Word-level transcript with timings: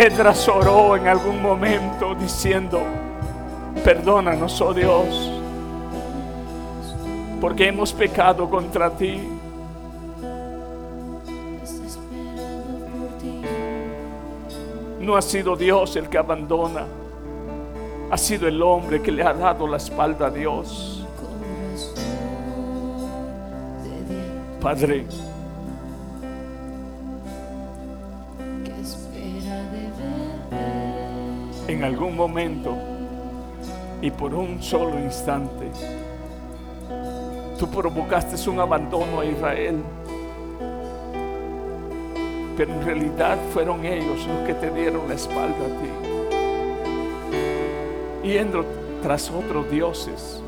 Edras 0.00 0.48
oró 0.48 0.94
en 0.94 1.08
algún 1.08 1.42
momento 1.42 2.14
diciendo, 2.14 2.80
perdónanos, 3.82 4.60
oh 4.60 4.72
Dios, 4.72 5.32
porque 7.40 7.66
hemos 7.66 7.92
pecado 7.92 8.48
contra 8.48 8.90
ti. 8.90 9.20
No 15.00 15.16
ha 15.16 15.22
sido 15.22 15.56
Dios 15.56 15.96
el 15.96 16.08
que 16.08 16.18
abandona, 16.18 16.86
ha 18.08 18.16
sido 18.16 18.46
el 18.46 18.62
hombre 18.62 19.02
que 19.02 19.10
le 19.10 19.24
ha 19.24 19.34
dado 19.34 19.66
la 19.66 19.78
espalda 19.78 20.28
a 20.28 20.30
Dios. 20.30 21.04
Padre, 24.60 25.06
en 31.68 31.84
algún 31.84 32.16
momento 32.16 32.74
y 34.00 34.10
por 34.10 34.34
un 34.34 34.62
solo 34.62 34.98
instante, 34.98 35.70
tú 37.58 37.68
provocaste 37.68 38.48
un 38.48 38.58
abandono 38.60 39.20
a 39.20 39.26
Israel. 39.26 39.76
Pero 42.56 42.72
en 42.72 42.84
realidad 42.84 43.38
fueron 43.52 43.84
ellos 43.84 44.26
los 44.26 44.46
que 44.46 44.54
te 44.54 44.70
dieron 44.70 45.06
la 45.08 45.14
espalda 45.14 45.56
a 45.56 45.68
ti. 45.82 45.88
Yendo 48.28 48.64
tras 49.02 49.30
otros 49.30 49.70
dioses. 49.70 50.42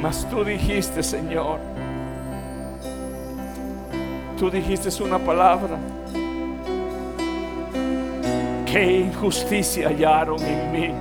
Mas 0.00 0.28
tú 0.30 0.44
dijiste, 0.44 1.02
Señor, 1.02 1.58
tú 4.36 4.50
dijiste 4.50 5.02
una 5.02 5.18
palabra. 5.18 5.78
Qué 8.66 9.00
injusticia 9.00 9.88
hallaron 9.88 10.42
en 10.42 10.72
mí. 10.72 10.94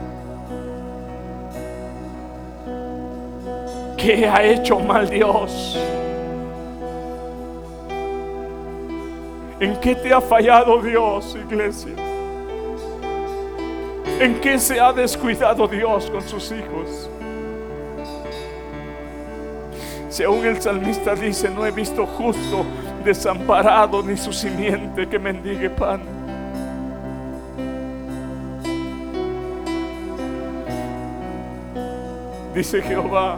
¿Qué 3.98 4.28
ha 4.28 4.44
hecho 4.44 4.80
mal 4.80 5.10
Dios? 5.10 5.78
¿En 9.60 9.80
qué 9.80 9.96
te 9.96 10.14
ha 10.14 10.22
fallado 10.22 10.82
Dios, 10.82 11.36
iglesia? 11.36 11.94
¿En 14.20 14.40
qué 14.40 14.58
se 14.60 14.80
ha 14.80 14.94
descuidado 14.94 15.68
Dios 15.68 16.10
con 16.10 16.22
sus 16.22 16.52
hijos? 16.52 17.10
Si 20.10 20.24
aún 20.24 20.46
el 20.46 20.62
salmista 20.62 21.14
dice, 21.16 21.50
no 21.50 21.66
he 21.66 21.72
visto 21.72 22.06
justo 22.06 22.66
desamparado 23.06 24.02
ni 24.02 24.18
su 24.18 24.34
simiente 24.34 25.08
que 25.08 25.20
mendigue 25.20 25.70
pan. 25.70 26.02
Dice 32.54 32.82
Jehová, 32.82 33.38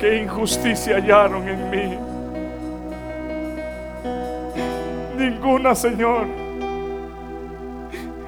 qué 0.00 0.22
injusticia 0.22 0.96
hallaron 0.96 1.46
en 1.48 1.70
mí. 1.70 1.98
Ninguna, 5.18 5.74
Señor. 5.74 6.26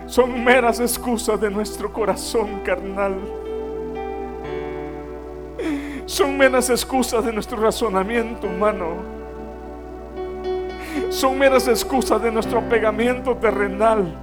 Son 0.07 0.43
meras 0.45 0.81
excusas 0.81 1.41
de 1.41 1.51
nuestro 1.51 1.93
corazón 1.93 2.61
carnal. 2.65 3.17
Son 6.07 6.37
meras 6.37 6.71
excusas 6.71 7.25
de 7.25 7.33
nuestro 7.33 7.59
razonamiento 7.59 8.47
humano. 8.47 9.18
Son 11.11 11.39
meras 11.39 11.67
excusas 11.69 12.23
de 12.23 12.31
nuestro 12.31 12.61
pegamiento 12.69 13.37
terrenal. 13.37 14.15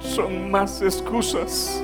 Son 0.00 0.50
más 0.50 0.80
excusas. 0.82 1.82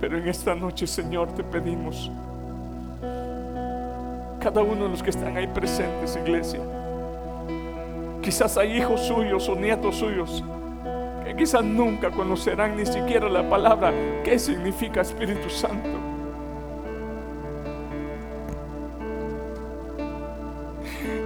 Pero 0.00 0.18
en 0.18 0.28
esta 0.28 0.54
noche, 0.54 0.86
Señor, 0.86 1.32
te 1.32 1.42
pedimos, 1.42 2.10
cada 4.40 4.62
uno 4.62 4.84
de 4.84 4.90
los 4.90 5.02
que 5.02 5.10
están 5.10 5.36
ahí 5.36 5.46
presentes, 5.46 6.16
iglesia, 6.16 6.60
quizás 8.20 8.58
hay 8.58 8.76
hijos 8.76 9.00
suyos 9.06 9.48
o 9.48 9.54
nietos 9.54 9.96
suyos 9.96 10.44
quizás 11.36 11.64
nunca 11.64 12.10
conocerán 12.10 12.76
ni 12.76 12.86
siquiera 12.86 13.28
la 13.28 13.48
palabra 13.48 13.92
qué 14.22 14.38
significa 14.38 15.00
Espíritu 15.00 15.50
Santo. 15.50 16.13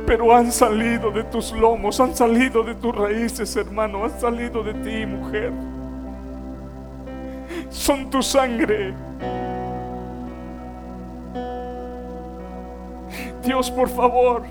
Pero 0.09 0.35
han 0.35 0.51
salido 0.51 1.11
de 1.11 1.23
tus 1.25 1.53
lomos, 1.53 2.01
han 2.01 2.17
salido 2.17 2.63
de 2.63 2.75
tus 2.75 2.97
raíces, 2.97 3.55
hermano, 3.57 4.05
han 4.05 4.19
salido 4.19 4.65
de 4.65 4.73
ti, 4.73 5.05
mujer. 5.05 5.53
Son 7.69 8.09
tu 8.09 8.23
sangre. 8.23 8.95
Dios, 13.45 13.71
por 13.71 13.91
favor, 13.91 14.45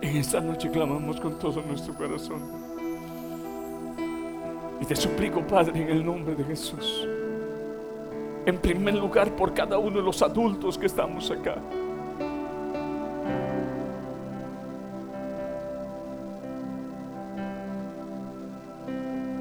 esta 0.00 0.40
noche 0.40 0.70
clamamos 0.70 1.20
con 1.20 1.38
todo 1.38 1.60
nuestro 1.60 1.92
corazón. 1.92 2.40
Y 4.80 4.86
te 4.86 4.96
suplico, 4.96 5.46
Padre, 5.46 5.82
en 5.82 5.90
el 5.90 6.06
nombre 6.06 6.34
de 6.34 6.44
Jesús. 6.44 7.06
En 8.48 8.56
primer 8.56 8.94
lugar, 8.94 9.36
por 9.36 9.52
cada 9.52 9.76
uno 9.76 9.98
de 9.98 10.02
los 10.02 10.22
adultos 10.22 10.78
que 10.78 10.86
estamos 10.86 11.30
acá. 11.30 11.56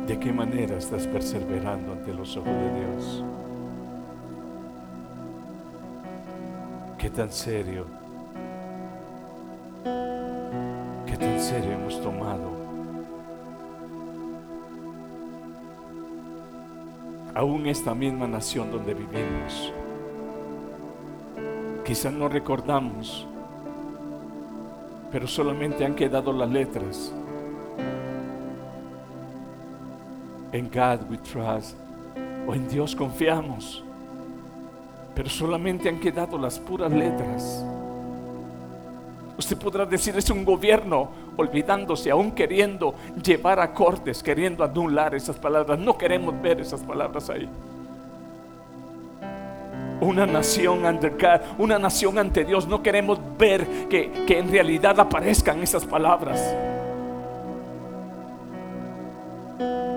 ¿De 0.05 0.19
qué 0.19 0.33
manera 0.33 0.75
estás 0.75 1.07
perseverando 1.07 1.93
ante 1.93 2.13
los 2.13 2.35
ojos 2.35 2.51
de 2.51 2.79
Dios? 2.81 3.23
¿Qué 6.97 7.09
tan 7.09 7.31
serio 7.31 7.85
en 11.37 11.43
serio 11.43 11.71
hemos 11.71 12.01
tomado 12.01 12.56
aún 17.37 17.67
esta 17.67 17.93
misma 17.93 18.27
nación 18.27 18.71
donde 18.71 18.95
vivimos. 18.95 19.71
Quizás 21.85 22.11
no 22.11 22.27
recordamos, 22.27 23.27
pero 25.11 25.27
solamente 25.27 25.85
han 25.85 25.93
quedado 25.93 26.33
las 26.33 26.49
letras. 26.49 27.13
En 30.51 30.67
God 30.67 31.07
we 31.11 31.17
trust, 31.19 31.77
o 32.47 32.55
en 32.55 32.67
Dios 32.67 32.95
confiamos, 32.95 33.83
pero 35.13 35.29
solamente 35.29 35.89
han 35.89 35.99
quedado 35.99 36.39
las 36.39 36.57
puras 36.57 36.91
letras. 36.91 37.63
Usted 39.37 39.57
podrá 39.57 39.85
decir, 39.85 40.17
es 40.17 40.27
un 40.31 40.43
gobierno 40.43 41.09
olvidándose, 41.37 42.11
aún 42.11 42.31
queriendo 42.31 42.93
llevar 43.23 43.59
a 43.59 43.73
cortes, 43.73 44.21
queriendo 44.21 44.63
anular 44.63 45.15
esas 45.15 45.37
palabras. 45.37 45.79
No 45.79 45.97
queremos 45.97 46.39
ver 46.41 46.59
esas 46.59 46.81
palabras 46.81 47.29
ahí. 47.29 47.47
Una 50.01 50.25
nación 50.25 50.85
ante 50.85 51.11
una 51.57 51.79
nación 51.79 52.19
ante 52.19 52.43
Dios. 52.43 52.67
No 52.67 52.83
queremos 52.83 53.19
ver 53.37 53.65
que, 53.89 54.11
que 54.27 54.39
en 54.39 54.51
realidad 54.51 54.99
aparezcan 54.99 55.63
esas 55.63 55.85
palabras. 55.85 56.55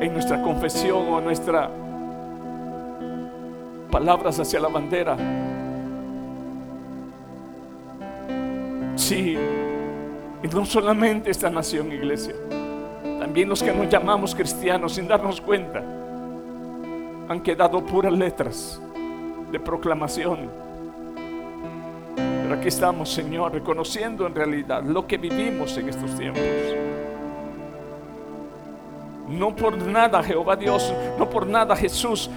En 0.00 0.12
nuestra 0.14 0.40
confesión 0.40 1.08
o 1.08 1.20
nuestra 1.20 1.70
palabras 3.90 4.38
hacia 4.38 4.60
la 4.60 4.68
bandera. 4.68 5.16
Sí, 8.96 9.36
y 10.42 10.48
no 10.48 10.64
solamente 10.64 11.30
esta 11.30 11.50
nación, 11.50 11.92
iglesia, 11.92 12.34
también 13.18 13.48
los 13.48 13.62
que 13.62 13.72
nos 13.72 13.88
llamamos 13.88 14.34
cristianos 14.34 14.94
sin 14.94 15.06
darnos 15.06 15.40
cuenta, 15.40 15.82
han 17.28 17.40
quedado 17.42 17.84
puras 17.84 18.12
letras 18.12 18.80
de 19.52 19.60
proclamación. 19.60 20.50
Pero 22.16 22.54
aquí 22.54 22.68
estamos, 22.68 23.10
Señor, 23.10 23.52
reconociendo 23.52 24.26
en 24.26 24.34
realidad 24.34 24.82
lo 24.82 25.06
que 25.06 25.18
vivimos 25.18 25.76
en 25.76 25.90
estos 25.90 26.16
tiempos. 26.16 26.42
No 29.28 29.54
por 29.54 29.76
nada 29.76 30.22
Jehová 30.22 30.56
Dios, 30.56 30.92
no 31.18 31.30
por 31.30 31.46
nada 31.46 31.76
Jesús 31.76 32.30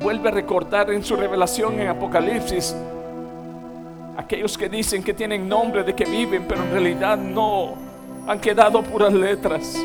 vuelve 0.00 0.28
a 0.28 0.32
recordar 0.32 0.90
en 0.90 1.02
su 1.02 1.16
revelación 1.16 1.80
en 1.80 1.88
Apocalipsis 1.88 2.76
Aquellos 4.26 4.58
que 4.58 4.68
dicen 4.68 5.04
que 5.04 5.14
tienen 5.14 5.48
nombre 5.48 5.84
de 5.84 5.94
que 5.94 6.04
viven, 6.04 6.46
pero 6.48 6.60
en 6.64 6.72
realidad 6.72 7.16
no. 7.16 7.74
Han 8.26 8.40
quedado 8.40 8.82
puras 8.82 9.12
letras. 9.12 9.80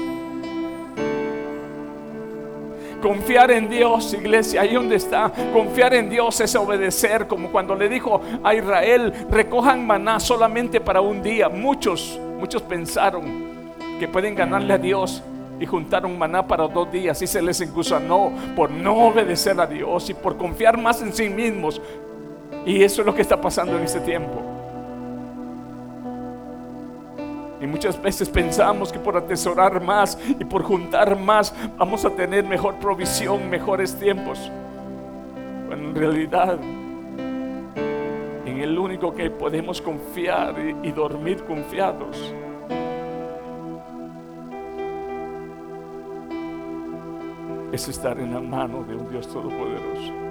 Confiar 3.03 3.51
en 3.51 3.69
Dios, 3.69 4.15
iglesia, 4.15 4.61
ahí 4.61 4.73
donde 4.73 4.95
está. 4.95 5.31
Confiar 5.53 5.93
en 5.93 6.09
Dios 6.09 6.41
es 6.41 6.55
obedecer, 6.55 7.27
como 7.27 7.51
cuando 7.51 7.75
le 7.75 7.88
dijo 7.88 8.19
a 8.43 8.55
Israel, 8.55 9.13
recojan 9.29 9.85
maná 9.85 10.19
solamente 10.19 10.81
para 10.81 11.01
un 11.01 11.21
día. 11.21 11.47
Muchos, 11.47 12.19
muchos 12.39 12.63
pensaron 12.63 13.45
que 13.99 14.07
pueden 14.07 14.33
ganarle 14.33 14.73
a 14.73 14.79
Dios 14.79 15.21
y 15.61 15.67
juntaron 15.67 16.17
maná 16.17 16.47
para 16.47 16.67
dos 16.67 16.91
días 16.91 17.21
y 17.21 17.27
se 17.27 17.39
les 17.39 17.61
no 18.07 18.31
por 18.55 18.71
no 18.71 19.09
obedecer 19.09 19.61
a 19.61 19.67
Dios 19.67 20.09
y 20.09 20.15
por 20.15 20.35
confiar 20.35 20.75
más 20.81 21.03
en 21.03 21.13
sí 21.13 21.29
mismos. 21.29 21.79
Y 22.65 22.83
eso 22.83 23.01
es 23.01 23.05
lo 23.05 23.15
que 23.15 23.21
está 23.21 23.39
pasando 23.39 23.77
en 23.77 23.83
este 23.83 23.99
tiempo. 24.01 24.41
Y 27.59 27.67
muchas 27.67 28.01
veces 28.01 28.27
pensamos 28.27 28.91
que 28.91 28.97
por 28.97 29.15
atesorar 29.15 29.81
más 29.81 30.17
y 30.27 30.43
por 30.45 30.63
juntar 30.63 31.17
más 31.19 31.53
vamos 31.77 32.03
a 32.05 32.09
tener 32.09 32.43
mejor 32.43 32.75
provisión, 32.75 33.49
mejores 33.49 33.95
tiempos. 33.95 34.51
Bueno, 35.67 35.89
en 35.89 35.95
realidad, 35.95 36.57
en 38.45 38.59
el 38.59 38.77
único 38.77 39.13
que 39.13 39.29
podemos 39.29 39.79
confiar 39.79 40.55
y, 40.59 40.87
y 40.87 40.91
dormir 40.91 41.43
confiados 41.43 42.33
es 47.71 47.87
estar 47.87 48.19
en 48.19 48.33
la 48.33 48.41
mano 48.41 48.83
de 48.83 48.95
un 48.95 49.09
Dios 49.09 49.27
todopoderoso. 49.27 50.30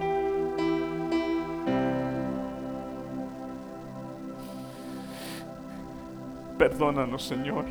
Perdónanos, 6.61 7.23
Señor. 7.23 7.65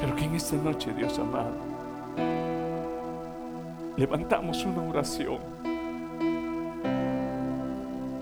Pero 0.00 0.16
que 0.16 0.24
en 0.24 0.34
esta 0.34 0.56
noche, 0.56 0.92
Dios 0.92 1.16
amado, 1.20 1.52
levantamos 3.96 4.64
una 4.64 4.82
oración 4.82 5.38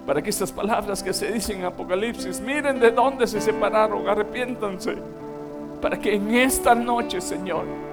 para 0.06 0.20
que 0.20 0.28
estas 0.28 0.52
palabras 0.52 1.02
que 1.02 1.14
se 1.14 1.32
dicen 1.32 1.60
en 1.60 1.64
Apocalipsis, 1.64 2.42
miren 2.42 2.78
de 2.78 2.90
dónde 2.90 3.26
se 3.26 3.40
separaron, 3.40 4.06
arrepiéntanse, 4.06 4.96
para 5.80 5.98
que 5.98 6.14
en 6.14 6.34
esta 6.34 6.74
noche, 6.74 7.22
Señor, 7.22 7.87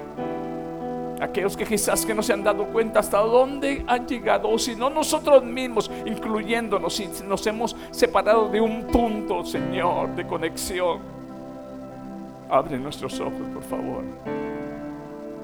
aquellos 1.20 1.56
que 1.56 1.64
quizás 1.64 2.04
que 2.04 2.14
no 2.14 2.22
se 2.22 2.32
han 2.32 2.42
dado 2.44 2.66
cuenta 2.66 3.00
hasta 3.00 3.18
dónde 3.18 3.84
han 3.86 4.06
llegado, 4.06 4.48
o 4.48 4.58
si 4.58 4.74
no 4.74 4.90
nosotros 4.90 5.44
mismos, 5.44 5.90
incluyéndonos, 6.04 6.94
si 6.94 7.08
nos 7.26 7.46
hemos 7.46 7.76
separado 7.90 8.48
de 8.48 8.60
un 8.60 8.86
punto, 8.86 9.44
Señor, 9.44 10.14
de 10.14 10.26
conexión. 10.26 11.00
Abre 12.48 12.78
nuestros 12.78 13.18
ojos, 13.20 13.42
por 13.52 13.62
favor. 13.62 14.04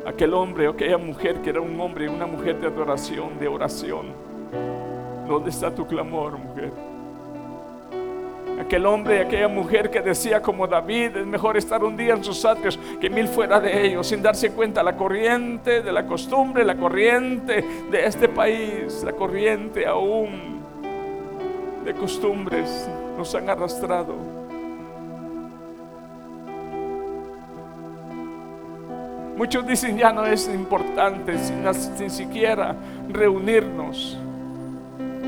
Aquel 0.07 0.35
hombre 0.35 0.69
o 0.69 0.73
aquella 0.73 0.99
mujer 0.99 1.41
que 1.43 1.51
era 1.51 1.61
un 1.61 1.81
hombre 1.81 2.09
una 2.09 2.27
mujer 2.27 2.61
de 2.61 2.67
adoración, 2.67 3.39
de 3.39 3.49
oración. 3.49 4.07
¿Dónde 5.29 5.51
está 5.51 5.75
tu 5.75 5.87
clamor, 5.87 6.39
mujer? 6.39 6.92
Aquel 8.63 8.87
hombre 8.87 9.17
y 9.17 9.19
aquella 9.19 9.49
mujer 9.49 9.91
que 9.91 10.01
decía 10.01 10.41
como 10.41 10.69
David, 10.69 11.17
es 11.17 11.27
mejor 11.27 11.57
estar 11.57 11.83
un 11.83 11.97
día 11.97 12.15
en 12.15 12.23
sus 12.23 12.45
atrios 12.45 12.79
que 13.01 13.11
mil 13.11 13.27
fuera 13.27 13.59
de 13.59 13.87
ellos, 13.87 14.07
sin 14.07 14.23
darse 14.23 14.53
cuenta 14.53 14.85
la 14.85 14.97
corriente 14.97 15.83
de 15.83 15.93
la 15.93 16.07
costumbre, 16.07 16.65
la 16.65 16.77
corriente 16.77 17.65
de 17.91 18.07
este 18.07 18.29
país, 18.29 19.03
la 19.05 19.13
corriente 19.13 19.85
aún 19.85 20.61
de 21.85 21.93
costumbres 21.95 22.89
nos 23.19 23.35
han 23.35 23.51
arrastrado. 23.51 24.15
Muchos 29.37 29.67
dicen 29.67 29.99
ya 29.99 30.13
no 30.13 30.25
es 30.25 30.49
importante 30.49 31.37
sin, 31.37 31.65
sin 31.97 32.11
siquiera 32.11 32.77
reunirnos. 33.09 34.17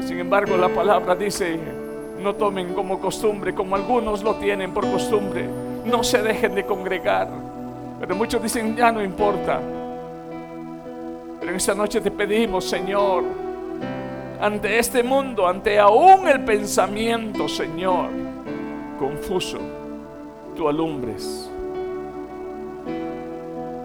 Sin 0.06 0.20
embargo, 0.20 0.56
la 0.56 0.68
palabra 0.68 1.16
dice, 1.16 1.58
no 2.24 2.34
tomen 2.34 2.72
como 2.72 2.98
costumbre, 2.98 3.54
como 3.54 3.76
algunos 3.76 4.22
lo 4.22 4.36
tienen 4.36 4.72
por 4.72 4.90
costumbre. 4.90 5.46
No 5.84 6.02
se 6.02 6.22
dejen 6.22 6.54
de 6.54 6.64
congregar. 6.64 7.28
Pero 8.00 8.16
muchos 8.16 8.42
dicen, 8.42 8.74
ya 8.74 8.90
no 8.90 9.04
importa. 9.04 9.60
Pero 11.38 11.50
en 11.50 11.56
esta 11.56 11.74
noche 11.74 12.00
te 12.00 12.10
pedimos, 12.10 12.64
Señor, 12.64 13.24
ante 14.40 14.78
este 14.78 15.02
mundo, 15.02 15.46
ante 15.46 15.78
aún 15.78 16.26
el 16.26 16.42
pensamiento, 16.44 17.46
Señor, 17.46 18.08
confuso, 18.98 19.58
tú 20.56 20.66
alumbres. 20.66 21.50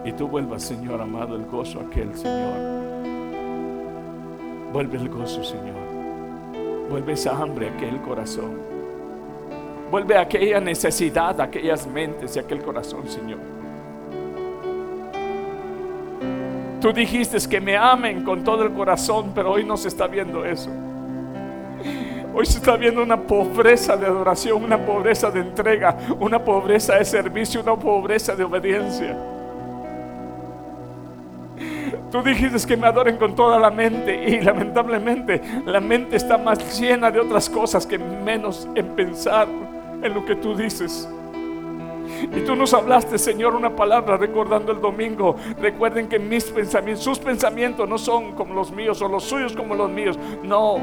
Y 0.02 0.12
tú 0.12 0.28
vuelvas, 0.28 0.62
Señor 0.62 1.02
amado, 1.02 1.36
el 1.36 1.44
gozo 1.44 1.80
aquel, 1.80 2.14
Señor. 2.16 2.80
Vuelve 4.72 4.96
el 4.96 5.10
gozo, 5.10 5.44
Señor. 5.44 5.79
Vuelve 6.90 7.12
esa 7.12 7.36
hambre 7.36 7.68
a 7.68 7.72
aquel 7.72 8.00
corazón. 8.00 8.58
Vuelve 9.92 10.18
aquella 10.18 10.58
necesidad, 10.60 11.40
aquellas 11.40 11.86
mentes 11.86 12.34
y 12.34 12.40
aquel 12.40 12.60
corazón, 12.62 13.08
Señor. 13.08 13.38
Tú 16.80 16.92
dijiste 16.92 17.36
que 17.48 17.60
me 17.60 17.76
amen 17.76 18.24
con 18.24 18.42
todo 18.42 18.64
el 18.64 18.72
corazón, 18.72 19.30
pero 19.34 19.52
hoy 19.52 19.62
no 19.62 19.76
se 19.76 19.86
está 19.86 20.08
viendo 20.08 20.44
eso. 20.44 20.70
Hoy 22.34 22.46
se 22.46 22.58
está 22.58 22.76
viendo 22.76 23.02
una 23.02 23.20
pobreza 23.20 23.96
de 23.96 24.06
adoración, 24.06 24.64
una 24.64 24.78
pobreza 24.78 25.30
de 25.30 25.40
entrega, 25.40 25.96
una 26.18 26.42
pobreza 26.42 26.96
de 26.96 27.04
servicio, 27.04 27.60
una 27.60 27.76
pobreza 27.76 28.34
de 28.34 28.42
obediencia. 28.42 29.16
Tú 32.10 32.22
dijiste 32.22 32.66
que 32.66 32.76
me 32.76 32.88
adoren 32.88 33.16
con 33.16 33.34
toda 33.36 33.58
la 33.58 33.70
mente 33.70 34.28
y 34.28 34.40
lamentablemente 34.40 35.40
la 35.64 35.80
mente 35.80 36.16
está 36.16 36.36
más 36.36 36.80
llena 36.80 37.10
de 37.10 37.20
otras 37.20 37.48
cosas 37.48 37.86
que 37.86 37.98
menos 37.98 38.68
en 38.74 38.86
pensar 38.96 39.46
en 40.02 40.14
lo 40.14 40.24
que 40.24 40.34
tú 40.34 40.56
dices. 40.56 41.08
Y 42.22 42.40
tú 42.40 42.56
nos 42.56 42.74
hablaste, 42.74 43.16
Señor, 43.16 43.54
una 43.54 43.74
palabra 43.74 44.16
recordando 44.16 44.72
el 44.72 44.80
domingo. 44.80 45.36
Recuerden 45.60 46.08
que 46.08 46.18
mis 46.18 46.44
pensamientos, 46.44 47.04
sus 47.04 47.18
pensamientos 47.18 47.88
no 47.88 47.96
son 47.96 48.32
como 48.32 48.54
los 48.54 48.72
míos 48.72 49.00
o 49.02 49.08
los 49.08 49.24
suyos 49.24 49.52
como 49.52 49.76
los 49.76 49.88
míos. 49.88 50.18
No, 50.42 50.78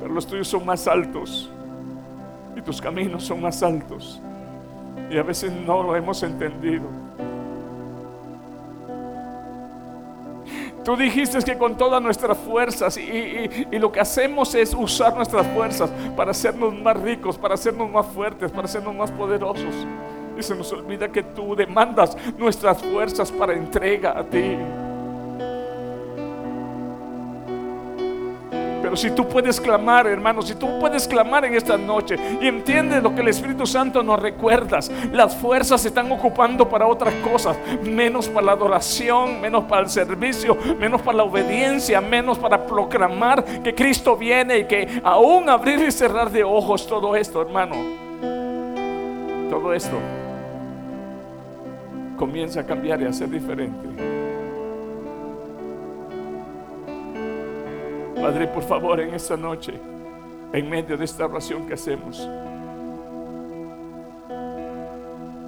pero 0.00 0.14
los 0.14 0.26
tuyos 0.26 0.48
son 0.48 0.64
más 0.64 0.88
altos 0.88 1.50
y 2.56 2.62
tus 2.62 2.80
caminos 2.80 3.24
son 3.24 3.42
más 3.42 3.62
altos. 3.62 4.20
Y 5.10 5.18
a 5.18 5.22
veces 5.22 5.52
no 5.52 5.82
lo 5.82 5.94
hemos 5.94 6.22
entendido. 6.22 7.01
Tú 10.84 10.96
dijiste 10.96 11.38
que 11.44 11.56
con 11.56 11.76
todas 11.76 12.02
nuestras 12.02 12.36
fuerzas 12.38 12.96
y, 12.96 13.48
lo 13.78 13.92
que 13.92 14.00
hacemos 14.00 14.54
es 14.54 14.74
usar 14.74 15.14
nuestras 15.14 15.46
fuerzas 15.48 15.90
para 16.16 16.32
hacernos 16.32 16.74
más 16.74 17.00
ricos, 17.00 17.38
para 17.38 17.54
hacernos 17.54 17.90
más 17.90 18.06
fuertes, 18.06 18.50
para 18.50 18.64
hacernos 18.64 18.94
más 18.94 19.10
poderosos. 19.12 19.74
Y 20.36 20.42
se 20.42 20.56
nos 20.56 20.72
olvida 20.72 21.10
que 21.10 21.22
tú 21.22 21.54
demandas 21.54 22.16
nuestras 22.36 22.82
fuerzas 22.82 23.30
para 23.30 23.52
entrega 23.52 24.18
a 24.18 24.24
ti. 24.24 24.56
Si 28.96 29.10
tú 29.10 29.28
puedes 29.28 29.60
clamar, 29.60 30.06
hermano, 30.06 30.42
si 30.42 30.54
tú 30.54 30.78
puedes 30.78 31.06
clamar 31.06 31.44
en 31.44 31.54
esta 31.54 31.76
noche 31.76 32.16
y 32.40 32.46
entiendes 32.46 33.02
lo 33.02 33.14
que 33.14 33.20
el 33.20 33.28
Espíritu 33.28 33.66
Santo 33.66 34.02
nos 34.02 34.20
recuerdas, 34.20 34.90
las 35.12 35.34
fuerzas 35.36 35.80
se 35.80 35.88
están 35.88 36.10
ocupando 36.12 36.68
para 36.68 36.86
otras 36.86 37.14
cosas, 37.16 37.56
menos 37.82 38.28
para 38.28 38.46
la 38.46 38.52
adoración, 38.52 39.40
menos 39.40 39.64
para 39.64 39.82
el 39.82 39.88
servicio, 39.88 40.56
menos 40.78 41.02
para 41.02 41.18
la 41.18 41.24
obediencia, 41.24 42.00
menos 42.00 42.38
para 42.38 42.66
proclamar 42.66 43.44
que 43.62 43.74
Cristo 43.74 44.16
viene 44.16 44.58
y 44.58 44.64
que 44.64 45.00
aún 45.02 45.48
abrir 45.48 45.80
y 45.80 45.90
cerrar 45.90 46.30
de 46.30 46.44
ojos 46.44 46.86
todo 46.86 47.16
esto, 47.16 47.42
hermano. 47.42 47.76
Todo 49.50 49.72
esto 49.72 49.98
comienza 52.16 52.60
a 52.60 52.64
cambiar 52.64 53.02
y 53.02 53.06
a 53.06 53.12
ser 53.12 53.28
diferente. 53.30 54.11
Padre, 58.14 58.46
por 58.46 58.62
favor, 58.62 59.00
en 59.00 59.14
esta 59.14 59.36
noche, 59.36 59.74
en 60.52 60.70
medio 60.70 60.96
de 60.96 61.04
esta 61.04 61.26
oración 61.26 61.66
que 61.66 61.74
hacemos, 61.74 62.28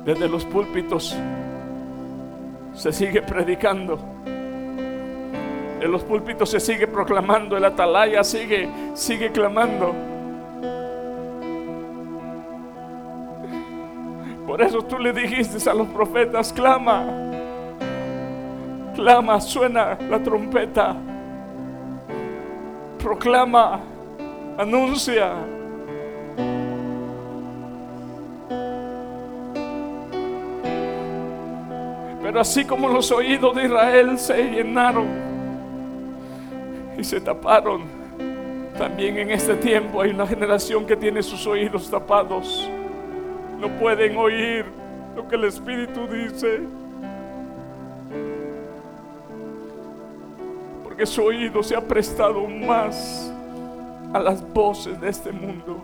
desde 0.05 0.29
los 0.29 0.45
púlpitos 0.45 1.17
se 2.75 2.93
sigue 2.93 3.23
predicando. 3.23 3.99
En 5.81 5.91
los 5.91 6.03
púlpitos 6.03 6.51
se 6.51 6.61
sigue 6.61 6.87
proclamando, 6.87 7.57
el 7.57 7.65
atalaya 7.65 8.25
sigue, 8.25 8.69
sigue 8.95 9.31
clamando. 9.31 9.95
Por 14.47 14.63
eso 14.63 14.83
tú 14.83 14.99
le 14.99 15.13
dijiste 15.13 15.69
a 15.69 15.75
los 15.75 15.89
profetas, 15.89 16.53
clama, 16.53 17.05
clama, 18.95 19.41
suena 19.41 19.99
la 20.09 20.23
trompeta 20.23 20.97
proclama, 23.05 23.83
anuncia. 24.57 25.35
Pero 32.23 32.41
así 32.41 32.65
como 32.65 32.89
los 32.89 33.13
oídos 33.13 33.55
de 33.57 33.65
Israel 33.67 34.19
se 34.19 34.43
llenaron 34.43 35.07
y 36.97 37.05
se 37.05 37.21
taparon, 37.21 37.83
también 38.79 39.19
en 39.19 39.33
este 39.33 39.55
tiempo 39.57 40.01
hay 40.01 40.11
una 40.11 40.27
generación 40.27 40.87
que 40.87 40.97
tiene 40.97 41.23
sus 41.23 41.47
oídos 41.47 41.91
tapados. 41.91 42.71
No 43.61 43.69
pueden 43.79 44.17
oír 44.17 44.65
lo 45.15 45.29
que 45.29 45.37
el 45.37 45.45
Espíritu 45.45 46.07
dice. 46.07 46.61
Porque 50.95 51.07
su 51.07 51.25
oído 51.25 51.61
se 51.61 51.75
ha 51.75 51.81
prestado 51.81 52.47
más 52.47 53.29
a 54.13 54.21
las 54.21 54.49
voces 54.55 55.01
de 55.01 55.09
este 55.09 55.33
mundo. 55.33 55.83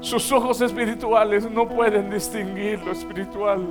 Sus 0.00 0.32
ojos 0.32 0.60
espirituales 0.60 1.48
no 1.48 1.68
pueden 1.68 2.10
distinguir 2.10 2.80
lo 2.80 2.90
espiritual. 2.90 3.64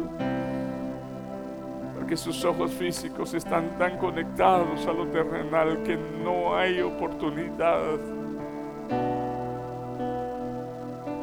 Porque 1.93 2.15
sus 2.15 2.45
ojos 2.45 2.71
físicos 2.71 3.33
están 3.33 3.77
tan 3.77 3.97
conectados 3.97 4.87
a 4.87 4.93
lo 4.93 5.05
terrenal 5.07 5.83
que 5.83 5.97
no 6.23 6.55
hay 6.55 6.79
oportunidad. 6.79 7.99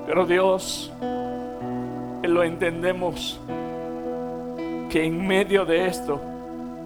Pero 0.07 0.27
Dios, 0.27 0.93
lo 2.23 2.43
entendemos, 2.43 3.41
que 4.91 5.07
en 5.07 5.27
medio 5.27 5.65
de 5.65 5.87
esto, 5.87 6.36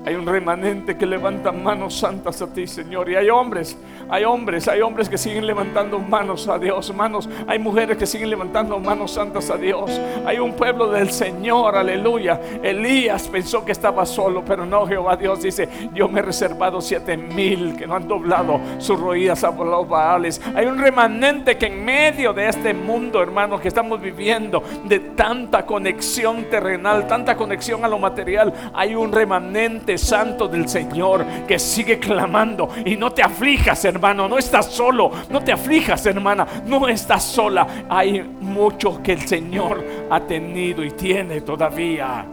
hay 0.05 0.15
un 0.15 0.27
remanente 0.27 0.97
que 0.97 1.05
levanta 1.05 1.53
manos 1.53 1.99
santas 1.99 2.41
a 2.41 2.51
ti, 2.51 2.67
Señor. 2.67 3.11
Y 3.11 3.17
hay 3.17 3.29
hombres, 3.29 3.77
hay 4.09 4.25
hombres, 4.25 4.67
hay 4.67 4.81
hombres 4.81 5.11
que 5.11 5.19
siguen 5.19 5.47
levantando 5.47 5.99
manos 5.99 6.49
a 6.49 6.59
Dios, 6.59 6.95
manos. 6.95 7.29
Hay 7.47 7.59
mujeres 7.59 7.99
que 7.99 8.07
siguen 8.07 8.31
levantando 8.31 8.79
manos 8.79 9.13
santas 9.13 9.51
a 9.51 9.57
Dios. 9.57 10.01
Hay 10.25 10.39
un 10.39 10.55
pueblo 10.55 10.91
del 10.91 11.11
Señor, 11.11 11.77
aleluya. 11.77 12.41
Elías 12.63 13.29
pensó 13.29 13.63
que 13.63 13.73
estaba 13.73 14.07
solo, 14.07 14.43
pero 14.43 14.65
no, 14.65 14.87
Jehová 14.87 15.17
Dios 15.17 15.43
dice, 15.43 15.69
yo 15.93 16.09
me 16.09 16.21
he 16.21 16.23
reservado 16.23 16.81
siete 16.81 17.19
mil 17.19 17.77
que 17.77 17.87
no 17.87 17.95
han 17.95 18.09
doblado 18.09 18.59
sus 18.79 18.99
rodillas 18.99 19.45
a 19.45 19.51
los 19.51 19.87
baales. 19.87 20.41
Hay 20.55 20.65
un 20.65 20.79
remanente 20.79 21.59
que 21.59 21.67
en 21.67 21.85
medio 21.85 22.33
de 22.33 22.49
este 22.49 22.73
mundo, 22.73 23.23
hermanos, 23.23 23.61
que 23.61 23.69
estamos 23.69 24.01
viviendo, 24.01 24.63
de 24.85 24.99
tanta 24.99 25.67
conexión 25.67 26.45
terrenal, 26.45 27.07
tanta 27.07 27.37
conexión 27.37 27.85
a 27.85 27.89
lo 27.89 27.99
material, 27.99 28.53
hay 28.73 28.95
un 28.95 29.13
remanente 29.13 29.90
santo 29.99 30.49
del 30.49 30.69
Señor 30.69 31.25
que 31.47 31.59
sigue 31.59 31.99
clamando. 31.99 32.69
Y 32.85 32.97
no 32.97 33.13
te 33.13 33.23
aflijas, 33.23 33.85
hermano, 33.85 34.29
no 34.29 34.39
estás 34.39 34.67
solo. 34.67 35.11
No 35.31 35.43
te 35.43 35.53
aflijas, 35.53 36.05
hermana, 36.07 36.47
no 36.67 36.89
estás 36.89 37.25
sola. 37.25 37.87
Hay 37.89 38.23
mucho 38.23 39.03
que 39.03 39.13
el 39.13 39.27
Señor 39.27 39.85
ha 40.11 40.21
tenido 40.21 40.85
y 40.85 40.91
tiene 40.93 41.41
todavía. 41.41 42.25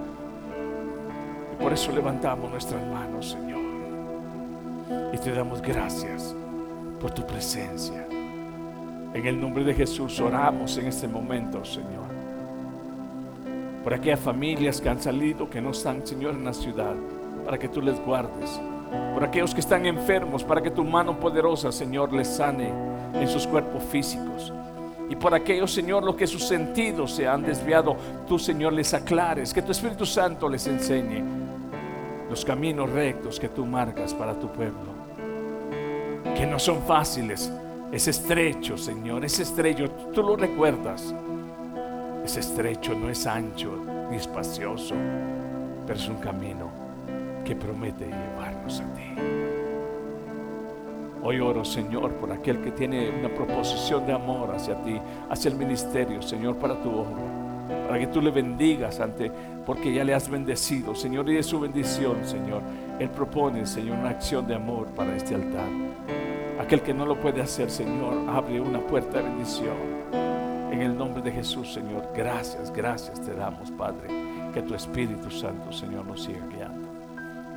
Por 1.60 1.74
eso 1.74 1.92
levantamos 1.92 2.52
nuestras 2.52 2.86
manos, 2.88 3.32
Señor. 3.32 3.62
Y 5.14 5.18
te 5.18 5.32
damos 5.32 5.62
gracias 5.62 6.36
por 7.00 7.12
tu 7.12 7.26
presencia. 7.26 8.06
En 9.14 9.26
el 9.26 9.40
nombre 9.40 9.64
de 9.64 9.74
Jesús 9.74 10.20
oramos 10.20 10.78
en 10.78 10.88
este 10.88 11.08
momento, 11.08 11.64
Señor. 11.66 12.08
Por 13.84 13.94
aquellas 13.94 14.20
familias 14.20 14.82
que 14.82 14.90
han 14.90 15.02
salido, 15.02 15.50
que 15.50 15.62
no 15.62 15.72
están, 15.72 16.06
Señor, 16.06 16.36
en 16.36 16.46
la 16.46 16.54
ciudad 16.54 16.94
para 17.48 17.58
que 17.58 17.70
tú 17.70 17.82
les 17.82 17.98
guardes. 18.04 18.60
Por 19.14 19.24
aquellos 19.24 19.54
que 19.54 19.62
están 19.62 19.86
enfermos, 19.86 20.44
para 20.44 20.62
que 20.62 20.70
tu 20.70 20.84
mano 20.84 21.18
poderosa, 21.18 21.72
Señor, 21.72 22.12
les 22.12 22.28
sane 22.28 22.74
en 23.14 23.26
sus 23.26 23.48
cuerpos 23.48 23.82
físicos. 23.84 24.52
Y 25.10 25.16
por 25.16 25.34
aquellos, 25.34 25.72
Señor, 25.72 26.04
los 26.04 26.16
que 26.16 26.28
sus 26.28 26.46
sentidos 26.46 27.14
se 27.14 27.26
han 27.26 27.44
desviado, 27.44 27.96
tú, 28.28 28.38
Señor, 28.38 28.74
les 28.74 28.94
aclares, 28.94 29.54
que 29.54 29.62
tu 29.62 29.72
Espíritu 29.72 30.06
Santo 30.06 30.50
les 30.50 30.68
enseñe 30.68 31.24
los 32.30 32.44
caminos 32.44 32.90
rectos 32.90 33.40
que 33.40 33.48
tú 33.48 33.66
marcas 33.66 34.14
para 34.14 34.34
tu 34.34 34.52
pueblo. 34.52 34.92
Que 36.36 36.46
no 36.46 36.60
son 36.60 36.82
fáciles, 36.82 37.50
es 37.94 38.10
estrecho, 38.10 38.78
Señor, 38.78 39.24
es 39.24 39.40
estrecho, 39.40 39.90
tú 40.14 40.22
lo 40.22 40.36
recuerdas. 40.36 41.16
Es 42.26 42.36
estrecho, 42.36 42.94
no 42.94 43.10
es 43.10 43.26
ancho 43.26 43.72
ni 44.12 44.18
espacioso, 44.18 44.96
pero 45.86 45.98
es 45.98 46.10
un 46.10 46.18
camino 46.18 46.67
que 47.48 47.56
promete 47.56 48.06
llevarnos 48.06 48.82
a 48.82 48.94
ti. 48.94 49.04
Hoy 51.24 51.40
oro, 51.40 51.64
Señor, 51.64 52.14
por 52.16 52.30
aquel 52.30 52.60
que 52.60 52.72
tiene 52.72 53.10
una 53.10 53.30
proposición 53.30 54.06
de 54.06 54.12
amor 54.12 54.54
hacia 54.54 54.76
ti, 54.84 55.00
hacia 55.30 55.52
el 55.52 55.56
ministerio, 55.56 56.22
Señor, 56.22 56.58
para 56.58 56.76
tu 56.82 56.90
obra. 56.90 57.24
Para 57.88 58.00
que 58.00 58.08
tú 58.08 58.22
le 58.22 58.32
bendigas 58.32 59.00
ante, 59.00 59.32
porque 59.66 59.94
ya 59.94 60.04
le 60.04 60.14
has 60.14 60.30
bendecido, 60.30 60.94
Señor, 60.94 61.30
y 61.30 61.36
de 61.36 61.44
su 61.44 61.58
bendición, 61.58 62.18
Señor. 62.26 62.62
Él 63.00 63.10
propone, 63.10 63.66
Señor, 63.66 63.98
una 63.98 64.10
acción 64.10 64.46
de 64.46 64.56
amor 64.56 64.88
para 64.88 65.16
este 65.16 65.36
altar. 65.36 65.70
Aquel 66.60 66.82
que 66.82 66.94
no 66.94 67.06
lo 67.06 67.18
puede 67.18 67.42
hacer, 67.42 67.70
Señor, 67.70 68.30
abre 68.30 68.60
una 68.60 68.80
puerta 68.80 69.20
de 69.20 69.24
bendición. 69.24 69.78
En 70.70 70.82
el 70.82 70.98
nombre 70.98 71.22
de 71.22 71.32
Jesús, 71.32 71.74
Señor, 71.74 72.10
gracias, 72.14 72.74
gracias 72.74 73.22
te 73.22 73.34
damos, 73.34 73.72
Padre. 73.72 74.10
Que 74.54 74.62
tu 74.62 74.76
Espíritu 74.76 75.32
Santo, 75.32 75.72
Señor, 75.72 76.06
nos 76.06 76.24
siga 76.24 76.46
guiando. 76.48 76.77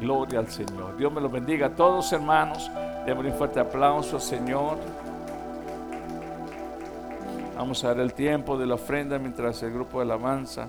Gloria 0.00 0.38
al 0.38 0.48
Señor. 0.48 0.96
Dios 0.96 1.12
me 1.12 1.20
lo 1.20 1.28
bendiga 1.28 1.66
a 1.66 1.70
todos, 1.76 2.10
hermanos. 2.12 2.70
Démosle 3.04 3.30
un 3.30 3.36
fuerte 3.36 3.60
aplauso 3.60 4.16
al 4.16 4.22
Señor. 4.22 4.78
Vamos 7.54 7.84
a 7.84 7.88
dar 7.88 8.00
el 8.00 8.14
tiempo 8.14 8.56
de 8.56 8.66
la 8.66 8.76
ofrenda 8.76 9.18
mientras 9.18 9.62
el 9.62 9.74
grupo 9.74 9.98
de 9.98 10.04
alabanza 10.04 10.66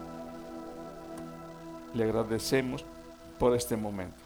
le 1.94 2.04
agradecemos 2.04 2.84
por 3.40 3.56
este 3.56 3.78
momento. 3.78 4.18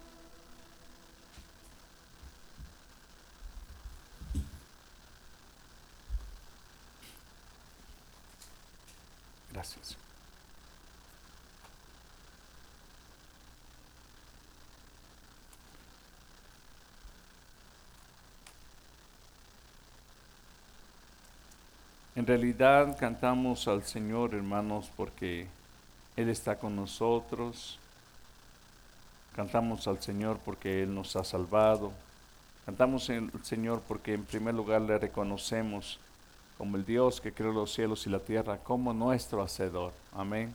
Gracias. 9.54 9.96
En 22.26 22.30
realidad 22.30 22.98
cantamos 23.00 23.68
al 23.68 23.84
Señor, 23.84 24.34
hermanos, 24.34 24.90
porque 24.98 25.46
Él 26.16 26.30
está 26.30 26.58
con 26.58 26.76
nosotros. 26.76 27.78
Cantamos 29.36 29.88
al 29.88 30.02
Señor 30.02 30.40
porque 30.44 30.82
Él 30.82 30.96
nos 30.96 31.16
ha 31.16 31.24
salvado. 31.24 31.92
Cantamos 32.66 33.12
al 33.12 33.30
Señor 33.44 33.80
porque 33.88 34.16
en 34.16 34.24
primer 34.24 34.56
lugar 34.56 34.82
le 34.82 34.98
reconocemos 34.98 36.00
como 36.58 36.78
el 36.78 36.86
Dios 36.88 37.22
que 37.22 37.32
creó 37.32 37.52
los 37.52 37.72
cielos 37.72 38.08
y 38.08 38.10
la 38.10 38.18
tierra, 38.18 38.58
como 38.58 38.92
nuestro 38.92 39.44
Hacedor. 39.44 39.94
Amén. 40.12 40.52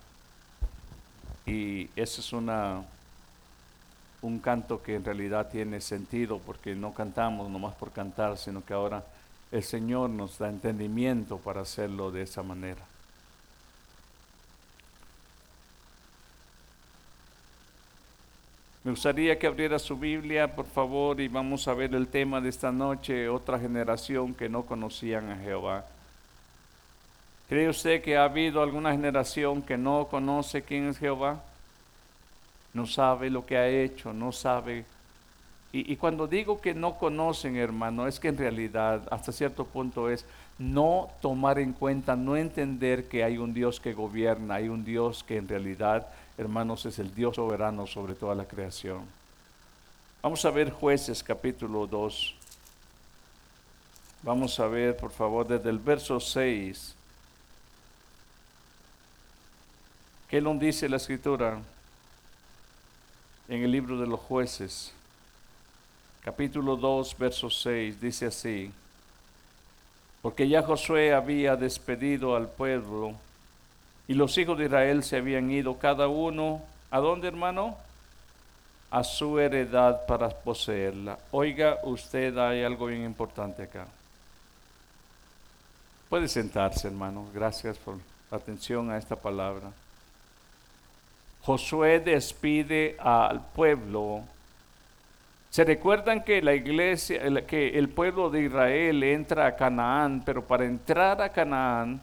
Y 1.46 1.84
ese 1.94 2.20
es 2.20 2.32
una, 2.32 2.82
un 4.22 4.40
canto 4.40 4.82
que 4.82 4.96
en 4.96 5.04
realidad 5.04 5.50
tiene 5.52 5.80
sentido 5.80 6.40
porque 6.44 6.74
no 6.74 6.92
cantamos 6.92 7.48
nomás 7.48 7.76
por 7.76 7.92
cantar, 7.92 8.36
sino 8.38 8.64
que 8.64 8.74
ahora 8.74 9.04
el 9.52 9.62
Señor 9.62 10.10
nos 10.10 10.38
da 10.38 10.48
entendimiento 10.48 11.38
para 11.38 11.62
hacerlo 11.62 12.10
de 12.10 12.22
esa 12.22 12.42
manera. 12.42 12.82
Me 18.82 18.92
gustaría 18.92 19.38
que 19.38 19.46
abriera 19.46 19.78
su 19.78 19.96
Biblia, 19.96 20.54
por 20.54 20.64
favor, 20.64 21.20
y 21.20 21.28
vamos 21.28 21.68
a 21.68 21.74
ver 21.74 21.94
el 21.94 22.08
tema 22.08 22.40
de 22.40 22.48
esta 22.48 22.72
noche, 22.72 23.28
otra 23.28 23.58
generación 23.58 24.34
que 24.34 24.48
no 24.48 24.62
conocían 24.62 25.30
a 25.30 25.36
Jehová. 25.36 25.84
¿Cree 27.48 27.68
usted 27.68 28.00
que 28.00 28.16
ha 28.16 28.24
habido 28.24 28.62
alguna 28.62 28.92
generación 28.92 29.60
que 29.60 29.76
no 29.76 30.06
conoce 30.06 30.62
quién 30.62 30.88
es 30.88 30.98
Jehová? 30.98 31.42
No 32.72 32.86
sabe 32.86 33.28
lo 33.28 33.44
que 33.44 33.58
ha 33.58 33.68
hecho, 33.68 34.14
no 34.14 34.32
sabe 34.32 34.86
y, 35.72 35.94
cuando 35.96 36.26
digo 36.26 36.60
que 36.60 36.74
no 36.74 36.98
conocen, 36.98 37.56
hermano, 37.56 38.08
es 38.08 38.18
que 38.18 38.26
en 38.26 38.36
realidad 38.36 39.06
hasta 39.12 39.30
cierto 39.30 39.64
punto 39.64 40.10
es 40.10 40.26
no 40.58 41.08
tomar 41.22 41.60
en 41.60 41.72
cuenta, 41.72 42.16
no 42.16 42.36
entender 42.36 43.08
que 43.08 43.22
hay 43.22 43.38
un 43.38 43.54
Dios 43.54 43.78
que 43.78 43.92
gobierna, 43.92 44.56
hay 44.56 44.68
un 44.68 44.84
Dios 44.84 45.22
que 45.22 45.36
en 45.36 45.46
realidad, 45.46 46.08
hermanos, 46.36 46.86
es 46.86 46.98
el 46.98 47.14
Dios 47.14 47.36
soberano 47.36 47.86
sobre 47.86 48.14
toda 48.14 48.34
la 48.34 48.46
creación. 48.46 49.02
Vamos 50.22 50.44
a 50.44 50.50
ver 50.50 50.72
jueces 50.72 51.22
capítulo 51.22 51.86
2. 51.86 52.34
Vamos 54.22 54.58
a 54.58 54.66
ver, 54.66 54.96
por 54.96 55.12
favor, 55.12 55.46
desde 55.46 55.70
el 55.70 55.78
verso 55.78 56.18
6. 56.18 56.96
¿Qué 60.28 60.40
nos 60.40 60.58
dice 60.58 60.88
la 60.88 60.96
escritura 60.96 61.60
en 63.48 63.62
el 63.62 63.70
libro 63.70 63.98
de 63.98 64.08
los 64.08 64.18
jueces? 64.18 64.94
Capítulo 66.24 66.76
2, 66.76 67.16
verso 67.18 67.50
6, 67.50 68.00
dice 68.00 68.26
así, 68.26 68.70
porque 70.22 70.48
ya 70.48 70.62
Josué 70.62 71.14
había 71.14 71.56
despedido 71.56 72.36
al 72.36 72.48
pueblo 72.48 73.14
y 74.06 74.14
los 74.14 74.36
hijos 74.38 74.58
de 74.58 74.66
Israel 74.66 75.02
se 75.02 75.16
habían 75.16 75.50
ido 75.50 75.78
cada 75.78 76.08
uno 76.08 76.62
¿A 76.90 76.98
dónde, 76.98 77.28
hermano? 77.28 77.76
A 78.90 79.04
su 79.04 79.38
heredad 79.38 80.06
para 80.06 80.28
poseerla. 80.28 81.18
Oiga, 81.30 81.78
usted 81.84 82.36
hay 82.36 82.64
algo 82.64 82.86
bien 82.86 83.04
importante 83.04 83.62
acá. 83.62 83.86
Puede 86.08 86.26
sentarse, 86.26 86.88
hermano. 86.88 87.26
Gracias 87.32 87.78
por 87.78 87.98
la 88.30 88.38
atención 88.38 88.90
a 88.90 88.98
esta 88.98 89.14
palabra. 89.14 89.70
Josué 91.42 92.00
despide 92.00 92.96
al 92.98 93.40
pueblo. 93.54 94.24
Se 95.50 95.64
recuerdan 95.64 96.22
que 96.22 96.40
la 96.42 96.54
iglesia, 96.54 97.44
que 97.44 97.76
el 97.76 97.88
pueblo 97.88 98.30
de 98.30 98.44
Israel 98.44 99.02
entra 99.02 99.46
a 99.46 99.56
Canaán, 99.56 100.22
pero 100.24 100.44
para 100.44 100.64
entrar 100.64 101.20
a 101.20 101.32
Canaán, 101.32 102.00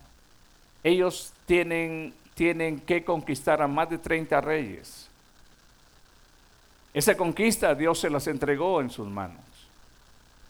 ellos 0.84 1.32
tienen, 1.46 2.14
tienen 2.36 2.80
que 2.80 3.06
conquistar 3.06 3.62
a 3.62 3.68
más 3.68 3.90
de 3.90 3.98
30 3.98 4.42
reyes. 4.42 5.10
Esa 6.94 7.16
conquista 7.16 7.74
Dios 7.74 8.00
se 8.00 8.10
las 8.10 8.28
entregó 8.28 8.82
en 8.82 8.90
sus 8.90 9.08
manos. 9.08 9.40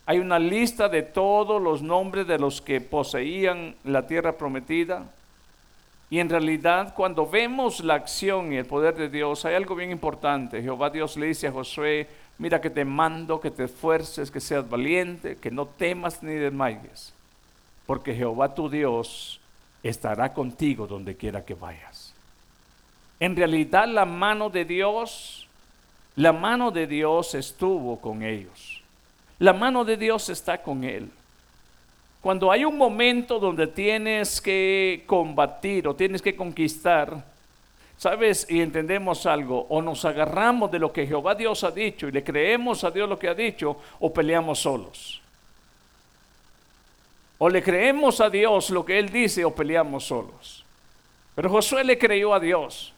Hay 0.05 0.19
una 0.19 0.39
lista 0.39 0.87
de 0.87 1.03
todos 1.03 1.61
los 1.61 1.81
nombres 1.81 2.25
de 2.25 2.39
los 2.39 2.61
que 2.61 2.79
poseían 2.79 3.75
la 3.83 4.07
tierra 4.07 4.37
prometida. 4.37 5.03
Y 6.09 6.19
en 6.19 6.29
realidad 6.29 6.93
cuando 6.95 7.27
vemos 7.27 7.81
la 7.81 7.95
acción 7.95 8.53
y 8.53 8.55
el 8.55 8.65
poder 8.65 8.95
de 8.95 9.09
Dios, 9.09 9.43
hay 9.43 9.55
algo 9.55 9.75
bien 9.75 9.91
importante. 9.91 10.63
Jehová 10.63 10.89
Dios 10.89 11.17
le 11.17 11.27
dice 11.27 11.47
a 11.47 11.51
Josué, 11.51 12.07
mira 12.37 12.61
que 12.61 12.69
te 12.69 12.85
mando, 12.85 13.39
que 13.39 13.51
te 13.51 13.65
esfuerces, 13.65 14.31
que 14.31 14.39
seas 14.39 14.69
valiente, 14.69 15.35
que 15.37 15.51
no 15.51 15.65
temas 15.65 16.21
ni 16.21 16.33
desmayes, 16.33 17.13
porque 17.85 18.13
Jehová 18.13 18.53
tu 18.53 18.69
Dios 18.69 19.39
estará 19.83 20.33
contigo 20.33 20.87
donde 20.87 21.15
quiera 21.15 21.43
que 21.43 21.53
vayas. 21.53 22.13
En 23.19 23.35
realidad 23.35 23.87
la 23.87 24.05
mano 24.05 24.49
de 24.49 24.65
Dios, 24.65 25.47
la 26.15 26.33
mano 26.33 26.71
de 26.71 26.85
Dios 26.85 27.33
estuvo 27.33 27.99
con 27.99 28.23
ellos. 28.23 28.81
La 29.39 29.53
mano 29.53 29.85
de 29.85 29.97
Dios 29.97 30.29
está 30.29 30.61
con 30.61 30.83
él. 30.83 31.09
Cuando 32.21 32.51
hay 32.51 32.65
un 32.65 32.77
momento 32.77 33.39
donde 33.39 33.67
tienes 33.67 34.41
que 34.41 35.03
combatir 35.05 35.87
o 35.87 35.95
tienes 35.95 36.21
que 36.21 36.35
conquistar, 36.35 37.23
¿sabes? 37.97 38.45
Y 38.49 38.61
entendemos 38.61 39.25
algo, 39.25 39.65
o 39.69 39.81
nos 39.81 40.05
agarramos 40.05 40.71
de 40.71 40.79
lo 40.79 40.93
que 40.93 41.07
Jehová 41.07 41.35
Dios 41.35 41.63
ha 41.63 41.71
dicho 41.71 42.07
y 42.07 42.11
le 42.11 42.23
creemos 42.23 42.83
a 42.83 42.91
Dios 42.91 43.09
lo 43.09 43.17
que 43.19 43.27
ha 43.27 43.33
dicho, 43.33 43.77
o 43.99 44.13
peleamos 44.13 44.59
solos. 44.59 45.21
O 47.39 47.49
le 47.49 47.61
creemos 47.61 48.21
a 48.21 48.29
Dios 48.29 48.69
lo 48.69 48.85
que 48.85 48.97
Él 48.97 49.09
dice 49.09 49.43
o 49.45 49.53
peleamos 49.53 50.05
solos. 50.05 50.63
Pero 51.35 51.49
Josué 51.49 51.83
le 51.83 51.97
creyó 51.97 52.33
a 52.33 52.39
Dios. 52.39 52.93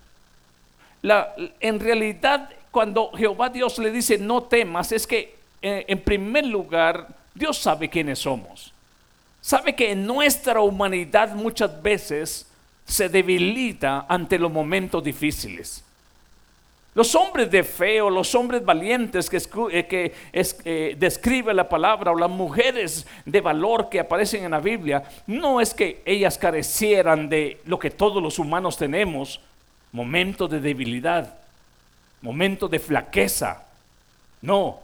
En 1.59 1.79
realidad, 1.79 2.49
cuando 2.71 3.11
Jehová 3.11 3.49
Dios 3.49 3.79
le 3.79 3.91
dice 3.91 4.17
no 4.17 4.43
temas, 4.43 4.91
es 4.91 5.05
que 5.05 5.37
eh, 5.61 5.85
en 5.87 5.99
primer 6.01 6.45
lugar, 6.45 7.07
Dios 7.33 7.57
sabe 7.57 7.89
quiénes 7.89 8.19
somos. 8.19 8.73
Sabe 9.41 9.75
que 9.75 9.93
nuestra 9.95 10.61
humanidad 10.61 11.33
muchas 11.33 11.81
veces 11.81 12.48
se 12.89 13.07
debilita 13.07 14.07
ante 14.09 14.39
los 14.39 14.51
momentos 14.51 15.03
difíciles. 15.03 15.83
Los 16.95 17.13
hombres 17.13 17.51
de 17.51 17.63
fe 17.63 18.01
o 18.01 18.09
los 18.09 18.33
hombres 18.33 18.65
valientes 18.65 19.29
que, 19.29 19.37
eh, 19.71 19.85
que 19.85 20.13
eh, 20.33 20.95
describe 20.97 21.53
la 21.53 21.69
palabra 21.69 22.11
o 22.11 22.17
las 22.17 22.31
mujeres 22.31 23.05
de 23.25 23.41
valor 23.41 23.89
que 23.89 23.99
aparecen 23.99 24.43
en 24.43 24.51
la 24.51 24.59
Biblia, 24.59 25.03
no 25.27 25.61
es 25.61 25.73
que 25.73 26.01
ellas 26.03 26.37
carecieran 26.39 27.29
de 27.29 27.61
lo 27.65 27.77
que 27.77 27.91
todos 27.91 28.21
los 28.23 28.39
humanos 28.39 28.75
tenemos, 28.75 29.39
momentos 29.91 30.49
de 30.49 30.59
debilidad, 30.59 31.37
momentos 32.21 32.71
de 32.71 32.79
flaqueza. 32.79 33.63
No, 34.41 34.79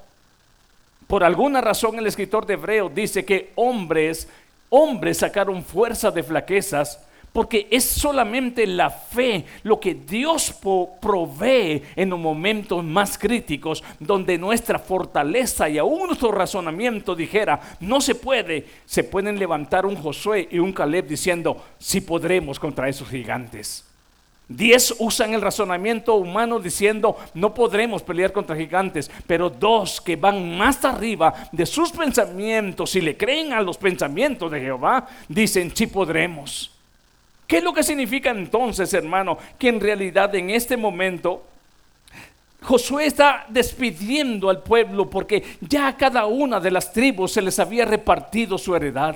por 1.07 1.23
alguna 1.23 1.59
razón 1.59 1.97
el 1.97 2.05
escritor 2.05 2.45
de 2.45 2.53
Hebreo 2.53 2.87
dice 2.87 3.25
que 3.25 3.51
hombres, 3.55 4.29
hombres 4.69 5.17
sacaron 5.17 5.63
fuerza 5.63 6.11
de 6.11 6.21
flaquezas 6.21 6.99
porque 7.35 7.67
es 7.69 7.83
solamente 7.83 8.65
la 8.65 8.89
fe 8.89 9.43
lo 9.63 9.77
que 9.77 9.93
Dios 9.93 10.55
provee 11.01 11.83
en 11.97 12.09
los 12.09 12.17
momentos 12.17 12.81
más 12.81 13.17
críticos, 13.17 13.83
donde 13.99 14.37
nuestra 14.37 14.79
fortaleza 14.79 15.67
y 15.67 15.77
aún 15.77 16.07
nuestro 16.07 16.31
razonamiento 16.31 17.13
dijera, 17.13 17.59
no 17.81 17.99
se 17.99 18.15
puede, 18.15 18.65
se 18.85 19.03
pueden 19.03 19.37
levantar 19.37 19.85
un 19.85 19.97
Josué 19.97 20.47
y 20.49 20.59
un 20.59 20.71
Caleb 20.71 21.07
diciendo, 21.07 21.61
sí 21.77 21.99
podremos 21.99 22.57
contra 22.57 22.87
esos 22.87 23.09
gigantes. 23.09 23.83
Diez 24.47 24.95
usan 24.99 25.33
el 25.33 25.41
razonamiento 25.41 26.15
humano 26.15 26.57
diciendo 26.61 27.17
no 27.33 27.53
podremos 27.53 28.01
pelear 28.01 28.31
contra 28.31 28.55
gigantes, 28.55 29.11
pero 29.27 29.49
dos 29.49 29.99
que 29.99 30.15
van 30.15 30.57
más 30.57 30.85
arriba 30.85 31.33
de 31.51 31.65
sus 31.65 31.91
pensamientos 31.91 32.95
y 32.95 33.01
le 33.01 33.17
creen 33.17 33.51
a 33.51 33.59
los 33.59 33.77
pensamientos 33.77 34.49
de 34.49 34.61
Jehová, 34.61 35.05
dicen 35.27 35.75
sí 35.75 35.87
podremos. 35.87 36.74
¿Qué 37.47 37.57
es 37.57 37.63
lo 37.63 37.73
que 37.73 37.83
significa 37.83 38.31
entonces, 38.31 38.93
hermano? 38.93 39.37
Que 39.59 39.69
en 39.69 39.79
realidad 39.79 40.33
en 40.35 40.49
este 40.49 40.77
momento 40.77 41.43
Josué 42.61 43.05
está 43.05 43.45
despidiendo 43.47 44.49
al 44.49 44.63
pueblo 44.63 45.07
porque 45.07 45.43
ya 45.61 45.87
a 45.87 45.97
cada 45.97 46.25
una 46.25 46.59
de 46.59 46.71
las 46.71 46.91
tribus 46.91 47.33
se 47.33 47.41
les 47.41 47.59
había 47.59 47.85
repartido 47.85 48.57
su 48.57 48.75
heredad. 48.75 49.15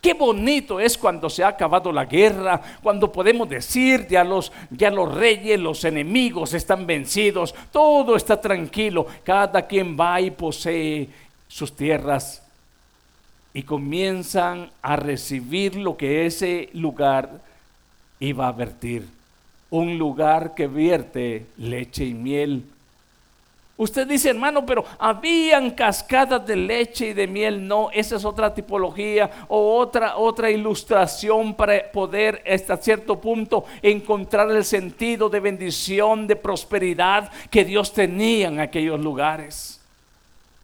Qué 0.00 0.14
bonito 0.14 0.80
es 0.80 0.98
cuando 0.98 1.30
se 1.30 1.44
ha 1.44 1.48
acabado 1.48 1.92
la 1.92 2.06
guerra, 2.06 2.60
cuando 2.82 3.12
podemos 3.12 3.48
decir 3.48 4.08
ya 4.08 4.24
los, 4.24 4.50
ya 4.70 4.90
los 4.90 5.14
reyes, 5.14 5.60
los 5.60 5.84
enemigos 5.84 6.54
están 6.54 6.86
vencidos, 6.86 7.54
todo 7.70 8.16
está 8.16 8.40
tranquilo, 8.40 9.06
cada 9.22 9.66
quien 9.66 9.96
va 9.98 10.20
y 10.20 10.30
posee 10.30 11.08
sus 11.46 11.76
tierras 11.76 12.42
y 13.52 13.62
comienzan 13.62 14.70
a 14.82 14.96
recibir 14.96 15.76
lo 15.76 15.96
que 15.96 16.26
ese 16.26 16.70
lugar 16.72 17.40
iba 18.20 18.48
a 18.48 18.52
vertir. 18.52 19.08
Un 19.70 19.98
lugar 19.98 20.54
que 20.54 20.66
vierte 20.66 21.46
leche 21.56 22.04
y 22.04 22.14
miel 22.14 22.64
Usted 23.80 24.06
dice, 24.06 24.28
hermano, 24.28 24.66
pero 24.66 24.84
habían 24.98 25.70
cascadas 25.70 26.46
de 26.46 26.54
leche 26.54 27.08
y 27.08 27.12
de 27.14 27.26
miel. 27.26 27.66
No, 27.66 27.88
esa 27.90 28.16
es 28.16 28.26
otra 28.26 28.52
tipología 28.52 29.30
o 29.48 29.78
otra, 29.78 30.18
otra 30.18 30.50
ilustración 30.50 31.54
para 31.54 31.90
poder 31.90 32.42
hasta 32.46 32.76
cierto 32.76 33.18
punto 33.18 33.64
encontrar 33.80 34.50
el 34.50 34.66
sentido 34.66 35.30
de 35.30 35.40
bendición, 35.40 36.26
de 36.26 36.36
prosperidad 36.36 37.32
que 37.48 37.64
Dios 37.64 37.90
tenía 37.94 38.48
en 38.48 38.60
aquellos 38.60 39.00
lugares. 39.00 39.79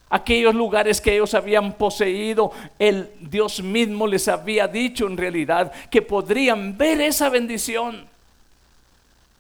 Aquellos 0.09 0.55
lugares 0.55 1.01
que 1.01 1.15
ellos 1.15 1.35
habían 1.35 1.73
poseído, 1.73 2.53
el 2.79 3.11
Dios 3.21 3.61
mismo 3.63 4.07
les 4.07 4.29
había 4.29 4.69
dicho 4.69 5.07
en 5.07 5.17
realidad 5.17 5.73
que 5.91 6.01
podrían 6.01 6.79
ver 6.79 7.01
esa 7.01 7.29
bendición. 7.29 8.07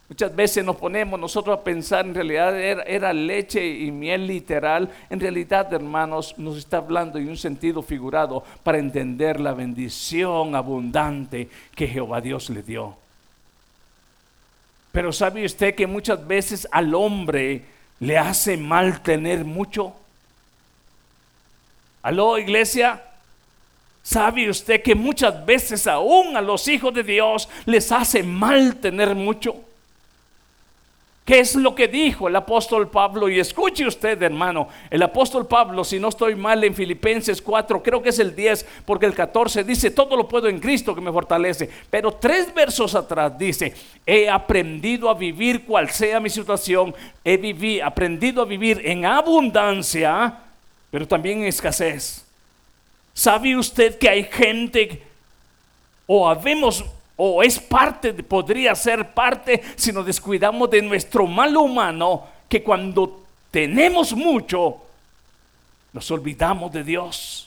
Muchas 0.09 0.35
veces 0.35 0.65
nos 0.65 0.77
ponemos 0.77 1.19
nosotros 1.19 1.59
a 1.59 1.65
pensar, 1.65 2.07
en 2.07 2.15
realidad 2.15 2.59
era, 2.61 3.13
leche 3.13 3.65
y 3.67 3.91
miel 3.91 4.27
literal. 4.27 4.89
En 5.11 5.19
realidad, 5.19 5.73
hermanos, 5.73 6.35
nos 6.37 6.59
está 6.59 6.77
hablando 6.77 7.19
en 7.19 7.29
un 7.29 7.37
sentido 7.37 7.83
figurado 7.83 8.45
para 8.63 8.79
entender 8.79 9.41
la 9.41 9.53
bendición 9.53 10.55
abundante 10.55 11.49
que 11.75 11.89
Jehová 11.89 12.21
Dios 12.21 12.51
le 12.51 12.63
dio. 12.63 12.97
Pero 14.93 15.13
¿sabe 15.13 15.45
usted 15.45 15.75
que 15.75 15.89
muchas 15.89 16.25
veces 16.25 16.69
al 16.71 16.95
hombre 16.95 17.63
le 17.99 18.17
hace 18.17 18.57
mal 18.57 19.03
tener 19.03 19.45
mucho? 19.45 19.93
¿Aló, 22.07 22.39
iglesia? 22.39 23.03
¿Sabe 24.01 24.49
usted 24.49 24.81
que 24.81 24.95
muchas 24.95 25.45
veces 25.45 25.89
aún 25.89 26.37
a 26.37 26.41
los 26.41 26.69
hijos 26.69 26.95
de 26.95 27.03
Dios 27.03 27.49
les 27.65 27.91
hace 27.91 28.23
mal 28.23 28.77
tener 28.77 29.17
mucho? 29.17 29.57
¿Qué 31.25 31.41
es 31.41 31.57
lo 31.57 31.75
que 31.75 31.89
dijo 31.89 32.29
el 32.29 32.37
apóstol 32.37 32.89
Pablo? 32.89 33.29
Y 33.29 33.41
escuche 33.41 33.85
usted, 33.85 34.23
hermano, 34.23 34.69
el 34.89 35.03
apóstol 35.03 35.49
Pablo, 35.49 35.83
si 35.83 35.99
no 35.99 36.11
estoy 36.11 36.37
mal 36.37 36.63
en 36.63 36.77
Filipenses 36.77 37.43
4, 37.43 37.83
creo 37.83 38.01
que 38.01 38.11
es 38.11 38.21
el 38.21 38.37
10, 38.37 38.65
porque 38.85 39.07
el 39.07 39.13
14 39.13 39.65
dice, 39.65 39.91
todo 39.91 40.17
lo 40.17 40.29
puedo 40.29 40.47
en 40.47 40.61
Cristo 40.61 40.95
que 40.95 41.01
me 41.01 41.11
fortalece. 41.11 41.69
Pero 41.91 42.13
tres 42.13 42.55
versos 42.55 42.95
atrás 42.95 43.37
dice, 43.37 43.75
he 44.07 44.31
aprendido 44.31 45.11
a 45.11 45.15
vivir 45.15 45.65
cual 45.65 45.91
sea 45.91 46.21
mi 46.21 46.31
situación, 46.31 46.95
he 47.25 47.37
vivido, 47.37 47.85
aprendido 47.85 48.43
a 48.43 48.45
vivir 48.45 48.81
en 48.85 49.05
abundancia, 49.07 50.46
pero 50.91 51.07
también 51.07 51.41
en 51.41 51.47
escasez. 51.47 52.25
¿Sabe 53.15 53.57
usted 53.57 53.99
que 53.99 54.09
hay 54.09 54.25
gente 54.25 55.03
o 56.07 56.29
habemos 56.29 56.85
o 57.17 57.43
es 57.43 57.59
parte, 57.59 58.13
podría 58.13 58.75
ser 58.75 59.15
parte 59.15 59.63
si 59.75 59.91
nos 59.91 60.05
descuidamos 60.05 60.71
de 60.71 60.83
nuestro 60.83 61.27
mal 61.27 61.57
humano, 61.57 62.27
que 62.47 62.63
cuando 62.63 63.23
tenemos 63.51 64.13
mucho, 64.13 64.83
nos 65.95 66.11
olvidamos 66.11 66.71
de 66.73 66.85
Dios. 66.85 67.46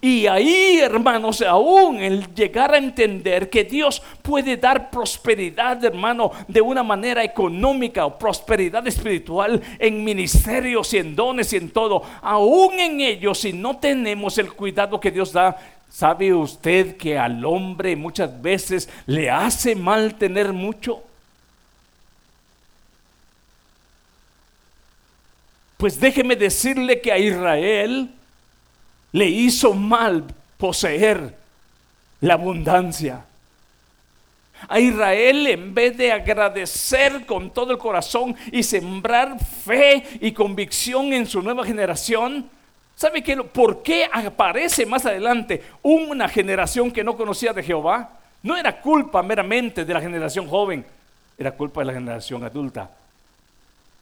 Y 0.00 0.26
ahí, 0.26 0.78
hermanos, 0.80 1.42
aún 1.42 2.00
el 2.00 2.32
llegar 2.34 2.74
a 2.74 2.78
entender 2.78 3.50
que 3.50 3.64
Dios 3.64 4.02
puede 4.22 4.56
dar 4.56 4.90
prosperidad, 4.90 5.84
hermano, 5.84 6.30
de 6.46 6.60
una 6.60 6.82
manera 6.82 7.24
económica 7.24 8.06
o 8.06 8.18
prosperidad 8.18 8.86
espiritual 8.86 9.60
en 9.78 10.04
ministerios 10.04 10.92
y 10.94 10.98
en 10.98 11.16
dones 11.16 11.52
y 11.52 11.56
en 11.56 11.70
todo, 11.70 12.02
aún 12.22 12.78
en 12.78 13.00
ello, 13.00 13.34
si 13.34 13.52
no 13.52 13.78
tenemos 13.78 14.38
el 14.38 14.52
cuidado 14.52 15.00
que 15.00 15.10
Dios 15.10 15.32
da, 15.32 15.56
¿sabe 15.88 16.32
usted 16.32 16.96
que 16.96 17.18
al 17.18 17.44
hombre 17.44 17.96
muchas 17.96 18.40
veces 18.40 18.88
le 19.06 19.30
hace 19.30 19.74
mal 19.74 20.14
tener 20.14 20.52
mucho? 20.52 21.02
Pues 25.76 25.98
déjeme 25.98 26.36
decirle 26.36 27.00
que 27.00 27.10
a 27.10 27.18
Israel 27.18 28.10
le 29.12 29.26
hizo 29.26 29.74
mal 29.74 30.24
poseer 30.56 31.34
la 32.20 32.34
abundancia. 32.34 33.24
A 34.68 34.78
Israel 34.78 35.46
en 35.46 35.74
vez 35.74 35.96
de 35.96 36.12
agradecer 36.12 37.24
con 37.24 37.50
todo 37.50 37.72
el 37.72 37.78
corazón 37.78 38.36
y 38.52 38.62
sembrar 38.62 39.38
fe 39.42 40.04
y 40.20 40.32
convicción 40.32 41.12
en 41.14 41.26
su 41.26 41.40
nueva 41.40 41.64
generación, 41.64 42.48
¿sabe 42.94 43.22
qué? 43.22 43.36
por 43.38 43.82
qué 43.82 44.06
aparece 44.12 44.84
más 44.84 45.06
adelante 45.06 45.62
una 45.82 46.28
generación 46.28 46.90
que 46.90 47.02
no 47.02 47.16
conocía 47.16 47.54
de 47.54 47.62
Jehová? 47.62 48.10
No 48.42 48.56
era 48.56 48.80
culpa 48.80 49.22
meramente 49.22 49.84
de 49.84 49.94
la 49.94 50.00
generación 50.00 50.46
joven, 50.46 50.84
era 51.38 51.52
culpa 51.52 51.80
de 51.80 51.86
la 51.86 51.94
generación 51.94 52.44
adulta 52.44 52.90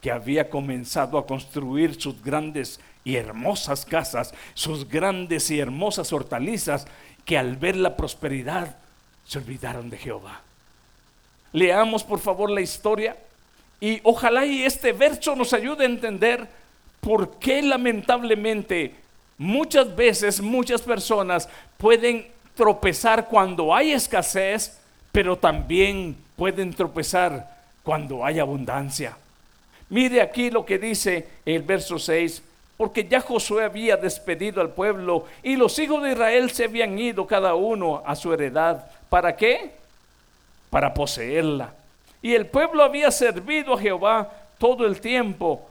que 0.01 0.11
había 0.11 0.49
comenzado 0.49 1.19
a 1.19 1.27
construir 1.27 2.01
sus 2.01 2.23
grandes 2.23 2.81
y 3.09 3.17
hermosas 3.17 3.87
casas, 3.87 4.35
sus 4.53 4.87
grandes 4.87 5.51
y 5.51 5.59
hermosas 5.59 6.13
hortalizas, 6.13 6.87
que 7.25 7.39
al 7.39 7.57
ver 7.57 7.75
la 7.75 7.97
prosperidad 7.97 8.77
se 9.27 9.39
olvidaron 9.39 9.89
de 9.89 9.97
Jehová. 9.97 10.43
Leamos 11.55 12.05
por 12.05 12.19
favor 12.19 12.51
la 12.51 12.61
historia 12.61 13.17
y 13.81 14.01
ojalá 14.03 14.45
y 14.45 14.63
este 14.63 14.93
verso 14.93 15.35
nos 15.35 15.55
ayude 15.55 15.85
a 15.85 15.89
entender 15.89 16.47
por 17.01 17.39
qué 17.39 17.63
lamentablemente 17.63 18.95
muchas 19.39 19.97
veces 19.97 20.43
muchas 20.43 20.83
personas 20.83 21.49
pueden 21.79 22.27
tropezar 22.55 23.27
cuando 23.29 23.75
hay 23.75 23.93
escasez, 23.93 24.79
pero 25.13 25.39
también 25.39 26.15
pueden 26.37 26.75
tropezar 26.75 27.57
cuando 27.83 28.23
hay 28.23 28.39
abundancia. 28.39 29.17
Mire 29.89 30.21
aquí 30.21 30.51
lo 30.51 30.67
que 30.67 30.79
dice 30.79 31.27
el 31.47 31.63
verso 31.63 31.99
6, 31.99 32.43
porque 32.79 33.05
ya 33.05 33.21
Josué 33.21 33.65
había 33.65 33.97
despedido 33.97 34.61
al 34.61 34.71
pueblo 34.71 35.25
y 35.43 35.57
los 35.57 35.77
hijos 35.81 36.01
de 36.01 36.13
Israel 36.13 36.49
se 36.53 36.65
habían 36.65 36.97
ido 36.97 37.27
cada 37.27 37.57
uno 37.57 38.05
a 38.07 38.15
su 38.15 38.33
heredad. 38.33 38.87
¿Para 39.11 39.37
qué? 39.37 39.73
Para 40.71 40.95
poseerla. 40.95 41.75
Y 42.23 42.35
el 42.35 42.47
pueblo 42.47 42.85
había 42.85 43.11
servido 43.11 43.75
a 43.75 43.81
Jehová 43.81 44.31
todo 44.59 44.87
el 44.87 45.01
tiempo 45.01 45.69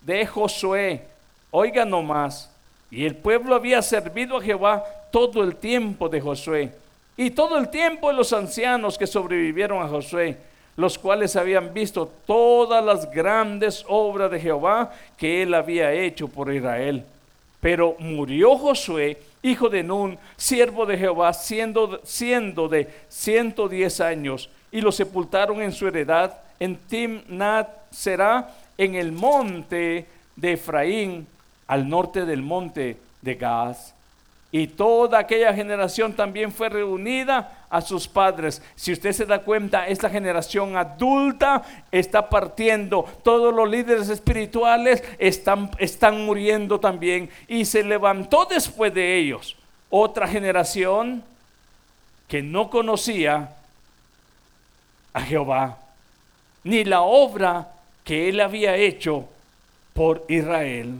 de 0.00 0.26
Josué. 0.26 1.02
Oiga 1.50 1.84
nomás. 1.84 2.50
Y 2.90 3.04
el 3.04 3.16
pueblo 3.16 3.54
había 3.54 3.82
servido 3.82 4.38
a 4.38 4.42
Jehová 4.42 4.82
todo 5.10 5.44
el 5.44 5.56
tiempo 5.56 6.08
de 6.08 6.22
Josué. 6.22 6.72
Y 7.18 7.32
todo 7.32 7.58
el 7.58 7.68
tiempo 7.68 8.08
de 8.08 8.14
los 8.14 8.32
ancianos 8.32 8.96
que 8.96 9.06
sobrevivieron 9.06 9.82
a 9.84 9.88
Josué 9.88 10.38
los 10.76 10.98
cuales 10.98 11.36
habían 11.36 11.72
visto 11.72 12.10
todas 12.26 12.84
las 12.84 13.10
grandes 13.10 13.84
obras 13.88 14.30
de 14.30 14.40
Jehová 14.40 14.92
que 15.16 15.42
él 15.42 15.54
había 15.54 15.92
hecho 15.92 16.28
por 16.28 16.52
Israel. 16.52 17.04
Pero 17.60 17.96
murió 17.98 18.56
Josué, 18.56 19.18
hijo 19.42 19.68
de 19.68 19.82
Nun, 19.82 20.18
siervo 20.36 20.86
de 20.86 20.98
Jehová, 20.98 21.32
siendo, 21.32 22.00
siendo 22.04 22.68
de 22.68 22.88
110 23.08 24.00
años, 24.00 24.50
y 24.70 24.80
lo 24.80 24.92
sepultaron 24.92 25.62
en 25.62 25.72
su 25.72 25.86
heredad 25.88 26.36
en 26.58 26.76
Timnat 26.76 27.68
será 27.90 28.54
en 28.78 28.94
el 28.94 29.12
monte 29.12 30.06
de 30.34 30.52
Efraín, 30.52 31.26
al 31.66 31.88
norte 31.88 32.24
del 32.24 32.42
monte 32.42 32.96
de 33.22 33.34
Gaz. 33.34 33.94
Y 34.56 34.68
toda 34.68 35.18
aquella 35.18 35.52
generación 35.52 36.14
también 36.14 36.50
fue 36.50 36.70
reunida 36.70 37.66
a 37.68 37.82
sus 37.82 38.08
padres. 38.08 38.62
Si 38.74 38.90
usted 38.90 39.12
se 39.12 39.26
da 39.26 39.40
cuenta, 39.40 39.86
esta 39.86 40.08
generación 40.08 40.78
adulta 40.78 41.62
está 41.92 42.30
partiendo. 42.30 43.02
Todos 43.22 43.54
los 43.54 43.68
líderes 43.68 44.08
espirituales 44.08 45.04
están, 45.18 45.70
están 45.76 46.24
muriendo 46.24 46.80
también. 46.80 47.28
Y 47.46 47.66
se 47.66 47.84
levantó 47.84 48.46
después 48.46 48.94
de 48.94 49.18
ellos 49.18 49.56
otra 49.90 50.26
generación 50.26 51.22
que 52.26 52.42
no 52.42 52.70
conocía 52.70 53.50
a 55.12 55.20
Jehová, 55.20 55.76
ni 56.64 56.82
la 56.82 57.02
obra 57.02 57.68
que 58.04 58.30
él 58.30 58.40
había 58.40 58.74
hecho 58.74 59.26
por 59.92 60.24
Israel. 60.30 60.94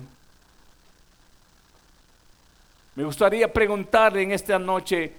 Me 2.97 3.05
gustaría 3.05 3.53
preguntarle 3.53 4.23
en 4.23 4.33
esta 4.33 4.59
noche, 4.59 5.13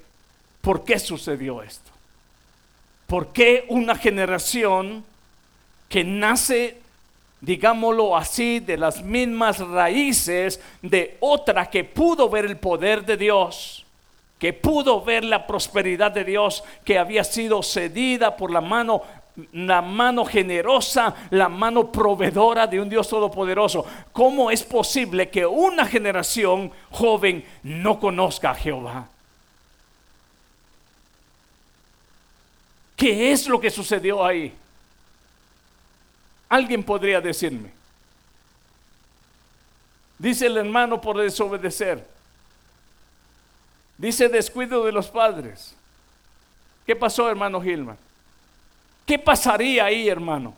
¿por 0.61 0.83
qué 0.83 0.97
sucedió 0.97 1.61
esto? 1.61 1.91
¿Por 3.05 3.27
qué 3.31 3.65
una 3.69 3.95
generación 3.95 5.05
que 5.87 6.03
nace, 6.03 6.81
digámoslo 7.39 8.17
así, 8.17 8.59
de 8.59 8.77
las 8.77 9.01
mismas 9.01 9.59
raíces 9.59 10.59
de 10.81 11.17
otra 11.19 11.69
que 11.69 11.83
pudo 11.83 12.29
ver 12.29 12.45
el 12.45 12.57
poder 12.57 13.05
de 13.05 13.15
Dios? 13.15 13.83
que 14.39 14.53
pudo 14.53 15.01
ver 15.01 15.23
la 15.23 15.47
prosperidad 15.47 16.11
de 16.11 16.23
Dios 16.23 16.63
que 16.85 16.99
había 16.99 17.23
sido 17.23 17.63
cedida 17.63 18.37
por 18.37 18.51
la 18.51 18.61
mano 18.61 19.01
la 19.53 19.81
mano 19.81 20.25
generosa, 20.25 21.13
la 21.29 21.47
mano 21.47 21.91
proveedora 21.91 22.65
de 22.65 22.81
un 22.81 22.89
Dios 22.89 23.07
todopoderoso. 23.07 23.85
¿Cómo 24.11 24.49
es 24.49 24.63
posible 24.63 25.29
que 25.29 25.45
una 25.45 25.85
generación 25.85 26.71
joven 26.91 27.45
no 27.63 27.99
conozca 27.99 28.51
a 28.51 28.55
Jehová? 28.55 29.07
¿Qué 32.95 33.31
es 33.31 33.47
lo 33.47 33.61
que 33.61 33.69
sucedió 33.69 34.25
ahí? 34.25 34.51
Alguien 36.49 36.83
podría 36.83 37.21
decirme. 37.21 37.71
Dice 40.17 40.47
el 40.47 40.57
hermano 40.57 40.99
por 40.99 41.17
desobedecer. 41.17 42.03
Dice 43.99 44.29
descuido 44.29 44.83
de 44.83 44.91
los 44.91 45.07
padres. 45.09 45.75
¿Qué 46.87 46.95
pasó, 46.95 47.29
hermano 47.29 47.61
Gilman? 47.61 47.97
¿Qué 49.07 49.17
pasaría 49.17 49.85
ahí, 49.85 50.09
hermano? 50.09 50.53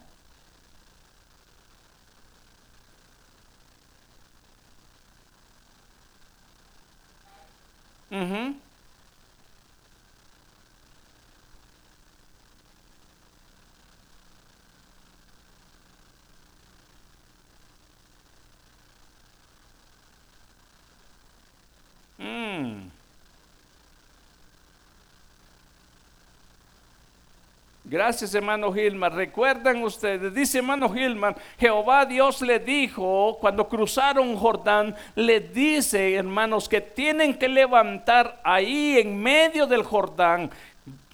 Gracias, 27.89 28.35
hermano 28.35 28.71
Gilman. 28.71 29.11
Recuerdan 29.13 29.81
ustedes, 29.81 30.31
dice 30.31 30.59
hermano 30.59 30.93
Gilman, 30.93 31.35
Jehová 31.57 32.05
Dios 32.05 32.39
le 32.43 32.59
dijo, 32.59 33.39
cuando 33.41 33.67
cruzaron 33.67 34.37
Jordán, 34.37 34.95
le 35.15 35.39
dice, 35.39 36.13
hermanos, 36.13 36.69
que 36.69 36.81
tienen 36.81 37.33
que 37.33 37.49
levantar 37.49 38.39
ahí 38.43 38.99
en 38.99 39.19
medio 39.19 39.65
del 39.65 39.81
Jordán. 39.81 40.51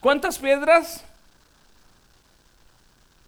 ¿Cuántas 0.02 0.38
piedras? 0.38 1.06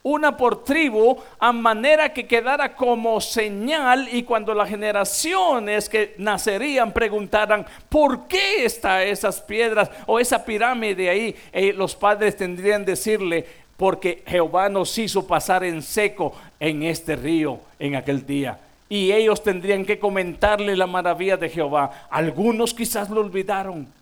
Una 0.07 0.37
por 0.37 0.63
tribu, 0.63 1.17
a 1.37 1.51
manera 1.51 2.13
que 2.13 2.25
quedara 2.25 2.75
como 2.75 3.19
señal 3.19 4.07
y 4.11 4.23
cuando 4.23 4.53
las 4.53 4.69
generaciones 4.69 5.89
que 5.89 6.15
nacerían 6.17 6.93
preguntaran, 6.93 7.65
¿por 7.89 8.27
qué 8.27 8.63
están 8.63 9.01
esas 9.01 9.41
piedras 9.41 9.91
o 10.05 10.19
esa 10.19 10.45
pirámide 10.45 11.09
ahí? 11.09 11.35
Eh, 11.51 11.73
los 11.73 11.95
padres 11.95 12.37
tendrían 12.37 12.85
decirle, 12.85 13.45
porque 13.75 14.23
Jehová 14.25 14.69
nos 14.69 14.97
hizo 14.97 15.27
pasar 15.27 15.63
en 15.63 15.81
seco 15.81 16.33
en 16.59 16.83
este 16.83 17.15
río 17.15 17.59
en 17.77 17.95
aquel 17.95 18.25
día. 18.25 18.59
Y 18.89 19.11
ellos 19.11 19.43
tendrían 19.43 19.85
que 19.85 19.99
comentarle 19.99 20.77
la 20.77 20.87
maravilla 20.87 21.35
de 21.35 21.49
Jehová. 21.49 22.07
Algunos 22.09 22.73
quizás 22.73 23.09
lo 23.09 23.19
olvidaron. 23.19 23.96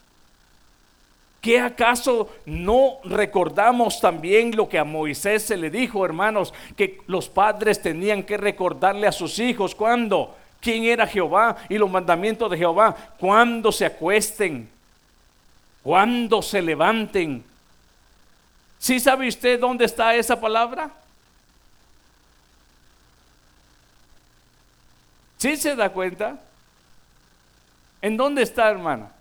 ¿Qué 1.46 1.60
acaso 1.60 2.36
no 2.48 2.98
recordamos 3.04 4.02
también 4.02 4.56
lo 4.56 4.68
que 4.68 4.80
a 4.80 4.84
Moisés 4.84 5.44
se 5.44 5.56
le 5.56 5.70
dijo, 5.70 6.04
hermanos, 6.04 6.52
que 6.76 7.02
los 7.06 7.30
padres 7.30 7.80
tenían 7.80 8.24
que 8.24 8.36
recordarle 8.36 9.06
a 9.06 9.12
sus 9.12 9.38
hijos 9.38 9.76
cuando 9.76 10.36
quién 10.60 10.86
era 10.86 11.06
Jehová 11.06 11.58
y 11.70 11.78
los 11.78 11.88
mandamientos 11.88 12.50
de 12.50 12.58
Jehová. 12.58 12.96
Cuando 13.20 13.72
se 13.72 13.86
acuesten, 13.86 14.68
cuando 15.84 16.42
se 16.42 16.64
levanten. 16.64 17.44
¿Sí 18.80 19.00
sabe 19.00 19.28
usted 19.28 19.60
dónde 19.60 19.86
está 19.86 20.16
esa 20.16 20.42
palabra? 20.42 20.90
¿Sí 25.38 25.56
se 25.58 25.76
da 25.76 25.90
cuenta? 25.90 26.40
¿En 28.02 28.18
dónde 28.18 28.42
está, 28.42 28.68
hermana? 28.68 29.15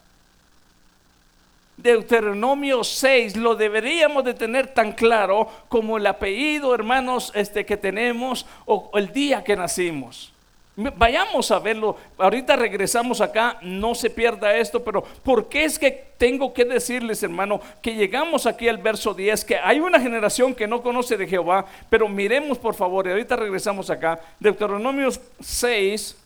Deuteronomio 1.84 2.82
6 2.82 3.36
lo 3.36 3.54
deberíamos 3.54 4.24
de 4.24 4.32
tener 4.32 4.68
tan 4.68 4.92
claro 4.92 5.46
como 5.68 5.98
el 5.98 6.06
apellido, 6.06 6.74
hermanos, 6.74 7.30
este 7.34 7.66
que 7.66 7.76
tenemos 7.76 8.46
o 8.64 8.90
el 8.94 9.12
día 9.12 9.44
que 9.44 9.54
nacimos. 9.54 10.32
Vayamos 10.76 11.50
a 11.50 11.58
verlo. 11.58 11.96
Ahorita 12.16 12.56
regresamos 12.56 13.20
acá, 13.20 13.58
no 13.60 13.94
se 13.94 14.08
pierda 14.08 14.56
esto, 14.56 14.82
pero 14.82 15.02
¿por 15.02 15.50
qué 15.50 15.64
es 15.64 15.78
que 15.78 16.06
tengo 16.16 16.54
que 16.54 16.64
decirles, 16.64 17.22
hermano, 17.22 17.60
que 17.82 17.94
llegamos 17.94 18.46
aquí 18.46 18.66
al 18.66 18.78
verso 18.78 19.12
10, 19.12 19.44
que 19.44 19.58
hay 19.58 19.78
una 19.78 20.00
generación 20.00 20.54
que 20.54 20.66
no 20.66 20.82
conoce 20.82 21.18
de 21.18 21.28
Jehová, 21.28 21.66
pero 21.90 22.08
miremos 22.08 22.56
por 22.56 22.74
favor, 22.74 23.06
y 23.06 23.10
ahorita 23.10 23.36
regresamos 23.36 23.90
acá, 23.90 24.18
Deuteronomio 24.40 25.10
6, 25.38 26.16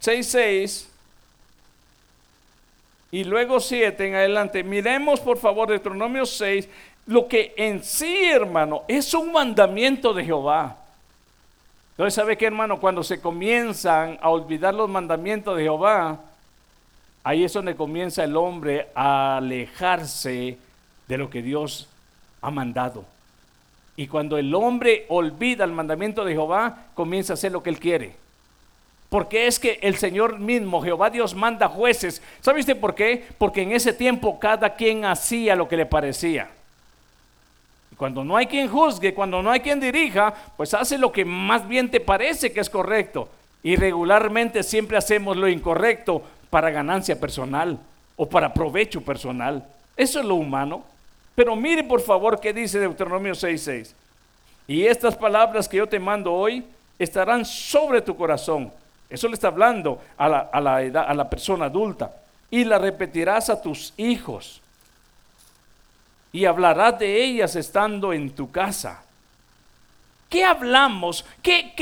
6, 0.00 0.26
6 0.26 0.88
y 3.12 3.24
luego 3.24 3.60
7 3.60 4.08
en 4.08 4.14
adelante. 4.14 4.62
Miremos 4.62 5.20
por 5.20 5.38
favor 5.38 5.68
Deuteronomio 5.68 6.26
6, 6.26 6.68
lo 7.06 7.28
que 7.28 7.54
en 7.56 7.82
sí, 7.82 8.24
hermano, 8.24 8.82
es 8.88 9.12
un 9.14 9.32
mandamiento 9.32 10.12
de 10.12 10.24
Jehová. 10.24 10.76
Entonces, 11.92 12.14
¿sabe 12.14 12.38
qué, 12.38 12.46
hermano? 12.46 12.80
Cuando 12.80 13.02
se 13.02 13.20
comienzan 13.20 14.18
a 14.22 14.30
olvidar 14.30 14.72
los 14.74 14.88
mandamientos 14.88 15.56
de 15.56 15.64
Jehová, 15.64 16.18
ahí 17.22 17.44
es 17.44 17.52
donde 17.52 17.76
comienza 17.76 18.24
el 18.24 18.36
hombre 18.36 18.88
a 18.94 19.36
alejarse 19.36 20.56
de 21.06 21.18
lo 21.18 21.28
que 21.28 21.42
Dios 21.42 21.88
ha 22.40 22.50
mandado. 22.50 23.04
Y 23.96 24.06
cuando 24.06 24.38
el 24.38 24.54
hombre 24.54 25.04
olvida 25.08 25.64
el 25.64 25.72
mandamiento 25.72 26.24
de 26.24 26.32
Jehová, 26.32 26.86
comienza 26.94 27.32
a 27.32 27.34
hacer 27.34 27.52
lo 27.52 27.62
que 27.62 27.68
él 27.68 27.78
quiere. 27.78 28.14
Porque 29.10 29.48
es 29.48 29.58
que 29.58 29.80
el 29.82 29.96
Señor 29.96 30.38
mismo, 30.38 30.80
Jehová 30.80 31.10
Dios, 31.10 31.34
manda 31.34 31.68
jueces. 31.68 32.22
¿Sabe 32.40 32.60
usted 32.60 32.78
por 32.78 32.94
qué? 32.94 33.26
Porque 33.38 33.62
en 33.62 33.72
ese 33.72 33.92
tiempo 33.92 34.38
cada 34.38 34.76
quien 34.76 35.04
hacía 35.04 35.56
lo 35.56 35.68
que 35.68 35.76
le 35.76 35.84
parecía. 35.84 36.48
Y 37.90 37.96
cuando 37.96 38.22
no 38.22 38.36
hay 38.36 38.46
quien 38.46 38.68
juzgue, 38.68 39.12
cuando 39.12 39.42
no 39.42 39.50
hay 39.50 39.60
quien 39.60 39.80
dirija, 39.80 40.32
pues 40.56 40.72
hace 40.74 40.96
lo 40.96 41.10
que 41.10 41.24
más 41.24 41.66
bien 41.66 41.90
te 41.90 41.98
parece 41.98 42.52
que 42.52 42.60
es 42.60 42.70
correcto. 42.70 43.28
Y 43.64 43.74
regularmente 43.74 44.62
siempre 44.62 44.96
hacemos 44.96 45.36
lo 45.36 45.48
incorrecto 45.48 46.22
para 46.48 46.70
ganancia 46.70 47.18
personal 47.18 47.80
o 48.14 48.28
para 48.28 48.54
provecho 48.54 49.00
personal. 49.00 49.66
Eso 49.96 50.20
es 50.20 50.24
lo 50.24 50.36
humano. 50.36 50.84
Pero 51.34 51.56
mire 51.56 51.82
por 51.82 52.00
favor 52.00 52.38
qué 52.38 52.52
dice 52.52 52.78
Deuteronomio 52.78 53.34
6:6. 53.34 53.92
Y 54.68 54.86
estas 54.86 55.16
palabras 55.16 55.68
que 55.68 55.78
yo 55.78 55.88
te 55.88 55.98
mando 55.98 56.32
hoy 56.32 56.64
estarán 56.96 57.44
sobre 57.44 58.00
tu 58.02 58.14
corazón 58.14 58.72
eso 59.10 59.28
le 59.28 59.34
está 59.34 59.48
hablando 59.48 60.00
a 60.16 60.28
la, 60.28 60.38
a 60.52 60.60
la, 60.60 60.82
edad, 60.82 61.04
a 61.06 61.14
la 61.14 61.28
persona 61.28 61.66
adulta. 61.66 62.12
Y 62.50 62.64
la 62.64 62.78
repetirás 62.78 63.50
a 63.50 63.60
tus 63.60 63.92
hijos. 63.96 64.62
Y 66.32 66.44
hablarás 66.44 66.98
de 66.98 67.22
ellas 67.22 67.56
estando 67.56 68.12
en 68.12 68.30
tu 68.30 68.50
casa 68.50 69.02
¿Qué 70.30 70.44
hablamos? 70.44 71.24
¿Qué, 71.42 71.72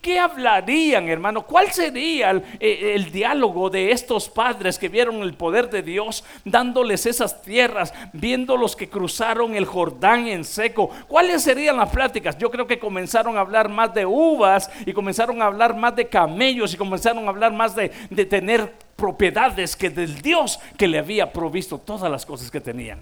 qué, 0.00 0.18
hablarían, 0.18 1.10
hermano? 1.10 1.42
¿Cuál 1.42 1.70
sería 1.72 2.30
el, 2.30 2.42
eh, 2.58 2.94
el, 2.94 3.12
diálogo 3.12 3.68
de 3.68 3.92
estos 3.92 4.30
padres 4.30 4.78
que 4.78 4.88
vieron 4.88 5.16
el 5.16 5.34
poder 5.34 5.68
de 5.68 5.82
Dios 5.82 6.24
dándoles 6.42 7.04
esas 7.04 7.42
tierras, 7.42 7.92
viendo 8.14 8.56
los 8.56 8.74
que 8.74 8.88
cruzaron 8.88 9.54
el 9.54 9.66
Jordán 9.66 10.26
en 10.26 10.44
seco? 10.44 10.88
¿Cuáles 11.06 11.42
serían 11.42 11.76
las 11.76 11.90
pláticas? 11.90 12.38
Yo 12.38 12.50
creo 12.50 12.66
que 12.66 12.78
comenzaron 12.78 13.36
a 13.36 13.40
hablar 13.40 13.68
más 13.68 13.92
de 13.92 14.06
uvas 14.06 14.70
y 14.86 14.94
comenzaron 14.94 15.42
a 15.42 15.44
hablar 15.44 15.76
más 15.76 15.94
de 15.94 16.08
camellos 16.08 16.72
y 16.72 16.78
comenzaron 16.78 17.26
a 17.26 17.28
hablar 17.28 17.52
más 17.52 17.76
de, 17.76 17.92
de 18.08 18.24
tener 18.24 18.72
propiedades 18.96 19.76
que 19.76 19.90
del 19.90 20.22
Dios 20.22 20.58
que 20.78 20.88
le 20.88 20.98
había 20.98 21.30
provisto 21.30 21.76
todas 21.76 22.10
las 22.10 22.24
cosas 22.24 22.50
que 22.50 22.62
tenían. 22.62 23.00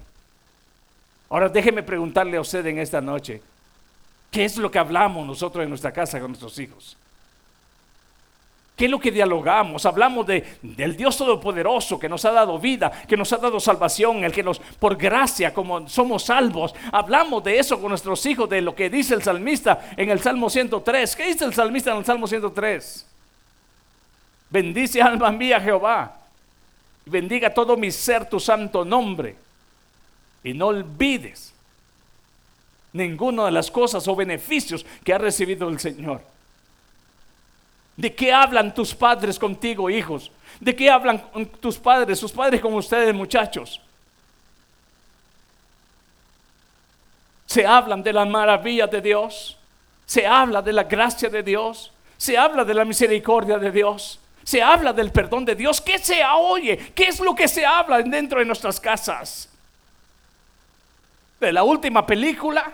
Ahora 1.31 1.49
déjeme 1.49 1.85
preguntarle 1.85 2.39
a 2.39 2.41
usted 2.41 2.67
en 2.67 2.81
esta 2.81 3.01
noche. 3.01 3.41
¿Qué 4.37 4.45
es 4.45 4.59
lo 4.59 4.71
que 4.71 4.79
hablamos 4.79 5.27
nosotros 5.27 5.63
en 5.63 5.71
nuestra 5.71 5.91
casa 5.91 6.21
con 6.21 6.33
nuestros 6.33 6.59
hijos? 6.59 6.95
¿Qué 8.77 8.85
es 8.85 8.91
lo 8.91 9.01
que 9.01 9.11
dialogamos? 9.11 9.87
Hablamos 9.87 10.27
de, 10.27 10.59
del 10.61 10.95
Dios 10.95 11.17
Todopoderoso 11.17 11.99
que 11.99 12.07
nos 12.07 12.23
ha 12.27 12.33
dado 12.33 12.59
vida, 12.59 12.93
que 13.09 13.17
nos 13.17 13.33
ha 13.33 13.39
dado 13.39 13.59
salvación, 13.59 14.25
el 14.25 14.33
que 14.33 14.43
nos, 14.43 14.59
por 14.59 14.95
gracia, 14.95 15.55
como 15.55 15.89
somos 15.89 16.25
salvos. 16.25 16.75
Hablamos 16.93 17.45
de 17.45 17.59
eso 17.59 17.81
con 17.81 17.89
nuestros 17.89 18.27
hijos, 18.27 18.47
de 18.51 18.61
lo 18.61 18.75
que 18.75 18.91
dice 18.91 19.15
el 19.15 19.23
salmista 19.23 19.93
en 19.97 20.11
el 20.11 20.21
Salmo 20.21 20.51
103. 20.51 21.17
¿Qué 21.17 21.29
dice 21.29 21.47
el 21.47 21.55
salmista 21.55 21.93
en 21.93 21.97
el 21.97 22.05
Salmo 22.05 22.27
103? 22.27 23.07
Bendice 24.51 25.01
alma 25.01 25.33
mía 25.33 25.59
Jehová. 25.59 26.15
Bendiga 27.07 27.55
todo 27.55 27.75
mi 27.79 27.91
ser 27.91 28.29
tu 28.29 28.39
santo 28.39 28.85
nombre. 28.85 29.35
Y 30.45 30.53
no 30.53 30.67
olvides 30.67 31.56
ninguna 32.97 33.45
de 33.47 33.53
las 33.53 33.71
cosas 33.71 34.07
o 34.09 34.17
beneficios 34.17 34.85
que 35.05 35.13
ha 35.13 35.19
recibido 35.19 35.69
el 35.69 35.79
Señor. 35.79 36.23
¿De 37.97 38.15
qué 38.15 38.33
hablan 38.33 38.75
tus 38.75 38.95
padres 38.95 39.39
contigo, 39.39 39.89
hijos? 39.89 40.31
¿De 40.61 40.75
qué 40.75 40.91
hablan 40.91 41.23
tus 41.61 41.79
padres, 41.79 42.19
sus 42.19 42.33
padres 42.33 42.61
con 42.61 42.75
ustedes, 42.75 43.15
muchachos? 43.15 43.81
Se 47.47 47.65
hablan 47.65 48.03
de 48.03 48.13
la 48.13 48.25
maravilla 48.25 48.87
de 48.87 49.01
Dios, 49.01 49.57
se 50.05 50.27
habla 50.27 50.61
de 50.61 50.73
la 50.73 50.85
gracia 50.85 51.29
de 51.29 51.43
Dios, 51.43 51.93
se 52.17 52.37
habla 52.37 52.65
de 52.65 52.75
la 52.75 52.85
misericordia 52.85 53.59
de 53.59 53.71
Dios, 53.71 54.19
se 54.45 54.63
habla 54.63 54.93
del 54.93 55.11
perdón 55.11 55.45
de 55.45 55.55
Dios. 55.55 55.81
¿Qué 55.81 55.99
se 55.99 56.23
oye? 56.25 56.93
¿Qué 56.95 57.05
es 57.05 57.21
lo 57.21 57.35
que 57.35 57.49
se 57.49 57.65
habla 57.65 58.03
dentro 58.03 58.39
de 58.39 58.45
nuestras 58.45 58.79
casas? 58.79 59.49
De 61.41 61.53
la 61.53 61.65
última 61.65 62.07
película, 62.07 62.73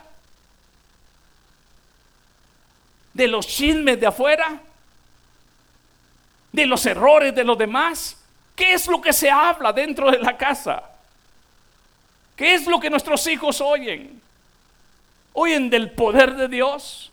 de 3.15 3.29
los 3.29 3.47
chismes 3.47 4.01
de 4.01 4.07
afuera, 4.07 4.61
de 6.53 6.67
los 6.67 6.85
errores 6.87 7.35
de 7.35 7.45
los 7.45 7.57
demás. 7.57 8.17
¿Qué 8.55 8.75
es 8.75 8.87
lo 8.87 9.01
que 9.01 9.13
se 9.13 9.31
habla 9.31 9.73
dentro 9.73 10.11
de 10.11 10.19
la 10.19 10.37
casa? 10.37 10.83
¿Qué 12.37 12.55
es 12.55 12.67
lo 12.67 12.81
que 12.81 12.91
nuestros 12.91 13.27
hijos 13.27 13.61
oyen? 13.61 14.21
¿Oyen 15.33 15.71
del 15.71 15.91
poder 15.91 16.35
de 16.35 16.49
Dios? 16.49 17.11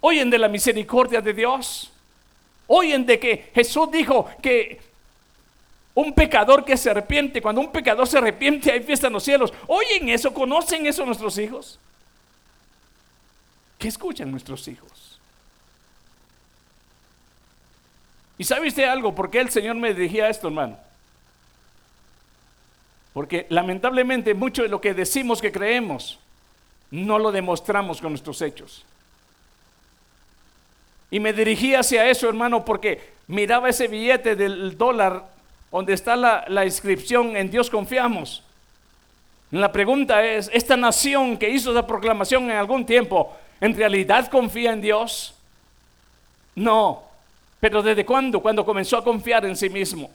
¿Oyen 0.00 0.30
de 0.30 0.38
la 0.38 0.48
misericordia 0.48 1.20
de 1.20 1.32
Dios? 1.34 1.90
¿Oyen 2.66 3.04
de 3.04 3.18
que 3.18 3.50
Jesús 3.54 3.90
dijo 3.90 4.28
que 4.42 4.80
un 5.94 6.12
pecador 6.12 6.64
que 6.64 6.76
se 6.76 6.90
arrepiente, 6.90 7.42
cuando 7.42 7.60
un 7.60 7.72
pecador 7.72 8.06
se 8.06 8.18
arrepiente 8.18 8.70
hay 8.70 8.80
fiesta 8.82 9.08
en 9.08 9.14
los 9.14 9.24
cielos? 9.24 9.52
¿Oyen 9.66 10.08
eso? 10.08 10.32
¿Conocen 10.32 10.86
eso 10.86 11.04
nuestros 11.04 11.36
hijos? 11.38 11.78
¿Qué 13.78 13.88
escuchan 13.88 14.30
nuestros 14.30 14.66
hijos? 14.66 15.20
¿Y 18.36 18.44
sabe 18.44 18.68
usted 18.68 18.84
algo? 18.84 19.14
¿Por 19.14 19.30
qué 19.30 19.40
el 19.40 19.50
Señor 19.50 19.76
me 19.76 19.94
dirigía 19.94 20.26
a 20.26 20.30
esto, 20.30 20.48
hermano? 20.48 20.76
Porque 23.12 23.46
lamentablemente 23.48 24.34
mucho 24.34 24.62
de 24.62 24.68
lo 24.68 24.80
que 24.80 24.94
decimos 24.94 25.40
que 25.40 25.52
creemos 25.52 26.18
no 26.90 27.18
lo 27.18 27.32
demostramos 27.32 28.00
con 28.00 28.12
nuestros 28.12 28.42
hechos. 28.42 28.84
Y 31.10 31.20
me 31.20 31.32
dirigía 31.32 31.80
hacia 31.80 32.08
eso, 32.08 32.28
hermano, 32.28 32.64
porque 32.64 33.12
miraba 33.26 33.68
ese 33.68 33.88
billete 33.88 34.36
del 34.36 34.76
dólar 34.76 35.24
donde 35.70 35.94
está 35.94 36.16
la, 36.16 36.44
la 36.48 36.64
inscripción 36.64 37.36
en 37.36 37.50
Dios 37.50 37.70
confiamos. 37.70 38.42
La 39.50 39.72
pregunta 39.72 40.24
es, 40.24 40.50
¿esta 40.52 40.76
nación 40.76 41.38
que 41.38 41.48
hizo 41.48 41.70
esa 41.70 41.86
proclamación 41.86 42.44
en 42.50 42.56
algún 42.56 42.84
tiempo 42.84 43.36
¿En 43.60 43.76
realidad 43.76 44.28
confía 44.28 44.72
en 44.72 44.80
Dios? 44.80 45.34
No. 46.54 47.02
Pero 47.60 47.82
¿desde 47.82 48.04
cuándo? 48.04 48.40
Cuando 48.40 48.64
comenzó 48.64 48.96
a 48.96 49.04
confiar 49.04 49.44
en 49.44 49.56
sí 49.56 49.68
mismo. 49.68 50.10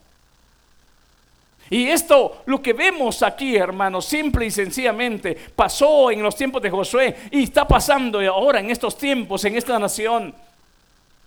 Y 1.69 1.87
esto, 1.87 2.43
lo 2.45 2.61
que 2.61 2.73
vemos 2.73 3.23
aquí, 3.23 3.55
hermanos, 3.55 4.05
simple 4.05 4.45
y 4.45 4.51
sencillamente, 4.51 5.35
pasó 5.55 6.11
en 6.11 6.21
los 6.21 6.35
tiempos 6.35 6.61
de 6.61 6.69
Josué 6.69 7.15
y 7.31 7.43
está 7.43 7.67
pasando 7.67 8.19
ahora 8.19 8.59
en 8.59 8.69
estos 8.69 8.97
tiempos, 8.97 9.43
en 9.45 9.57
esta 9.57 9.79
nación. 9.79 10.33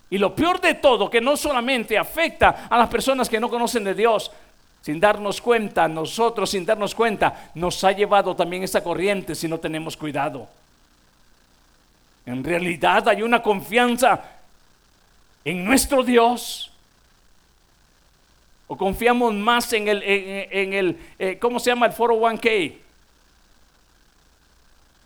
Y 0.09 0.18
lo 0.18 0.35
peor 0.35 0.61
de 0.61 0.74
todo, 0.74 1.11
que 1.11 1.20
no 1.20 1.37
solamente 1.37 1.98
afecta 1.98 2.68
a 2.70 2.79
las 2.79 2.88
personas 2.88 3.29
que 3.29 3.40
no 3.40 3.48
conocen 3.48 3.83
de 3.85 3.94
Dios, 3.94 4.31
sin 4.83 5.00
darnos 5.00 5.40
cuenta, 5.40 5.88
nosotros 5.88 6.50
sin 6.50 6.64
darnos 6.64 6.94
cuenta, 6.94 7.50
nos 7.55 7.83
ha 7.83 7.90
llevado 7.90 8.37
también 8.37 8.62
esa 8.62 8.85
corriente 8.85 9.35
si 9.35 9.48
no 9.48 9.59
tenemos 9.59 9.96
cuidado. 9.96 10.46
En 12.26 12.42
realidad 12.42 13.08
hay 13.08 13.22
una 13.22 13.40
confianza 13.40 14.20
en 15.44 15.64
nuestro 15.64 16.02
Dios. 16.02 16.72
O 18.66 18.76
confiamos 18.76 19.32
más 19.32 19.72
en 19.72 19.86
el, 19.86 20.02
en, 20.02 20.72
el 20.72 20.98
eh, 21.20 21.38
¿cómo 21.38 21.60
se 21.60 21.70
llama 21.70 21.86
el 21.86 21.92
401k? 21.92 22.74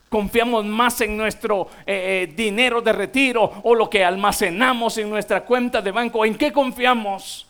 Confiamos 0.08 0.64
más 0.64 0.98
en 1.02 1.16
nuestro 1.16 1.68
eh, 1.86 2.24
eh, 2.24 2.32
dinero 2.34 2.80
de 2.80 2.92
retiro 2.92 3.60
o 3.62 3.74
lo 3.74 3.88
que 3.88 4.02
almacenamos 4.02 4.96
en 4.96 5.10
nuestra 5.10 5.44
cuenta 5.44 5.82
de 5.82 5.92
banco. 5.92 6.24
¿En 6.24 6.36
qué 6.36 6.50
confiamos? 6.50 7.46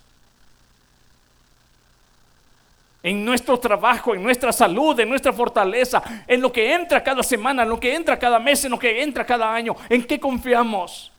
En 3.03 3.25
nuestro 3.25 3.59
trabajo, 3.59 4.15
en 4.15 4.23
nuestra 4.23 4.53
salud, 4.53 4.99
en 5.01 5.09
nuestra 5.09 5.33
fortaleza, 5.33 6.03
en 6.27 6.41
lo 6.41 6.53
que 6.53 6.75
entra 6.75 7.03
cada 7.03 7.23
semana, 7.23 7.63
en 7.63 7.69
lo 7.69 7.81
que 7.81 7.95
entra 7.95 8.19
cada 8.19 8.39
mes, 8.39 8.65
en 8.65 8.73
lo 8.73 8.79
que 8.79 9.03
entra 9.03 9.25
cada 9.25 9.53
año, 9.53 9.75
¿en 9.89 10.05
qué 10.05 10.21
confiamos? 10.21 11.11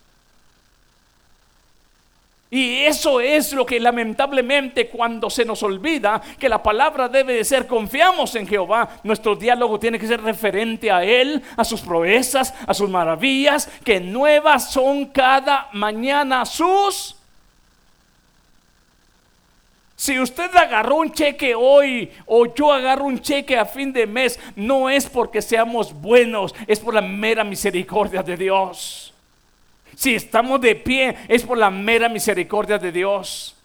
Y 2.54 2.80
eso 2.80 3.22
es 3.22 3.54
lo 3.54 3.66
que 3.66 3.80
lamentablemente 3.80 4.90
cuando 4.90 5.30
se 5.30 5.46
nos 5.46 5.64
olvida 5.64 6.22
que 6.38 6.50
la 6.50 6.62
palabra 6.62 7.08
debe 7.08 7.34
de 7.34 7.46
ser 7.46 7.66
confiamos 7.66 8.36
en 8.36 8.46
Jehová, 8.46 8.90
nuestro 9.04 9.38
diálogo 9.38 9.80
tiene 9.80 9.98
que 9.98 10.06
ser 10.06 10.22
referente 10.22 10.92
a 10.92 11.02
Él, 11.02 11.42
a 11.56 11.64
sus 11.64 11.80
proezas, 11.80 12.54
a 12.68 12.74
sus 12.74 12.90
maravillas, 12.90 13.70
que 13.86 14.02
nuevas 14.02 14.70
son 14.70 15.06
cada 15.06 15.70
mañana 15.72 16.46
sus 16.46 17.16
si 20.02 20.20
usted 20.20 20.50
agarró 20.56 20.96
un 20.96 21.12
cheque 21.12 21.54
hoy 21.54 22.10
o 22.26 22.52
yo 22.56 22.74
agarro 22.74 23.06
un 23.06 23.20
cheque 23.20 23.56
a 23.56 23.66
fin 23.66 23.94
de 23.94 24.08
mes, 24.08 24.40
no 24.56 24.90
es 24.90 25.08
porque 25.08 25.44
seamos 25.44 25.94
buenos, 25.94 26.56
es 26.66 26.80
por 26.80 26.96
la 26.96 27.04
mera 27.04 27.44
misericordia 27.44 28.24
de 28.24 28.36
Dios. 28.36 29.14
Si 29.96 30.16
estamos 30.16 30.60
de 30.60 30.74
pie, 30.74 31.16
es 31.28 31.44
por 31.44 31.56
la 31.56 31.70
mera 31.70 32.10
misericordia 32.10 32.80
de 32.80 32.92
Dios. 32.92 33.56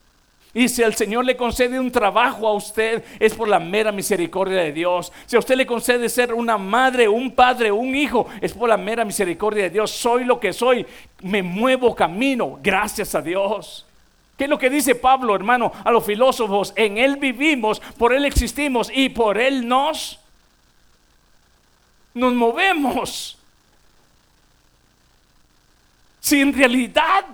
Y 0.53 0.69
si 0.69 0.83
el 0.83 0.95
Señor 0.95 1.25
le 1.25 1.39
concede 1.39 1.81
un 1.81 1.91
trabajo 1.91 2.47
a 2.47 2.53
usted, 2.53 3.03
es 3.19 3.33
por 3.33 3.49
la 3.49 3.59
mera 3.59 3.91
misericordia 3.91 4.59
de 4.59 4.73
Dios. 4.73 5.11
Si 5.25 5.37
a 5.37 5.39
usted 5.39 5.57
le 5.57 5.65
concede 5.65 6.07
ser 6.11 6.35
una 6.35 6.59
madre, 6.59 7.09
un 7.09 7.31
padre, 7.31 7.73
un 7.73 7.95
hijo, 7.95 8.29
es 8.43 8.53
por 8.53 8.69
la 8.69 8.77
mera 8.77 9.07
misericordia 9.07 9.63
de 9.63 9.71
Dios. 9.71 9.91
Soy 9.91 10.25
lo 10.25 10.39
que 10.39 10.53
soy, 10.53 10.85
me 11.23 11.43
muevo 11.43 11.95
camino, 11.95 12.59
gracias 12.63 13.15
a 13.15 13.23
Dios. 13.23 13.86
¿Qué 14.37 14.45
es 14.45 14.51
lo 14.51 14.59
que 14.59 14.69
dice 14.69 14.95
Pablo, 14.95 15.35
hermano, 15.35 15.73
a 15.85 15.91
los 15.91 16.05
filósofos? 16.05 16.73
En 16.77 16.99
Él 16.99 17.17
vivimos, 17.17 17.81
por 17.99 18.13
Él 18.13 18.25
existimos 18.25 18.91
y 18.93 19.09
por 19.09 19.39
Él 19.39 19.67
nos, 19.67 20.19
nos 22.13 22.35
movemos. 22.35 23.39
Si 26.21 26.41
en 26.41 26.53
realidad 26.53 27.25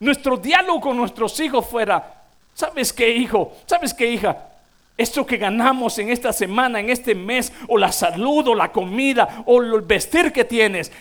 nuestro 0.00 0.36
diálogo 0.36 0.80
con 0.80 0.96
nuestros 0.96 1.38
hijos 1.40 1.66
fuera, 1.66 2.22
¿sabes 2.54 2.92
qué 2.92 3.10
hijo? 3.10 3.56
¿Sabes 3.66 3.92
qué 3.92 4.10
hija? 4.10 4.48
Esto 4.96 5.26
que 5.26 5.36
ganamos 5.36 5.98
en 5.98 6.08
esta 6.08 6.32
semana, 6.32 6.80
en 6.80 6.88
este 6.88 7.14
mes, 7.14 7.52
o 7.68 7.76
la 7.76 7.90
salud, 7.90 8.46
o 8.48 8.54
la 8.54 8.70
comida, 8.70 9.42
o 9.44 9.60
el 9.60 9.80
vestir 9.80 10.32
que 10.32 10.44
tienes, 10.44 10.92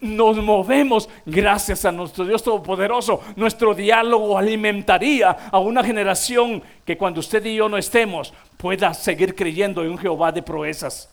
nos 0.00 0.36
movemos 0.36 1.08
gracias 1.24 1.84
a 1.84 1.92
nuestro 1.92 2.24
Dios 2.24 2.42
Todopoderoso. 2.42 3.20
Nuestro 3.36 3.74
diálogo 3.74 4.36
alimentaría 4.36 5.30
a 5.30 5.58
una 5.58 5.82
generación 5.82 6.62
que 6.84 6.96
cuando 6.96 7.20
usted 7.20 7.44
y 7.46 7.56
yo 7.56 7.68
no 7.68 7.78
estemos 7.78 8.32
pueda 8.56 8.92
seguir 8.94 9.34
creyendo 9.34 9.82
en 9.82 9.90
un 9.90 9.98
Jehová 9.98 10.30
de 10.30 10.42
proezas. 10.42 11.08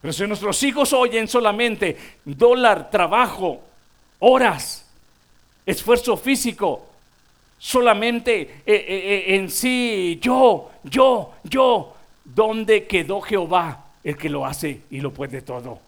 Pero 0.00 0.12
si 0.12 0.26
nuestros 0.26 0.62
hijos 0.62 0.92
oyen 0.92 1.26
solamente 1.26 1.96
dólar, 2.24 2.90
trabajo, 2.90 3.60
horas, 4.20 4.86
esfuerzo 5.66 6.16
físico, 6.16 6.86
solamente 7.58 8.40
eh, 8.40 8.60
eh, 8.66 8.84
eh, 8.88 9.34
en 9.34 9.50
sí, 9.50 10.20
yo, 10.22 10.70
yo, 10.84 11.32
yo, 11.42 11.94
¿dónde 12.24 12.86
quedó 12.86 13.20
Jehová, 13.20 13.86
el 14.04 14.16
que 14.16 14.28
lo 14.28 14.46
hace 14.46 14.82
y 14.90 15.00
lo 15.00 15.12
puede 15.12 15.42
todo? 15.42 15.87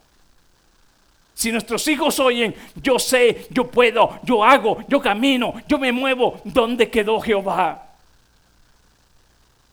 Si 1.34 1.50
nuestros 1.50 1.86
hijos 1.88 2.18
oyen, 2.20 2.54
yo 2.82 2.98
sé, 2.98 3.46
yo 3.50 3.66
puedo, 3.70 4.18
yo 4.22 4.44
hago, 4.44 4.84
yo 4.88 5.00
camino, 5.00 5.54
yo 5.66 5.78
me 5.78 5.92
muevo, 5.92 6.40
¿dónde 6.44 6.90
quedó 6.90 7.20
Jehová? 7.20 7.86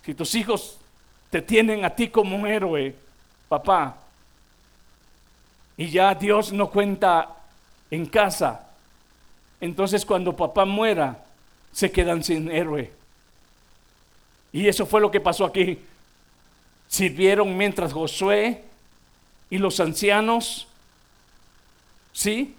Si 0.05 0.13
tus 0.13 0.33
hijos 0.35 0.77
te 1.29 1.41
tienen 1.41 1.83
a 1.83 1.89
ti 1.89 2.07
como 2.07 2.37
un 2.37 2.47
héroe, 2.47 2.95
papá, 3.49 3.97
y 5.75 5.89
ya 5.89 6.15
Dios 6.15 6.53
no 6.53 6.69
cuenta 6.69 7.35
en 7.91 8.05
casa, 8.05 8.69
entonces 9.59 10.05
cuando 10.05 10.35
papá 10.35 10.65
muera, 10.65 11.23
se 11.73 11.91
quedan 11.91 12.23
sin 12.23 12.49
héroe. 12.49 12.91
Y 14.51 14.67
eso 14.67 14.85
fue 14.85 15.01
lo 15.01 15.11
que 15.11 15.19
pasó 15.19 15.45
aquí. 15.45 15.79
Sirvieron 16.87 17.55
mientras 17.55 17.93
Josué 17.93 18.63
y 19.49 19.57
los 19.57 19.79
ancianos 19.79 20.67
¿Sí? 22.17 22.55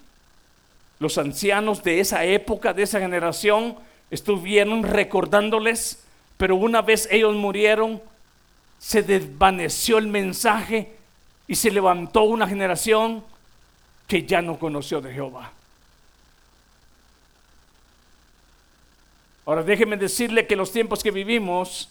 Los 1.00 1.18
ancianos 1.18 1.82
de 1.82 1.98
esa 1.98 2.24
época, 2.24 2.72
de 2.72 2.84
esa 2.84 3.00
generación, 3.00 3.76
estuvieron 4.08 4.84
recordándoles, 4.84 6.04
pero 6.36 6.54
una 6.54 6.80
vez 6.80 7.08
ellos 7.10 7.34
murieron, 7.34 8.00
se 8.78 9.02
desvaneció 9.02 9.98
el 9.98 10.06
mensaje 10.06 10.94
y 11.48 11.56
se 11.56 11.72
levantó 11.72 12.22
una 12.22 12.46
generación 12.46 13.24
que 14.06 14.22
ya 14.22 14.40
no 14.42 14.60
conoció 14.60 15.00
de 15.00 15.12
Jehová. 15.12 15.50
Ahora 19.44 19.64
déjeme 19.64 19.96
decirle 19.96 20.46
que 20.46 20.54
los 20.54 20.70
tiempos 20.70 21.02
que 21.02 21.10
vivimos, 21.10 21.88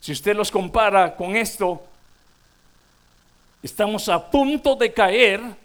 si 0.00 0.12
usted 0.12 0.34
los 0.34 0.50
compara 0.50 1.14
con 1.14 1.36
esto, 1.36 1.84
estamos 3.62 4.08
a 4.08 4.30
punto 4.30 4.76
de 4.76 4.94
caer 4.94 5.60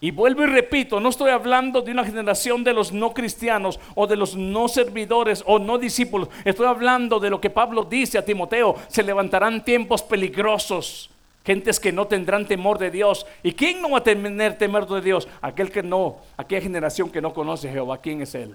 y 0.00 0.12
vuelvo 0.12 0.44
y 0.44 0.46
repito, 0.46 1.00
no 1.00 1.08
estoy 1.08 1.30
hablando 1.30 1.82
de 1.82 1.90
una 1.90 2.04
generación 2.04 2.62
de 2.62 2.72
los 2.72 2.92
no 2.92 3.12
cristianos 3.12 3.80
o 3.96 4.06
de 4.06 4.14
los 4.14 4.36
no 4.36 4.68
servidores 4.68 5.42
o 5.44 5.58
no 5.58 5.76
discípulos. 5.76 6.28
Estoy 6.44 6.66
hablando 6.66 7.18
de 7.18 7.30
lo 7.30 7.40
que 7.40 7.50
Pablo 7.50 7.82
dice 7.82 8.16
a 8.16 8.24
Timoteo. 8.24 8.76
Se 8.86 9.02
levantarán 9.02 9.64
tiempos 9.64 10.02
peligrosos. 10.02 11.10
Gentes 11.44 11.80
que 11.80 11.90
no 11.90 12.06
tendrán 12.06 12.46
temor 12.46 12.78
de 12.78 12.92
Dios. 12.92 13.26
¿Y 13.42 13.52
quién 13.52 13.82
no 13.82 13.90
va 13.90 13.98
a 13.98 14.04
tener 14.04 14.56
temor 14.56 14.86
de 14.86 15.00
Dios? 15.00 15.26
Aquel 15.40 15.72
que 15.72 15.82
no, 15.82 16.18
aquella 16.36 16.60
generación 16.60 17.10
que 17.10 17.20
no 17.20 17.34
conoce 17.34 17.68
a 17.68 17.72
Jehová. 17.72 17.98
¿Quién 17.98 18.22
es 18.22 18.34
Él? 18.36 18.54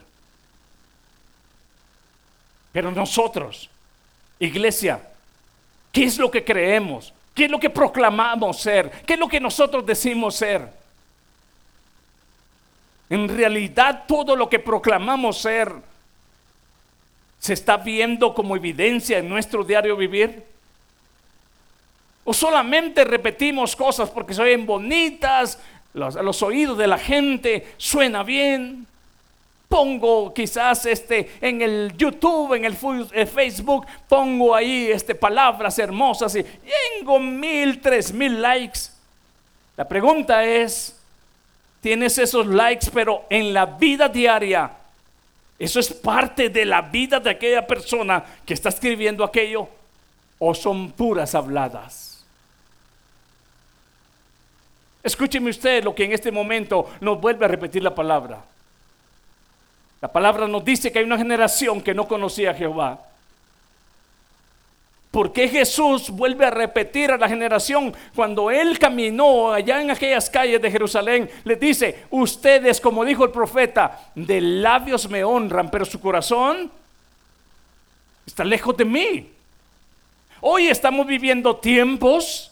Pero 2.71 2.89
nosotros, 2.89 3.69
iglesia, 4.39 5.01
¿qué 5.91 6.06
es 6.06 6.17
lo 6.17 6.32
que 6.32 6.43
creemos? 6.45 7.13
¿Qué 7.36 7.45
es 7.45 7.51
lo 7.51 7.60
que 7.60 7.69
proclamamos 7.69 8.62
ser? 8.62 8.89
¿Qué 9.06 9.15
es 9.15 9.19
lo 9.19 9.27
que 9.27 9.41
nosotros 9.41 9.86
decimos 9.86 10.36
ser? 10.36 10.83
En 13.10 13.28
realidad 13.28 14.06
todo 14.08 14.36
lo 14.36 14.50
que 14.50 14.60
proclamamos 14.60 15.39
ser 15.39 15.74
se 17.44 17.54
está 17.54 17.76
viendo 17.76 18.34
como 18.34 18.56
evidencia 18.56 19.18
en 19.18 19.28
nuestro 19.28 19.66
diario 19.66 19.98
vivir. 19.98 20.44
O 22.24 22.34
solamente 22.34 23.04
repetimos 23.04 23.76
cosas 23.76 24.10
porque 24.10 24.34
se 24.34 24.42
oyen 24.42 24.66
bonitas, 24.66 25.60
a 25.94 26.22
los 26.24 26.42
oídos 26.42 26.78
de 26.78 26.88
la 26.88 26.98
gente 26.98 27.74
suena 27.78 28.24
bien. 28.24 28.88
Pongo 29.68 30.34
quizás 30.34 30.86
este 30.86 31.32
en 31.42 31.62
el 31.62 31.94
YouTube, 31.98 32.54
en 32.54 32.63
el 32.63 32.76
Facebook, 33.28 33.88
pongo 34.08 34.56
ahí 34.56 34.89
este 34.89 35.13
palabras 35.13 35.78
hermosas 35.80 36.36
y 36.36 36.44
tengo 36.44 37.20
mil, 37.20 37.82
tres 37.82 38.13
mil 38.13 38.42
likes. 38.42 38.80
La 39.76 39.88
pregunta 39.88 40.45
es, 40.45 40.97
tienes 41.84 42.17
esos 42.17 42.47
likes, 42.47 42.88
pero 42.93 43.25
en 43.29 43.53
la 43.53 43.65
vida 43.65 44.07
diaria, 44.07 44.71
eso 45.59 45.81
es 45.81 45.91
parte 45.91 46.47
de 46.47 46.63
la 46.63 46.81
vida 46.81 47.19
de 47.19 47.29
aquella 47.29 47.67
persona 47.67 48.23
que 48.45 48.53
está 48.53 48.69
escribiendo 48.69 49.21
aquello, 49.21 49.67
o 50.39 50.55
son 50.55 50.93
puras 50.93 51.36
habladas. 51.36 52.25
Escúcheme 55.03 55.49
usted 55.49 55.84
lo 55.84 55.93
que 55.93 56.05
en 56.05 56.13
este 56.13 56.31
momento 56.31 56.89
nos 57.01 57.19
vuelve 57.19 57.43
a 57.43 57.49
repetir 57.49 57.84
la 57.84 57.93
palabra. 57.93 58.41
La 59.99 60.07
palabra 60.07 60.47
nos 60.47 60.63
dice 60.63 60.89
que 60.89 60.99
hay 60.99 61.05
una 61.05 61.17
generación 61.17 61.81
que 61.81 61.93
no 61.93 62.07
conocía 62.07 62.51
a 62.51 62.53
Jehová. 62.53 63.01
¿Por 65.14 65.32
qué 65.32 65.47
Jesús 65.47 66.09
vuelve 66.09 66.43
a 66.43 66.49
repetir 66.49 67.11
a 67.11 67.18
la 67.18 67.30
generación 67.30 67.93
cuando 68.16 68.49
él 68.49 68.80
caminó 68.80 69.53
allá 69.53 69.80
en 69.80 69.91
aquellas 69.91 70.28
calles 70.28 70.59
de 70.59 70.72
Jerusalén? 70.72 71.30
Les 71.43 71.59
dice, 71.59 72.05
ustedes, 72.09 72.82
como 72.82 73.05
dijo 73.05 73.24
el 73.24 73.30
profeta, 73.30 74.09
de 74.16 74.41
labios 74.41 75.07
me 75.07 75.24
honran, 75.24 75.70
pero 75.70 75.86
su 75.86 76.01
corazón 76.01 76.72
está 78.26 78.43
lejos 78.43 78.76
de 78.76 78.86
mí. 78.86 79.30
Hoy 80.41 80.66
estamos 80.66 81.05
viviendo 81.05 81.57
tiempos. 81.57 82.51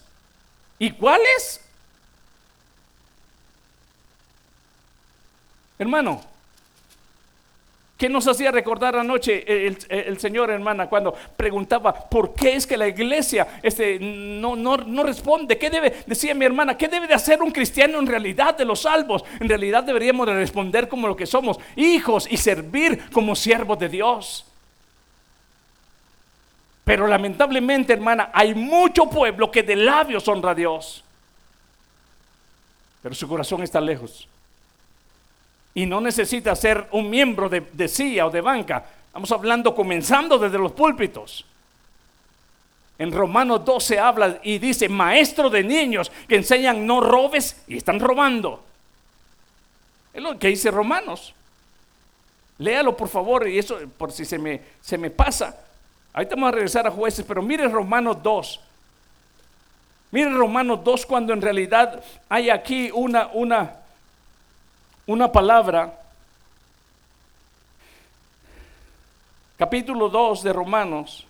¿Y 0.77 0.91
cuáles? 0.91 1.61
Hermano, 5.79 6.21
¿Qué 8.01 8.09
nos 8.09 8.27
hacía 8.27 8.49
recordar 8.49 8.95
anoche 8.95 9.43
el, 9.47 10.19
Señor, 10.19 10.49
hermana, 10.49 10.89
cuando 10.89 11.13
preguntaba 11.37 11.93
por 11.93 12.33
qué 12.33 12.55
es 12.55 12.65
que 12.65 12.75
la 12.75 12.87
iglesia 12.87 13.59
este, 13.61 13.99
no, 13.99 14.55
no, 14.55 14.75
no, 14.75 15.03
responde? 15.03 15.55
¿Qué 15.59 15.69
debe, 15.69 16.01
decía 16.07 16.33
mi 16.33 16.45
hermana, 16.45 16.75
qué 16.75 16.87
debe 16.87 17.05
de 17.05 17.13
hacer 17.13 17.43
un 17.43 17.51
cristiano 17.51 17.99
en 17.99 18.07
realidad 18.07 18.57
de 18.57 18.65
los 18.65 18.81
salvos? 18.81 19.23
En 19.39 19.47
realidad 19.47 19.83
deberíamos 19.83 20.25
de 20.25 20.33
responder 20.33 20.87
como 20.87 21.07
lo 21.07 21.15
que 21.15 21.27
somos, 21.27 21.59
hijos 21.75 22.27
y 22.27 22.37
servir 22.37 23.07
como 23.11 23.35
siervos 23.35 23.77
de 23.77 23.89
Dios. 23.89 24.47
Pero 26.83 27.05
lamentablemente, 27.05 27.93
hermana, 27.93 28.31
hay 28.33 28.55
mucho 28.55 29.11
pueblo 29.11 29.51
que 29.51 29.61
de 29.61 29.75
labios 29.75 30.27
honra 30.27 30.49
a 30.49 30.55
Dios, 30.55 31.03
pero 33.03 33.13
su 33.13 33.27
corazón 33.27 33.61
está 33.61 33.79
lejos. 33.79 34.27
Y 35.73 35.85
no 35.85 36.01
necesita 36.01 36.55
ser 36.55 36.87
un 36.91 37.09
miembro 37.09 37.47
de, 37.49 37.61
de 37.61 37.87
CIA 37.87 38.27
o 38.27 38.29
de 38.29 38.41
banca. 38.41 38.85
Estamos 39.07 39.31
hablando 39.31 39.73
comenzando 39.73 40.37
desde 40.37 40.57
los 40.57 40.71
púlpitos. 40.73 41.45
En 42.97 43.11
Romanos 43.11 43.65
12 43.65 43.99
habla 43.99 44.39
y 44.43 44.59
dice, 44.59 44.87
maestro 44.87 45.49
de 45.49 45.63
niños 45.63 46.11
que 46.27 46.35
enseñan 46.35 46.85
no 46.85 47.01
robes 47.01 47.63
y 47.67 47.77
están 47.77 47.99
robando. 47.99 48.63
Es 50.13 50.21
lo 50.21 50.37
que 50.37 50.49
dice 50.49 50.71
Romanos. 50.71 51.33
Léalo 52.57 52.95
por 52.95 53.07
favor 53.07 53.47
y 53.47 53.57
eso 53.57 53.79
por 53.97 54.11
si 54.11 54.23
se 54.23 54.37
me, 54.37 54.61
se 54.81 54.97
me 54.97 55.09
pasa. 55.09 55.57
Ahorita 56.13 56.35
vamos 56.35 56.49
a 56.49 56.51
regresar 56.51 56.85
a 56.85 56.91
jueces, 56.91 57.25
pero 57.27 57.41
mire 57.41 57.67
Romanos 57.67 58.17
2. 58.21 58.59
Mire 60.11 60.29
Romanos 60.29 60.81
2 60.83 61.05
cuando 61.05 61.33
en 61.33 61.41
realidad 61.41 62.03
hay 62.29 62.49
aquí 62.49 62.91
una, 62.93 63.29
una, 63.33 63.77
una 65.07 65.31
palabra, 65.31 65.99
capítulo 69.57 70.09
2 70.09 70.43
de 70.43 70.53
Romanos, 70.53 71.25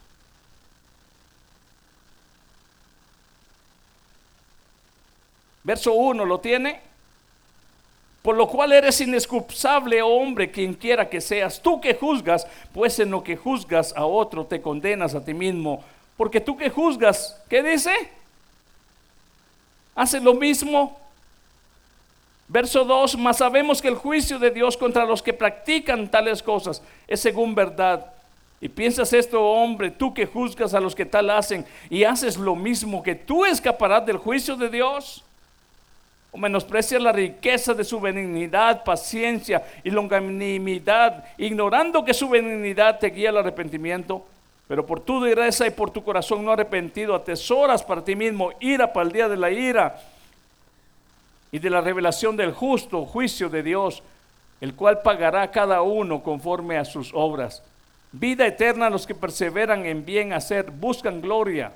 verso 5.63 5.93
1, 5.93 6.25
¿lo 6.25 6.39
tiene? 6.39 6.81
Por 8.21 8.35
lo 8.35 8.47
cual 8.47 8.71
eres 8.71 9.01
inexcusable, 9.01 10.01
oh 10.01 10.15
hombre, 10.15 10.51
quien 10.51 10.75
quiera 10.75 11.09
que 11.09 11.21
seas. 11.21 11.59
Tú 11.59 11.81
que 11.81 11.95
juzgas, 11.95 12.45
pues 12.71 12.99
en 12.99 13.09
lo 13.09 13.23
que 13.23 13.35
juzgas 13.35 13.93
a 13.95 14.05
otro 14.05 14.45
te 14.45 14.61
condenas 14.61 15.15
a 15.15 15.25
ti 15.25 15.33
mismo. 15.33 15.83
Porque 16.17 16.39
tú 16.39 16.55
que 16.55 16.69
juzgas, 16.69 17.41
¿qué 17.49 17.63
dice? 17.63 17.91
Hace 19.95 20.19
lo 20.19 20.35
mismo 20.35 21.00
Verso 22.51 22.83
2, 22.83 23.17
mas 23.17 23.37
sabemos 23.37 23.81
que 23.81 23.87
el 23.87 23.95
juicio 23.95 24.37
de 24.37 24.51
Dios 24.51 24.75
contra 24.75 25.05
los 25.05 25.23
que 25.23 25.31
practican 25.31 26.11
tales 26.11 26.43
cosas 26.43 26.83
es 27.07 27.21
según 27.21 27.55
verdad. 27.55 28.07
Y 28.59 28.67
piensas 28.67 29.13
esto, 29.13 29.41
hombre, 29.41 29.89
tú 29.89 30.13
que 30.13 30.25
juzgas 30.25 30.73
a 30.73 30.81
los 30.81 30.93
que 30.93 31.05
tal 31.05 31.29
hacen 31.29 31.65
y 31.89 32.03
haces 32.03 32.35
lo 32.35 32.53
mismo, 32.57 33.01
que 33.01 33.15
tú 33.15 33.45
escaparás 33.45 34.05
del 34.05 34.17
juicio 34.17 34.57
de 34.57 34.67
Dios. 34.67 35.23
O 36.33 36.37
menosprecias 36.37 37.01
la 37.01 37.13
riqueza 37.13 37.73
de 37.73 37.85
su 37.85 38.01
benignidad, 38.01 38.83
paciencia 38.83 39.63
y 39.81 39.89
longanimidad, 39.89 41.23
ignorando 41.37 42.03
que 42.03 42.13
su 42.13 42.27
benignidad 42.27 42.99
te 42.99 43.11
guía 43.11 43.29
al 43.29 43.37
arrepentimiento. 43.37 44.25
Pero 44.67 44.85
por 44.85 44.99
tu 44.99 45.21
dureza 45.21 45.65
y 45.67 45.71
por 45.71 45.89
tu 45.89 46.03
corazón 46.03 46.43
no 46.43 46.51
arrepentido, 46.51 47.15
atesoras 47.15 47.81
para 47.81 48.03
ti 48.03 48.13
mismo 48.13 48.51
ira 48.59 48.91
para 48.91 49.05
el 49.05 49.13
día 49.13 49.29
de 49.29 49.37
la 49.37 49.51
ira 49.51 50.01
y 51.51 51.59
de 51.59 51.69
la 51.69 51.81
revelación 51.81 52.37
del 52.37 52.53
justo 52.53 53.05
juicio 53.05 53.49
de 53.49 53.63
Dios, 53.63 54.01
el 54.61 54.73
cual 54.73 55.01
pagará 55.01 55.41
a 55.41 55.51
cada 55.51 55.81
uno 55.81 56.23
conforme 56.23 56.77
a 56.77 56.85
sus 56.85 57.11
obras. 57.13 57.61
Vida 58.13 58.45
eterna 58.45 58.87
a 58.87 58.89
los 58.89 59.05
que 59.05 59.15
perseveran 59.15 59.85
en 59.85 60.05
bien 60.05 60.33
hacer, 60.33 60.71
buscan 60.71 61.21
gloria 61.21 61.73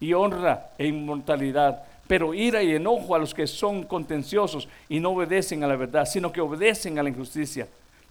y 0.00 0.12
honra 0.14 0.70
e 0.78 0.86
inmortalidad, 0.86 1.82
pero 2.08 2.34
ira 2.34 2.62
y 2.62 2.74
enojo 2.74 3.14
a 3.14 3.18
los 3.18 3.34
que 3.34 3.46
son 3.46 3.84
contenciosos 3.84 4.68
y 4.88 5.00
no 5.00 5.10
obedecen 5.10 5.62
a 5.62 5.68
la 5.68 5.76
verdad, 5.76 6.06
sino 6.06 6.32
que 6.32 6.40
obedecen 6.40 6.98
a 6.98 7.02
la 7.02 7.08
injusticia. 7.08 7.68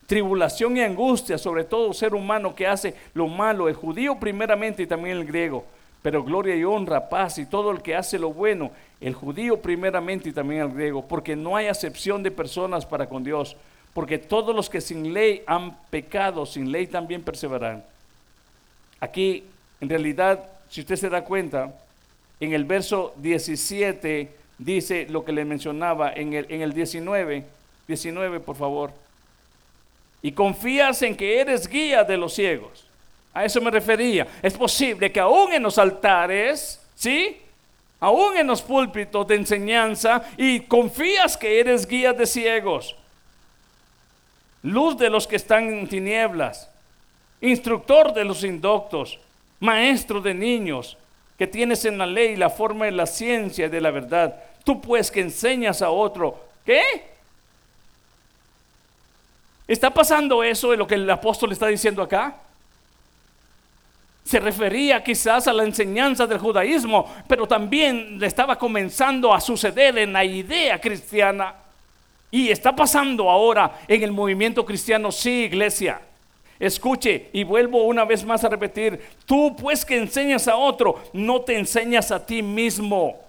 Tribulación 0.07 0.77
y 0.77 0.81
angustia 0.81 1.37
sobre 1.37 1.63
todo 1.63 1.93
ser 1.93 2.13
humano 2.13 2.55
que 2.55 2.67
hace 2.67 2.95
lo 3.13 3.27
malo, 3.27 3.67
el 3.67 3.75
judío 3.75 4.19
primeramente 4.19 4.83
y 4.83 4.87
también 4.87 5.17
el 5.17 5.25
griego 5.25 5.65
pero 6.01 6.23
gloria 6.23 6.55
y 6.55 6.63
honra, 6.63 7.09
paz 7.09 7.37
y 7.37 7.45
todo 7.45 7.71
el 7.71 7.81
que 7.81 7.95
hace 7.95 8.17
lo 8.17 8.33
bueno, 8.33 8.71
el 8.99 9.13
judío 9.13 9.61
primeramente 9.61 10.29
y 10.29 10.33
también 10.33 10.61
el 10.61 10.73
griego, 10.73 11.05
porque 11.07 11.35
no 11.35 11.55
hay 11.55 11.67
acepción 11.67 12.23
de 12.23 12.31
personas 12.31 12.85
para 12.85 13.07
con 13.07 13.23
Dios, 13.23 13.55
porque 13.93 14.17
todos 14.17 14.55
los 14.55 14.69
que 14.69 14.81
sin 14.81 15.13
ley 15.13 15.43
han 15.45 15.77
pecado, 15.89 16.45
sin 16.45 16.71
ley 16.71 16.87
también 16.87 17.21
perseveran. 17.21 17.83
Aquí, 18.99 19.43
en 19.79 19.89
realidad, 19.89 20.49
si 20.69 20.81
usted 20.81 20.95
se 20.95 21.09
da 21.09 21.23
cuenta, 21.23 21.73
en 22.39 22.53
el 22.53 22.65
verso 22.65 23.13
17 23.17 24.31
dice 24.57 25.07
lo 25.09 25.23
que 25.23 25.31
le 25.31 25.45
mencionaba, 25.45 26.13
en 26.13 26.33
el, 26.33 26.45
en 26.49 26.61
el 26.61 26.73
19, 26.73 27.43
19 27.87 28.39
por 28.39 28.55
favor, 28.55 28.91
y 30.23 30.31
confías 30.31 31.01
en 31.03 31.15
que 31.15 31.39
eres 31.39 31.67
guía 31.67 32.03
de 32.03 32.17
los 32.17 32.33
ciegos 32.33 32.90
a 33.33 33.45
eso 33.45 33.61
me 33.61 33.71
refería. 33.71 34.27
Es 34.41 34.53
posible 34.53 35.11
que 35.11 35.19
aún 35.19 35.53
en 35.53 35.63
los 35.63 35.77
altares, 35.77 36.81
¿sí? 36.95 37.37
Aún 37.99 38.37
en 38.37 38.47
los 38.47 38.61
púlpitos 38.61 39.27
de 39.27 39.35
enseñanza 39.35 40.23
y 40.37 40.61
confías 40.61 41.37
que 41.37 41.59
eres 41.59 41.87
guía 41.87 42.13
de 42.13 42.25
ciegos, 42.25 42.95
luz 44.63 44.97
de 44.97 45.09
los 45.09 45.27
que 45.27 45.35
están 45.35 45.69
en 45.69 45.87
tinieblas, 45.87 46.69
instructor 47.41 48.13
de 48.13 48.25
los 48.25 48.43
indoctos, 48.43 49.19
maestro 49.59 50.19
de 50.19 50.33
niños, 50.33 50.97
que 51.37 51.47
tienes 51.47 51.85
en 51.85 51.97
la 51.97 52.05
ley 52.05 52.35
la 52.35 52.49
forma 52.49 52.85
de 52.85 52.91
la 52.91 53.05
ciencia 53.05 53.65
y 53.65 53.69
de 53.69 53.81
la 53.81 53.91
verdad. 53.91 54.35
Tú 54.63 54.81
pues 54.81 55.09
que 55.09 55.21
enseñas 55.21 55.81
a 55.81 55.89
otro, 55.89 56.39
¿qué? 56.65 56.81
¿Está 59.67 59.89
pasando 59.89 60.43
eso 60.43 60.71
de 60.71 60.77
lo 60.77 60.85
que 60.85 60.95
el 60.95 61.09
apóstol 61.09 61.51
está 61.51 61.67
diciendo 61.67 62.01
acá? 62.01 62.35
Se 64.23 64.39
refería 64.39 65.03
quizás 65.03 65.47
a 65.47 65.53
la 65.53 65.63
enseñanza 65.63 66.27
del 66.27 66.37
judaísmo, 66.37 67.11
pero 67.27 67.47
también 67.47 68.19
le 68.19 68.27
estaba 68.27 68.57
comenzando 68.57 69.33
a 69.33 69.41
suceder 69.41 69.97
en 69.97 70.13
la 70.13 70.23
idea 70.23 70.79
cristiana. 70.79 71.55
Y 72.29 72.49
está 72.49 72.73
pasando 72.73 73.29
ahora 73.29 73.79
en 73.87 74.03
el 74.03 74.11
movimiento 74.11 74.65
cristiano, 74.65 75.11
sí, 75.11 75.43
iglesia. 75.43 75.99
Escuche 76.59 77.29
y 77.33 77.43
vuelvo 77.43 77.83
una 77.83 78.05
vez 78.05 78.23
más 78.23 78.43
a 78.43 78.49
repetir, 78.49 79.01
tú 79.25 79.55
pues 79.55 79.83
que 79.83 79.97
enseñas 79.97 80.47
a 80.47 80.55
otro, 80.55 81.03
no 81.11 81.41
te 81.41 81.57
enseñas 81.57 82.11
a 82.11 82.23
ti 82.23 82.43
mismo. 82.43 83.19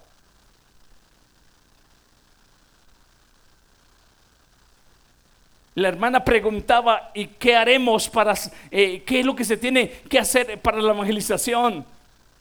La 5.75 5.89
hermana 5.89 6.23
preguntaba, 6.23 7.11
¿y 7.14 7.27
qué 7.27 7.57
haremos 7.57 8.09
para, 8.09 8.35
eh, 8.70 9.03
qué 9.07 9.20
es 9.20 9.27
lo 9.27 9.35
que 9.35 9.45
se 9.45 9.57
tiene 9.57 9.91
que 10.09 10.18
hacer 10.18 10.61
para 10.61 10.83
la 10.83 10.93
evangelización? 10.93 11.85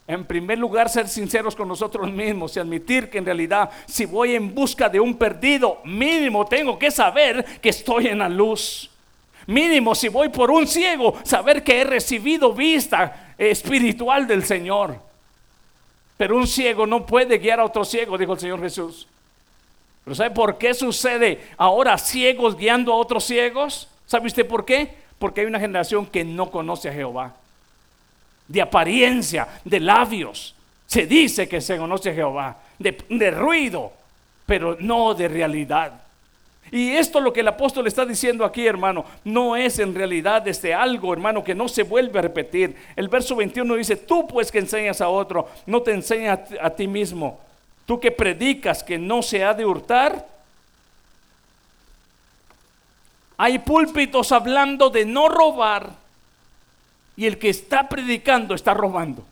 En 0.06 0.26
primer 0.26 0.60
lugar, 0.60 0.90
ser 0.90 1.08
sinceros 1.08 1.56
con 1.56 1.70
nosotros 1.70 2.12
mismos 2.12 2.56
y 2.56 2.60
admitir 2.60 3.10
que 3.10 3.20
en 3.20 3.26
realidad 3.26 3.70
si 3.86 4.06
voy 4.06 4.36
en 4.36 4.54
busca 4.54 4.90
de 4.90 5.00
un 5.00 5.16
perdido, 5.16 5.80
mínimo 5.86 6.46
tengo 6.46 6.78
que 6.78 6.92
saber 6.92 7.46
que 7.62 7.70
estoy 7.70 8.08
en 8.08 8.20
la 8.20 8.28
luz. 8.28 8.90
Mínimo 9.48 9.96
si 9.96 10.10
voy 10.10 10.28
por 10.28 10.52
un 10.52 10.68
ciego, 10.68 11.18
saber 11.24 11.64
que 11.64 11.80
he 11.80 11.84
recibido 11.86 12.52
vista 12.54 13.34
espiritual 13.38 14.28
del 14.28 14.44
Señor. 14.44 14.98
Pero 16.18 16.36
un 16.36 16.46
ciego 16.46 16.86
no 16.86 17.06
puede 17.06 17.38
guiar 17.38 17.62
a 17.62 17.66
otro 17.66 17.86
ciego, 17.86 18.18
dijo 18.18 18.34
el 18.34 18.40
Señor 18.40 18.60
Jesús. 18.62 19.08
Pero 20.04 20.16
¿sabe 20.16 20.32
por 20.32 20.58
qué 20.58 20.74
sucede 20.74 21.40
ahora 21.58 21.98
ciegos 21.98 22.58
guiando 22.58 22.94
a 22.94 22.96
otros 22.96 23.24
ciegos? 23.24 23.88
¿Sabe 24.06 24.28
usted 24.28 24.48
por 24.48 24.66
qué? 24.66 24.94
Porque 25.20 25.42
hay 25.42 25.48
una 25.48 25.60
generación 25.60 26.06
que 26.06 26.24
no 26.24 26.50
conoce 26.50 26.90
a 26.90 26.94
Jehová. 26.94 27.34
De 28.48 28.62
apariencia, 28.62 29.48
de 29.64 29.80
labios. 29.80 30.56
Se 30.88 31.06
dice 31.06 31.48
que 31.48 31.62
se 31.62 31.78
conoce 31.78 32.10
a 32.10 32.14
Jehová. 32.14 32.58
De, 32.80 33.32
ruido, 33.32 33.94
pero 34.46 34.76
no 34.80 35.14
de 35.14 35.28
realidad. 35.28 35.94
Y 36.72 36.92
esto 36.92 37.20
lo 37.20 37.32
que 37.32 37.42
el 37.42 37.48
apóstol 37.48 37.86
está 37.86 38.06
diciendo 38.06 38.44
aquí, 38.44 38.66
hermano, 38.66 39.06
no 39.24 39.56
es 39.56 39.78
en 39.80 39.94
realidad 39.94 40.48
este 40.48 40.74
algo, 40.74 41.14
hermano, 41.14 41.44
que 41.44 41.54
no 41.54 41.68
se 41.68 41.84
vuelve 41.84 42.18
a 42.18 42.24
repetir. 42.24 42.76
El 42.96 43.08
verso 43.08 43.36
21 43.36 43.76
dice, 43.76 43.96
tú 43.96 44.26
pues 44.28 44.52
que 44.52 44.60
enseñas 44.60 45.00
a 45.00 45.10
otro, 45.10 45.48
no 45.68 45.82
te 45.82 45.94
enseñas 45.94 46.40
a 46.60 46.70
ti 46.72 46.88
mismo. 46.88 47.40
Tú 47.86 48.00
que 48.00 48.12
predicas 48.12 48.84
que 48.84 48.98
no 48.98 49.22
se 49.22 49.44
ha 49.44 49.54
de 49.54 49.66
hurtar. 49.66 50.28
Hay 53.38 53.60
púlpitos 53.60 54.32
hablando 54.32 54.90
de 54.90 55.06
no 55.06 55.28
robar 55.28 55.90
y 57.16 57.26
el 57.26 57.38
que 57.38 57.50
está 57.50 57.90
predicando 57.90 58.56
está 58.56 58.74
robando. 58.74 59.26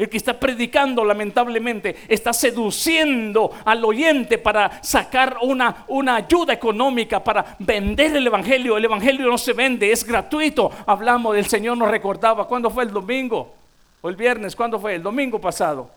El 0.00 0.08
que 0.08 0.16
está 0.16 0.40
predicando, 0.40 1.04
lamentablemente, 1.04 1.94
está 2.08 2.32
seduciendo 2.32 3.50
al 3.66 3.84
oyente 3.84 4.38
para 4.38 4.82
sacar 4.82 5.36
una, 5.42 5.84
una 5.88 6.16
ayuda 6.16 6.54
económica, 6.54 7.22
para 7.22 7.56
vender 7.58 8.16
el 8.16 8.26
Evangelio. 8.26 8.78
El 8.78 8.86
Evangelio 8.86 9.28
no 9.28 9.36
se 9.36 9.52
vende, 9.52 9.92
es 9.92 10.02
gratuito. 10.02 10.70
Hablamos, 10.86 11.36
el 11.36 11.44
Señor 11.44 11.76
nos 11.76 11.90
recordaba, 11.90 12.48
¿cuándo 12.48 12.70
fue 12.70 12.84
el 12.84 12.90
domingo? 12.90 13.54
¿O 14.02 14.08
el 14.08 14.16
viernes? 14.16 14.56
¿Cuándo 14.56 14.78
fue? 14.78 14.94
El 14.94 15.02
domingo 15.02 15.40
pasado. 15.40 15.90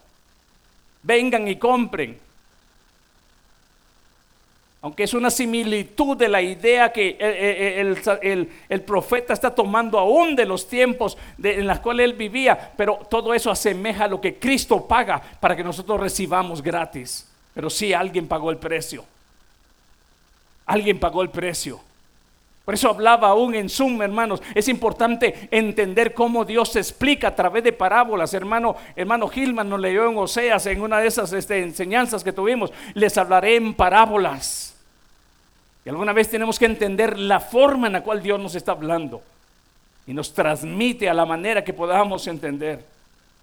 Vengan 1.04 1.47
y 1.47 1.58
compren 1.58 2.20
aunque 4.84 5.04
es 5.04 5.14
una 5.14 5.32
similitud 5.32 6.18
de 6.18 6.28
la 6.28 6.41
idea 6.41 6.91
que 6.91 7.12
eh, 7.12 7.18
eh, 7.20 7.95
eh, 8.22 8.47
el, 8.68 8.82
profeta 8.82 9.32
está 9.32 9.56
tomando 9.56 9.97
aún 9.97 10.36
de 10.36 10.45
los 10.45 10.68
tiempos 10.68 11.18
en 11.41 11.66
los 11.66 11.80
cuales 11.80 12.04
él 12.04 12.14
vivía, 12.16 12.74
pero 12.76 12.99
todo 13.10 13.34
eso 13.34 13.49
asemeja 13.49 14.04
a 14.04 14.08
lo 14.10 14.20
que 14.20 14.38
Cristo 14.38 14.86
paga 14.86 15.22
para 15.39 15.56
que 15.56 15.64
nosotros 15.64 16.01
recibamos 16.01 16.62
gratis. 16.62 17.26
Pero 17.54 17.70
sí, 17.70 17.93
alguien 17.93 18.28
pagó 18.28 18.51
el 18.51 18.58
precio. 18.58 19.06
Alguien 20.66 20.99
pagó 20.99 21.22
el 21.22 21.30
precio. 21.30 21.80
Por 22.66 22.76
eso 22.76 22.89
hablaba 22.89 23.28
aún 23.30 23.55
en 23.55 23.70
Zoom, 23.70 24.01
hermanos. 24.01 24.41
Es 24.55 24.70
importante 24.70 25.49
entender 25.51 26.14
cómo 26.14 26.45
Dios 26.45 26.72
se 26.72 26.80
explica 26.80 27.30
a 27.30 27.36
través 27.36 27.64
de 27.64 27.74
parábolas. 27.74 28.34
Hermano, 28.34 28.78
hermano 28.95 29.28
Gilman 29.28 29.70
nos 29.70 29.82
leyó 29.82 30.09
en 30.09 30.18
Oseas 30.18 30.66
en 30.68 30.82
una 30.82 30.99
de 30.99 31.07
esas 31.07 31.34
este, 31.34 31.61
enseñanzas 31.61 32.24
que 32.24 32.32
tuvimos. 32.32 32.72
Les 32.93 33.18
hablaré 33.18 33.57
en 33.57 33.74
parábolas. 33.74 34.76
Y 35.86 35.89
alguna 35.89 36.14
vez 36.14 36.30
tenemos 36.30 36.57
que 36.57 36.66
entender 36.66 37.20
la 37.20 37.41
forma 37.41 37.88
en 37.88 37.93
la 37.93 38.03
cual 38.03 38.24
Dios 38.24 38.39
nos 38.39 38.55
está 38.55 38.72
hablando 38.72 39.22
y 40.07 40.14
nos 40.14 40.34
transmite 40.34 41.09
a 41.09 41.14
la 41.14 41.26
manera 41.26 41.66
que 41.66 41.74
podamos 41.74 42.26
entender. 42.28 42.86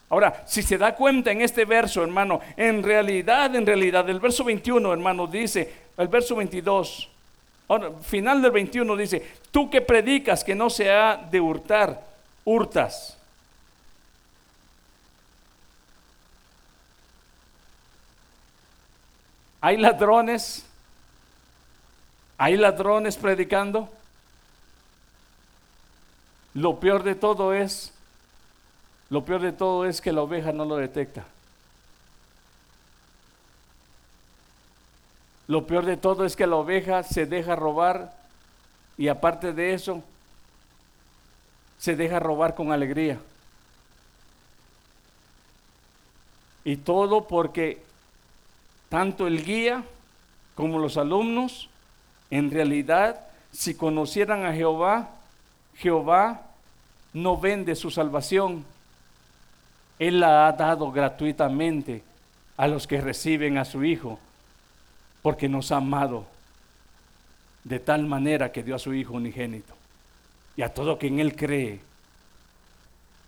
Ahora, 0.08 0.42
si 0.46 0.62
se 0.62 0.78
da 0.78 0.94
cuenta 0.94 1.30
en 1.30 1.42
este 1.42 1.66
verso, 1.66 2.02
hermano, 2.02 2.40
en 2.56 2.82
realidad, 2.82 3.54
en 3.54 3.66
realidad, 3.66 4.08
el 4.08 4.18
verso 4.18 4.44
21, 4.44 4.92
hermano, 4.92 5.26
dice, 5.26 5.72
el 5.96 6.08
verso 6.08 6.34
22, 6.36 7.08
final 8.02 8.42
del 8.42 8.50
21 8.50 8.96
dice, 8.96 9.26
tú 9.50 9.70
que 9.70 9.80
predicas 9.80 10.44
que 10.44 10.54
no 10.54 10.70
se 10.70 10.90
ha 10.90 11.16
de 11.16 11.40
hurtar, 11.40 12.04
hurtas. 12.44 13.16
Hay 19.60 19.76
ladrones 19.76 20.64
¿Hay 22.40 22.56
ladrones 22.56 23.18
predicando? 23.18 23.90
Lo 26.54 26.80
peor 26.80 27.02
de 27.02 27.14
todo 27.14 27.52
es, 27.52 27.92
lo 29.10 29.26
peor 29.26 29.42
de 29.42 29.52
todo 29.52 29.84
es 29.84 30.00
que 30.00 30.10
la 30.10 30.22
oveja 30.22 30.50
no 30.50 30.64
lo 30.64 30.76
detecta. 30.76 31.26
Lo 35.50 35.66
peor 35.66 35.84
de 35.84 35.96
todo 35.96 36.24
es 36.24 36.36
que 36.36 36.46
la 36.46 36.54
oveja 36.54 37.02
se 37.02 37.26
deja 37.26 37.56
robar 37.56 38.14
y 38.96 39.08
aparte 39.08 39.52
de 39.52 39.74
eso, 39.74 40.00
se 41.76 41.96
deja 41.96 42.20
robar 42.20 42.54
con 42.54 42.70
alegría. 42.70 43.18
Y 46.62 46.76
todo 46.76 47.26
porque 47.26 47.82
tanto 48.88 49.26
el 49.26 49.44
guía 49.44 49.82
como 50.54 50.78
los 50.78 50.96
alumnos 50.96 51.68
en 52.30 52.52
realidad, 52.52 53.18
si 53.50 53.74
conocieran 53.74 54.46
a 54.46 54.52
Jehová, 54.52 55.08
Jehová 55.74 56.42
no 57.12 57.36
vende 57.36 57.74
su 57.74 57.90
salvación. 57.90 58.64
Él 59.98 60.20
la 60.20 60.46
ha 60.46 60.52
dado 60.52 60.92
gratuitamente 60.92 62.04
a 62.56 62.68
los 62.68 62.86
que 62.86 63.00
reciben 63.00 63.58
a 63.58 63.64
su 63.64 63.82
Hijo, 63.82 64.20
porque 65.22 65.48
nos 65.48 65.72
ha 65.72 65.76
amado 65.76 66.26
de 67.64 67.78
tal 67.78 68.06
manera 68.06 68.52
que 68.52 68.62
dio 68.62 68.74
a 68.74 68.78
su 68.78 68.94
Hijo 68.94 69.14
unigénito 69.14 69.74
y 70.56 70.62
a 70.62 70.72
todo 70.72 70.98
quien 70.98 71.20
Él 71.20 71.36
cree, 71.36 71.80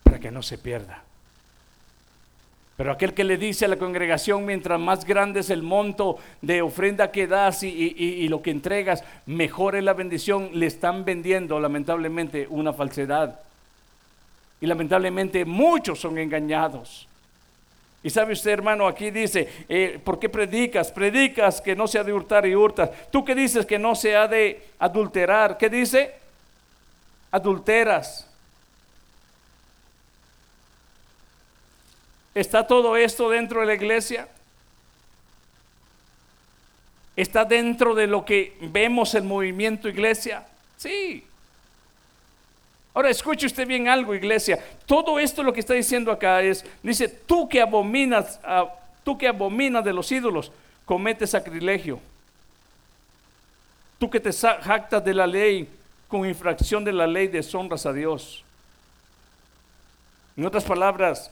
para 0.03 0.19
que 0.19 0.31
no 0.31 0.43
se 0.43 0.59
pierda, 0.59 1.03
pero 2.77 2.91
aquel 2.91 3.15
que 3.15 3.25
le 3.25 3.37
dice 3.37 3.67
a 3.67 3.69
la 3.69 3.77
congregación, 3.77 4.45
mientras 4.45 4.81
más 4.81 5.05
grande 5.05 5.41
es 5.41 5.51
el 5.51 5.63
monto 5.63 6.19
de 6.41 6.63
ofrenda 6.63 7.13
que 7.13 7.27
das 7.27 7.63
y, 7.63 8.27
lo 8.29 8.43
que 8.43 8.51
entregas, 8.51 9.05
mejor 9.27 9.77
es 9.77 9.85
la 9.85 9.93
bendición, 9.93 10.51
le 10.55 10.67
están 10.67 11.05
vendiendo 11.05 11.61
lamentablemente 11.61 12.47
una 12.49 12.73
falsedad. 12.73 13.39
Y 14.61 14.67
lamentablemente 14.67 15.45
muchos 15.45 16.01
son 16.01 16.19
engañados. 16.19 17.07
Y 18.03 18.11
sabe 18.11 18.33
usted, 18.33 18.51
hermano, 18.51 18.89
aquí 18.89 19.11
dice, 19.11 19.49
eh, 19.69 20.01
¿por 20.03 20.19
qué 20.19 20.29
predicas? 20.29 20.91
Predicas 20.91 21.61
que 21.61 21.77
no 21.77 21.87
se 21.87 21.99
ha 21.99 22.05
de 22.05 22.13
hurtar 22.13 22.47
y 22.47 22.55
hurtas. 22.55 22.91
¿Tú 23.11 23.25
qué 23.25 23.35
dices 23.35 23.65
que 23.65 23.79
no 23.79 23.95
se 23.95 24.17
ha 24.17 24.27
de 24.27 24.61
adulterar? 24.79 25.57
¿Qué 25.57 25.69
dice? 25.69 26.13
Adulteras. 27.31 28.29
¿Está 32.35 32.67
todo 32.67 32.97
esto 32.97 33.31
dentro 33.31 33.61
de 33.61 33.67
la 33.67 33.75
iglesia? 33.75 34.29
¿Está 37.15 37.45
dentro 37.45 37.95
de 37.95 38.07
lo 38.07 38.25
que 38.25 38.57
vemos 38.61 39.15
el 39.15 39.23
movimiento 39.23 39.89
iglesia? 39.89 40.47
Sí. 40.77 41.25
Ahora 42.95 43.09
escuche 43.11 43.47
usted 43.47 43.67
bien 43.67 43.89
algo, 43.89 44.15
iglesia. 44.15 44.63
Todo 44.87 45.19
esto 45.19 45.43
lo 45.43 45.53
que 45.53 45.61
está 45.61 45.75
diciendo 45.75 46.13
acá 46.13 46.43
es, 46.43 46.65
dice, 46.83 47.09
tú 47.09 47.49
que 47.49 47.61
abominas, 47.61 48.39
tú 49.03 49.17
que 49.17 49.29
abominas 49.29 49.85
de 49.85 49.93
los 49.93 50.13
ídolos, 50.13 50.53
cometes 50.85 51.31
sacrilegio. 51.31 52.01
Tú 53.99 54.11
que 54.11 54.21
te 54.21 54.33
jactas 54.33 55.05
de 55.05 55.15
la 55.15 55.27
ley 55.27 55.69
con 56.09 56.27
infracción 56.27 56.85
de 56.85 56.93
la 56.93 57.07
ley 57.07 57.29
deshonras 57.29 57.87
a 57.87 57.93
Dios. 57.93 58.45
En 60.37 60.45
otras 60.45 60.65
palabras, 60.65 61.31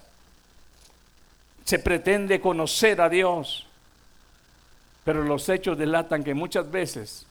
se 1.64 1.78
pretende 1.78 2.40
conocer 2.40 3.00
a 3.00 3.08
Dios, 3.08 3.66
pero 5.04 5.22
los 5.24 5.48
hechos 5.48 5.76
delatan 5.76 6.24
que 6.24 6.32
muchas 6.32 6.70
veces 6.70 7.26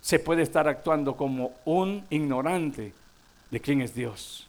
se 0.00 0.18
puede 0.18 0.42
estar 0.42 0.68
actuando 0.68 1.16
como 1.16 1.52
un 1.64 2.04
ignorante 2.10 2.92
de 3.54 3.60
quién 3.60 3.80
es 3.82 3.94
Dios. 3.94 4.48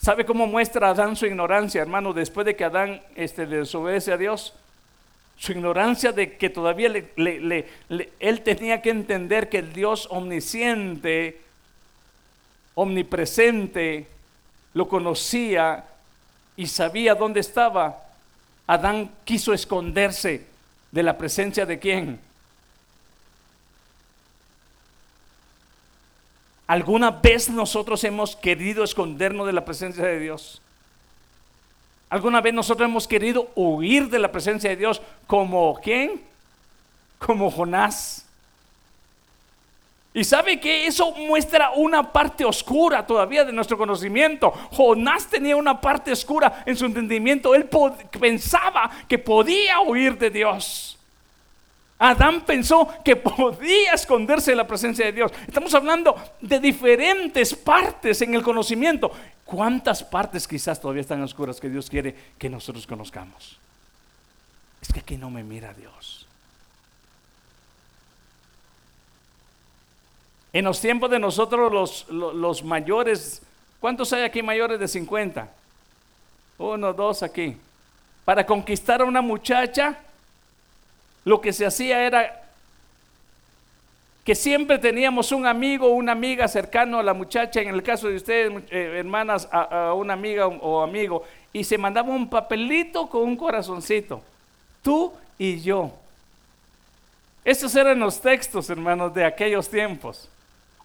¿Sabe 0.00 0.24
cómo 0.24 0.46
muestra 0.46 0.90
Adán 0.90 1.16
su 1.16 1.26
ignorancia, 1.26 1.82
hermano, 1.82 2.12
después 2.12 2.46
de 2.46 2.54
que 2.54 2.64
Adán 2.64 3.02
este, 3.16 3.46
desobedece 3.46 4.12
a 4.12 4.16
Dios? 4.16 4.54
Su 5.36 5.50
ignorancia 5.50 6.12
de 6.12 6.36
que 6.36 6.48
todavía 6.50 6.92
él 7.16 8.42
tenía 8.44 8.80
que 8.80 8.90
entender 8.90 9.48
que 9.48 9.58
el 9.58 9.72
Dios 9.72 10.06
omnisciente, 10.10 11.40
omnipresente, 12.76 14.06
lo 14.72 14.88
conocía 14.88 15.84
y 16.56 16.68
sabía 16.68 17.16
dónde 17.16 17.40
estaba, 17.40 18.04
Adán 18.68 19.10
quiso 19.24 19.52
esconderse 19.52 20.46
de 20.92 21.02
la 21.02 21.18
presencia 21.18 21.66
de 21.66 21.80
quién? 21.80 22.20
¿Alguna 26.68 27.10
vez 27.10 27.48
nosotros 27.48 28.04
hemos 28.04 28.36
querido 28.36 28.84
escondernos 28.84 29.46
de 29.46 29.54
la 29.54 29.64
presencia 29.64 30.04
de 30.04 30.20
Dios? 30.20 30.60
¿Alguna 32.10 32.42
vez 32.42 32.52
nosotros 32.52 32.88
hemos 32.88 33.08
querido 33.08 33.50
huir 33.54 34.10
de 34.10 34.18
la 34.18 34.30
presencia 34.30 34.68
de 34.70 34.76
Dios 34.76 35.00
como 35.26 35.80
quién? 35.82 36.20
Como 37.18 37.50
Jonás. 37.50 38.26
Y 40.12 40.24
sabe 40.24 40.58
que 40.60 40.86
eso 40.86 41.12
muestra 41.12 41.70
una 41.70 42.12
parte 42.12 42.44
oscura 42.44 43.06
todavía 43.06 43.44
de 43.44 43.52
nuestro 43.52 43.78
conocimiento. 43.78 44.50
Jonás 44.72 45.26
tenía 45.26 45.56
una 45.56 45.80
parte 45.80 46.12
oscura 46.12 46.64
en 46.66 46.76
su 46.76 46.84
entendimiento. 46.84 47.54
Él 47.54 47.68
pensaba 48.18 48.90
que 49.06 49.18
podía 49.18 49.80
huir 49.80 50.18
de 50.18 50.30
Dios. 50.30 50.87
Adán 51.98 52.42
pensó 52.42 52.88
que 53.04 53.16
podía 53.16 53.92
esconderse 53.92 54.52
de 54.52 54.56
la 54.56 54.66
presencia 54.66 55.04
de 55.06 55.12
Dios. 55.12 55.32
Estamos 55.46 55.74
hablando 55.74 56.14
de 56.40 56.60
diferentes 56.60 57.54
partes 57.54 58.22
en 58.22 58.34
el 58.34 58.42
conocimiento. 58.42 59.10
¿Cuántas 59.44 60.04
partes 60.04 60.46
quizás 60.46 60.80
todavía 60.80 61.00
están 61.00 61.22
oscuras 61.22 61.58
que 61.58 61.68
Dios 61.68 61.88
quiere 61.90 62.14
que 62.38 62.48
nosotros 62.48 62.86
conozcamos? 62.86 63.58
Es 64.80 64.92
que 64.92 65.00
aquí 65.00 65.16
no 65.16 65.30
me 65.30 65.42
mira 65.42 65.74
Dios. 65.74 66.26
En 70.52 70.64
los 70.64 70.80
tiempos 70.80 71.10
de 71.10 71.18
nosotros 71.18 71.72
los, 71.72 72.08
los, 72.08 72.64
mayores, 72.64 73.42
¿cuántos 73.80 74.12
hay 74.12 74.22
aquí 74.22 74.42
mayores 74.42 74.80
de 74.80 74.88
50? 74.88 75.48
Uno, 76.58 76.92
dos 76.92 77.22
aquí. 77.22 77.56
Para 78.24 78.46
conquistar 78.46 79.02
a 79.02 79.04
una 79.04 79.20
muchacha, 79.20 79.98
lo 81.28 81.42
que 81.42 81.52
se 81.52 81.66
hacía 81.66 82.02
era 82.04 82.42
que 84.24 84.34
siempre 84.34 84.78
teníamos 84.78 85.30
un 85.30 85.46
amigo 85.46 85.86
o 85.86 85.90
una 85.90 86.12
amiga 86.12 86.48
cercano 86.48 86.98
a 86.98 87.02
la 87.02 87.12
muchacha, 87.12 87.60
en 87.60 87.68
el 87.68 87.82
caso 87.82 88.08
de 88.08 88.16
ustedes, 88.16 88.50
eh, 88.70 88.96
hermanas, 88.98 89.46
a, 89.52 89.92
una 89.92 90.14
amiga 90.14 90.46
o, 90.46 90.82
amigo, 90.82 91.24
y 91.52 91.64
se 91.64 91.76
mandaba 91.76 92.08
un 92.08 92.30
papelito 92.30 93.08
con 93.08 93.24
un 93.24 93.36
corazoncito. 93.36 94.22
Tú 94.82 95.12
y 95.38 95.60
yo. 95.60 95.92
Estos 97.44 97.74
eran 97.74 97.98
los 97.98 98.20
textos, 98.20 98.70
hermanos, 98.70 99.12
de 99.12 99.26
aquellos 99.26 99.68
tiempos. 99.68 100.30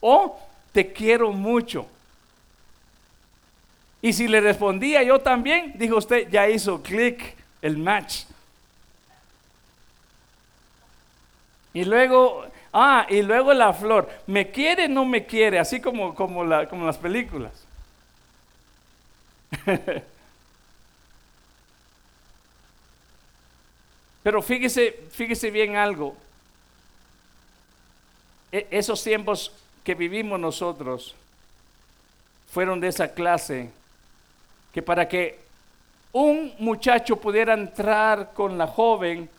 O 0.02 0.38
te 0.74 0.91
quiero 0.91 1.32
mucho. 1.32 1.86
Y 4.02 4.12
si 4.12 4.28
le 4.28 4.41
respondía 4.41 5.04
yo 5.04 5.20
también, 5.20 5.74
dijo 5.76 5.98
usted, 5.98 6.30
ya 6.30 6.50
hizo 6.50 6.82
clic 6.82 7.36
el 7.62 7.78
match. 7.78 8.24
Y 11.74 11.86
luego 11.86 12.45
Ah, 12.74 13.05
y 13.07 13.21
luego 13.21 13.53
la 13.53 13.71
flor. 13.71 14.09
¿Me 14.26 14.49
quiere 14.49 14.89
no 14.89 15.05
me 15.05 15.28
quiere? 15.28 15.59
Así 15.59 15.80
como, 15.80 16.15
como, 16.15 16.43
como 16.67 16.88
las 16.88 16.97
películas. 16.97 17.51
Pero 24.24 24.41
fíjese, 24.41 25.03
fíjese 25.11 25.51
bien 25.51 25.76
algo. 25.76 26.17
E, 28.51 28.65
esos 28.71 29.03
tiempos 29.03 29.51
que 29.84 29.93
vivimos 29.93 30.39
nosotros 30.39 31.13
fueron 32.51 32.80
de 32.80 32.88
esa 32.88 33.13
clase 33.13 33.69
que 34.74 34.82
para 34.82 35.07
que 35.07 35.43
un 36.11 36.55
muchacho 36.57 37.17
pudiera 37.17 37.53
entrar 37.53 38.34
con 38.34 38.57
la 38.57 38.65
joven, 38.65 39.30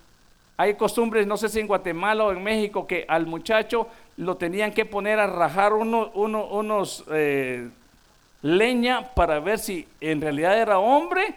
hay 0.57 0.75
costumbres, 0.75 1.27
no 1.27 1.37
sé 1.37 1.49
si 1.49 1.61
en 1.61 1.67
Guatemala 1.67 2.25
o 2.25 2.33
en 2.33 2.43
México, 2.43 2.87
que 2.87 3.05
al 3.09 3.27
muchacho 3.27 3.89
lo 4.17 4.37
tenían 4.37 4.73
que 4.73 4.85
poner 4.85 5.19
a 5.19 5.27
rajar 5.27 5.73
uno, 5.73 6.11
unos 6.15 7.05
eh, 7.11 7.69
leña 8.43 9.15
para 9.15 9.41
ver 9.41 9.59
si 9.59 9.89
en 10.01 10.21
realidad 10.21 10.57
era 10.59 10.79
hombre 10.79 11.35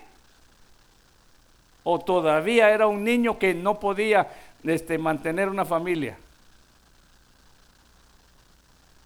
o 1.83 1.99
todavía 1.99 2.69
era 2.69 2.85
un 2.85 3.03
niño 3.03 3.39
que 3.39 3.53
no 3.53 3.79
podía 3.79 4.27
este, 4.63 4.97
mantener 4.97 5.49
una 5.49 5.65
familia. 5.65 6.17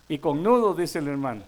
Y 0.09 0.17
con 0.17 0.43
nudo, 0.43 0.73
dice 0.73 0.99
el 0.99 1.07
hermano. 1.07 1.43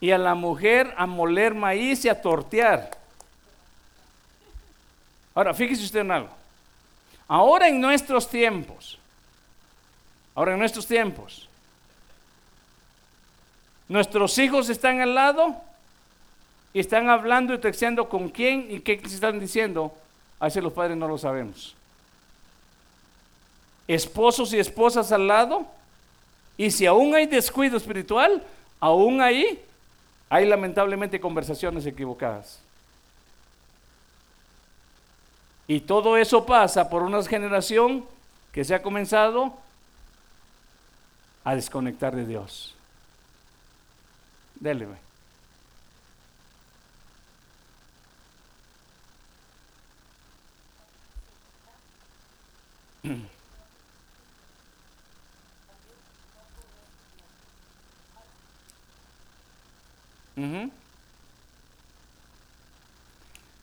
Y 0.00 0.12
a 0.12 0.18
la 0.18 0.34
mujer 0.34 0.94
a 0.96 1.04
moler 1.04 1.54
maíz 1.54 2.04
y 2.04 2.08
a 2.08 2.22
tortear. 2.22 2.99
Ahora, 5.40 5.54
fíjese 5.54 5.84
usted 5.84 6.00
en 6.00 6.10
algo. 6.10 6.28
Ahora 7.26 7.66
en 7.66 7.80
nuestros 7.80 8.28
tiempos, 8.28 8.98
ahora 10.34 10.52
en 10.52 10.58
nuestros 10.58 10.86
tiempos, 10.86 11.48
nuestros 13.88 14.36
hijos 14.36 14.68
están 14.68 15.00
al 15.00 15.14
lado 15.14 15.56
y 16.74 16.80
están 16.80 17.08
hablando 17.08 17.54
y 17.54 17.58
texteando 17.58 18.06
con 18.06 18.28
quién 18.28 18.66
y 18.68 18.80
qué 18.80 19.00
se 19.00 19.14
están 19.14 19.40
diciendo. 19.40 19.94
A 20.38 20.44
veces 20.44 20.62
los 20.62 20.74
padres 20.74 20.98
no 20.98 21.08
lo 21.08 21.16
sabemos. 21.16 21.74
Esposos 23.88 24.52
y 24.52 24.58
esposas 24.58 25.10
al 25.10 25.26
lado. 25.26 25.64
Y 26.58 26.70
si 26.70 26.84
aún 26.84 27.14
hay 27.14 27.24
descuido 27.24 27.78
espiritual, 27.78 28.44
aún 28.78 29.22
ahí 29.22 29.58
hay 30.28 30.44
lamentablemente 30.44 31.18
conversaciones 31.18 31.86
equivocadas. 31.86 32.60
Y 35.70 35.82
todo 35.82 36.16
eso 36.16 36.44
pasa 36.44 36.90
por 36.90 37.04
una 37.04 37.22
generación 37.22 38.04
que 38.50 38.64
se 38.64 38.74
ha 38.74 38.82
comenzado 38.82 39.56
a 41.44 41.54
desconectar 41.54 42.16
de 42.16 42.26
Dios. 42.26 42.74
Dele. 44.56 44.88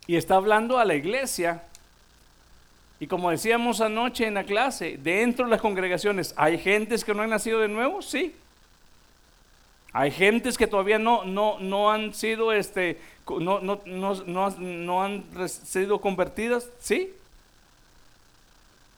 Y 0.07 0.15
está 0.15 0.35
hablando 0.35 0.79
a 0.79 0.85
la 0.85 0.95
iglesia 0.95 1.66
y 2.99 3.07
como 3.07 3.29
decíamos 3.29 3.79
anoche 3.81 4.25
en 4.25 4.33
la 4.33 4.43
clase, 4.43 4.97
dentro 4.97 5.45
de 5.45 5.51
las 5.51 5.61
congregaciones, 5.61 6.33
¿hay 6.35 6.57
gentes 6.57 7.03
que 7.03 7.13
no 7.13 7.21
han 7.21 7.29
nacido 7.29 7.59
de 7.59 7.67
nuevo? 7.67 8.01
Sí. 8.01 8.33
Hay 9.93 10.11
gentes 10.11 10.57
que 10.57 10.67
todavía 10.67 10.97
no, 10.97 11.23
no, 11.23 11.59
no 11.59 11.91
han 11.91 12.13
sido, 12.13 12.51
este, 12.51 12.99
no, 13.27 13.59
no, 13.59 13.81
no, 13.85 14.49
no 14.49 15.03
han 15.03 15.23
sido 15.47 16.01
convertidas, 16.01 16.69
sí. 16.79 17.13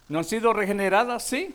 No 0.08 0.20
han 0.20 0.26
sido 0.26 0.54
regeneradas, 0.54 1.24
sí. 1.24 1.54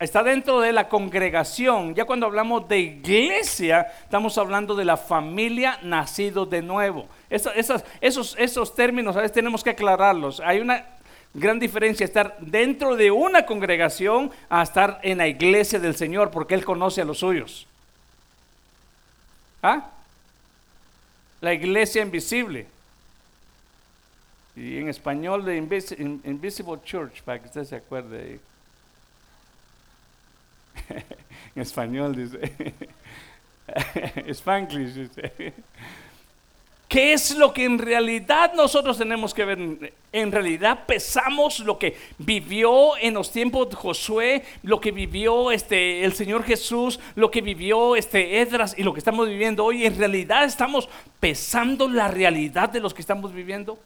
Está 0.00 0.22
dentro 0.22 0.60
de 0.60 0.72
la 0.72 0.88
congregación. 0.88 1.94
Ya 1.94 2.04
cuando 2.04 2.26
hablamos 2.26 2.68
de 2.68 2.78
iglesia, 2.78 3.92
estamos 4.02 4.38
hablando 4.38 4.76
de 4.76 4.84
la 4.84 4.96
familia 4.96 5.78
nacido 5.82 6.46
de 6.46 6.62
nuevo. 6.62 7.06
esos, 7.30 7.52
esos, 8.00 8.36
esos 8.38 8.74
términos 8.74 9.16
a 9.16 9.20
veces 9.20 9.32
tenemos 9.32 9.64
que 9.64 9.70
aclararlos. 9.70 10.40
Hay 10.40 10.60
una 10.60 10.84
gran 11.34 11.58
diferencia 11.58 12.04
estar 12.04 12.36
dentro 12.40 12.96
de 12.96 13.10
una 13.10 13.46
congregación 13.46 14.30
a 14.48 14.62
estar 14.62 15.00
en 15.02 15.18
la 15.18 15.28
iglesia 15.28 15.78
del 15.78 15.96
Señor, 15.96 16.30
porque 16.30 16.54
Él 16.54 16.64
conoce 16.64 17.02
a 17.02 17.04
los 17.04 17.18
suyos. 17.18 17.66
¿Ah? 19.62 19.90
La 21.40 21.54
iglesia 21.54 22.02
invisible. 22.02 22.66
Y 24.56 24.78
en 24.78 24.88
español 24.88 25.44
de 25.44 25.56
Invisible 25.56 26.80
Church, 26.84 27.22
para 27.22 27.38
que 27.38 27.46
usted 27.46 27.64
se 27.64 27.76
acuerde. 27.76 28.40
en 31.54 31.62
español 31.62 32.16
dice. 32.16 32.74
Spanglish 34.32 34.94
dice. 34.94 35.52
¿Qué 36.88 37.12
es 37.12 37.36
lo 37.36 37.52
que 37.52 37.66
en 37.66 37.78
realidad 37.78 38.54
nosotros 38.54 38.96
tenemos 38.96 39.34
que 39.34 39.44
ver? 39.44 39.92
En 40.10 40.32
realidad 40.32 40.86
pesamos 40.86 41.60
lo 41.60 41.78
que 41.78 41.98
vivió 42.16 42.96
en 42.96 43.12
los 43.12 43.30
tiempos 43.30 43.68
de 43.68 43.76
Josué, 43.76 44.42
lo 44.62 44.80
que 44.80 44.90
vivió 44.90 45.50
este, 45.50 46.02
el 46.02 46.14
Señor 46.14 46.44
Jesús, 46.44 46.98
lo 47.14 47.30
que 47.30 47.42
vivió 47.42 47.94
este, 47.94 48.40
Edras 48.40 48.74
y 48.78 48.84
lo 48.84 48.94
que 48.94 49.00
estamos 49.00 49.28
viviendo 49.28 49.66
hoy. 49.66 49.84
En 49.84 49.98
realidad 49.98 50.44
estamos 50.44 50.88
pesando 51.20 51.90
la 51.90 52.08
realidad 52.08 52.70
de 52.70 52.80
los 52.80 52.94
que 52.94 53.02
estamos 53.02 53.34
viviendo. 53.34 53.78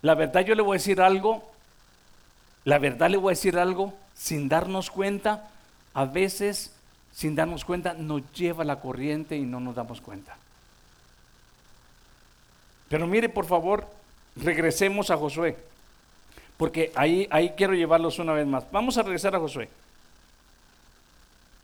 La 0.00 0.14
verdad 0.14 0.40
yo 0.40 0.54
le 0.54 0.62
voy 0.62 0.76
a 0.76 0.78
decir 0.78 1.02
algo, 1.02 1.44
la 2.64 2.78
verdad 2.78 3.10
le 3.10 3.18
voy 3.18 3.32
a 3.32 3.36
decir 3.36 3.58
algo 3.58 3.92
sin 4.14 4.48
darnos 4.48 4.90
cuenta. 4.90 5.50
A 5.92 6.06
veces 6.06 6.75
sin 7.16 7.34
darnos 7.34 7.64
cuenta, 7.64 7.94
nos 7.94 8.30
lleva 8.32 8.62
la 8.62 8.78
corriente 8.78 9.38
y 9.38 9.46
no 9.46 9.58
nos 9.58 9.74
damos 9.74 10.02
cuenta. 10.02 10.36
Pero 12.90 13.06
mire, 13.06 13.30
por 13.30 13.46
favor, 13.46 13.88
regresemos 14.36 15.10
a 15.10 15.16
Josué, 15.16 15.56
porque 16.58 16.92
ahí, 16.94 17.26
ahí 17.30 17.54
quiero 17.56 17.72
llevarlos 17.72 18.18
una 18.18 18.34
vez 18.34 18.46
más. 18.46 18.70
Vamos 18.70 18.98
a 18.98 19.02
regresar 19.02 19.34
a 19.34 19.38
Josué. 19.38 19.70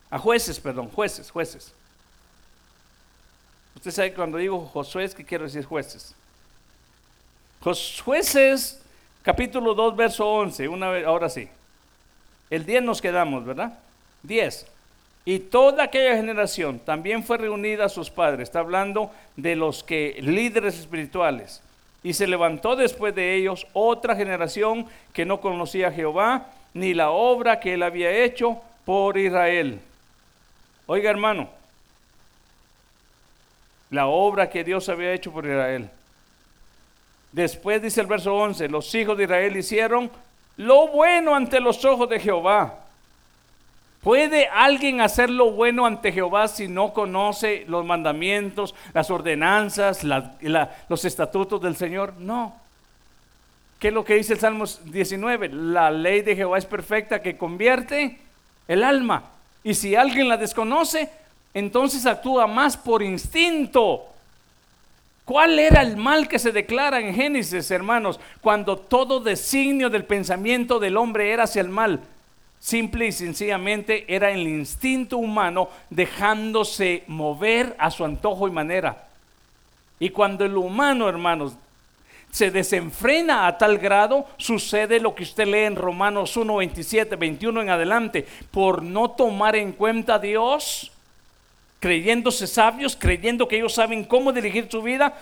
A 0.09 0.17
jueces, 0.17 0.59
perdón, 0.59 0.89
jueces, 0.89 1.29
jueces. 1.29 1.71
Usted 3.75 3.91
sabe 3.91 4.13
cuando 4.15 4.39
digo 4.39 4.65
Josué, 4.73 5.07
¿qué 5.15 5.23
quiero 5.23 5.43
decir 5.43 5.65
jueces? 5.65 6.15
Jueces, 7.61 8.81
capítulo 9.21 9.75
2, 9.75 9.95
verso 9.95 10.27
11, 10.27 10.67
una 10.67 10.89
vez, 10.89 11.05
ahora 11.05 11.29
sí. 11.29 11.47
El 12.49 12.65
10 12.65 12.81
nos 12.81 12.99
quedamos, 12.99 13.45
¿verdad? 13.45 13.77
10. 14.23 14.72
Y 15.25 15.39
toda 15.39 15.85
aquella 15.85 16.17
generación 16.17 16.79
también 16.79 17.23
fue 17.23 17.37
reunida 17.37 17.85
a 17.85 17.89
sus 17.89 18.09
padres. 18.09 18.49
Está 18.49 18.59
hablando 18.59 19.09
de 19.37 19.55
los 19.55 19.83
que 19.83 20.17
líderes 20.19 20.77
espirituales. 20.77 21.61
Y 22.03 22.13
se 22.13 22.27
levantó 22.27 22.75
después 22.75 23.15
de 23.15 23.35
ellos 23.35 23.65
otra 23.71 24.15
generación 24.15 24.85
que 25.13 25.25
no 25.25 25.39
conocía 25.39 25.87
a 25.87 25.91
Jehová 25.91 26.47
ni 26.73 26.93
la 26.93 27.11
obra 27.11 27.59
que 27.59 27.75
él 27.75 27.83
había 27.83 28.11
hecho 28.11 28.59
por 28.83 29.17
Israel. 29.17 29.79
Oiga 30.85 31.09
hermano, 31.09 31.47
la 33.89 34.07
obra 34.07 34.49
que 34.49 34.65
Dios 34.65 34.89
había 34.89 35.13
hecho 35.13 35.31
por 35.31 35.45
Israel. 35.45 35.89
Después 37.31 37.81
dice 37.81 38.01
el 38.01 38.07
verso 38.07 38.35
11, 38.35 38.67
los 38.67 38.93
hijos 38.93 39.17
de 39.17 39.23
Israel 39.23 39.55
hicieron 39.55 40.11
lo 40.57 40.87
bueno 40.87 41.33
ante 41.33 41.61
los 41.61 41.85
ojos 41.85 42.09
de 42.09 42.19
Jehová 42.19 42.82
¿Puede 44.03 44.47
alguien 44.47 44.99
hacer 44.99 45.29
lo 45.29 45.51
bueno 45.51 45.85
ante 45.85 46.11
Jehová 46.11 46.49
si 46.49 46.67
no 46.67 46.91
conoce 46.91 47.63
los 47.67 47.85
mandamientos, 47.85 48.75
las 48.93 49.09
ordenanzas, 49.09 50.03
los 50.03 51.05
estatutos 51.05 51.61
del 51.61 51.77
Señor? 51.77 52.15
No. 52.19 52.53
¿Qué 53.79 53.87
es 53.87 53.93
lo 53.93 54.03
que 54.03 54.15
dice 54.15 54.33
el 54.33 54.39
Salmo 54.39 54.65
19? 54.85 55.49
La 55.49 55.89
ley 55.89 56.21
de 56.21 56.35
Jehová 56.35 56.57
es 56.57 56.65
perfecta 56.65 57.21
que 57.21 57.37
convierte 57.37 58.19
el 58.67 58.83
alma. 58.83 59.23
Y 59.63 59.73
si 59.73 59.95
alguien 59.95 60.27
la 60.27 60.35
desconoce, 60.35 61.09
entonces 61.53 62.05
actúa 62.05 62.45
más 62.45 62.75
por 62.75 63.01
instinto. 63.03 64.05
¿Cuál 65.23 65.57
era 65.59 65.81
el 65.81 65.95
mal 65.95 66.27
que 66.27 66.39
se 66.39 66.51
declara 66.51 66.99
en 66.99 67.15
Génesis, 67.15 67.71
hermanos? 67.71 68.19
Cuando 68.41 68.75
todo 68.75 69.21
designio 69.21 69.89
del 69.89 70.03
pensamiento 70.03 70.79
del 70.79 70.97
hombre 70.97 71.31
era 71.31 71.43
hacia 71.43 71.61
el 71.61 71.69
mal. 71.69 72.01
Simple 72.63 73.07
y 73.07 73.11
sencillamente 73.11 74.05
era 74.07 74.31
el 74.31 74.47
instinto 74.47 75.17
humano 75.17 75.67
dejándose 75.89 77.03
mover 77.07 77.75
a 77.77 77.91
su 77.91 78.05
antojo 78.05 78.47
y 78.47 78.51
manera. 78.51 79.03
Y 79.99 80.11
cuando 80.11 80.45
el 80.45 80.55
humano, 80.55 81.09
hermanos, 81.09 81.55
se 82.31 82.51
desenfrena 82.51 83.47
a 83.47 83.57
tal 83.57 83.79
grado, 83.79 84.25
sucede 84.37 85.01
lo 85.01 85.13
que 85.13 85.23
usted 85.23 85.45
lee 85.45 85.65
en 85.65 85.75
Romanos 85.75 86.37
1, 86.37 86.55
27, 86.55 87.17
21 87.17 87.63
en 87.63 87.69
adelante, 87.69 88.25
por 88.49 88.81
no 88.81 89.11
tomar 89.11 89.57
en 89.57 89.73
cuenta 89.73 90.15
a 90.15 90.19
Dios, 90.19 90.89
creyéndose 91.81 92.47
sabios, 92.47 92.95
creyendo 92.95 93.45
que 93.45 93.57
ellos 93.57 93.73
saben 93.73 94.05
cómo 94.05 94.31
dirigir 94.31 94.69
su 94.71 94.81
vida, 94.81 95.13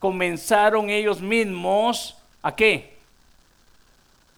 comenzaron 0.00 0.90
ellos 0.90 1.20
mismos 1.20 2.16
a 2.42 2.52
qué? 2.56 2.93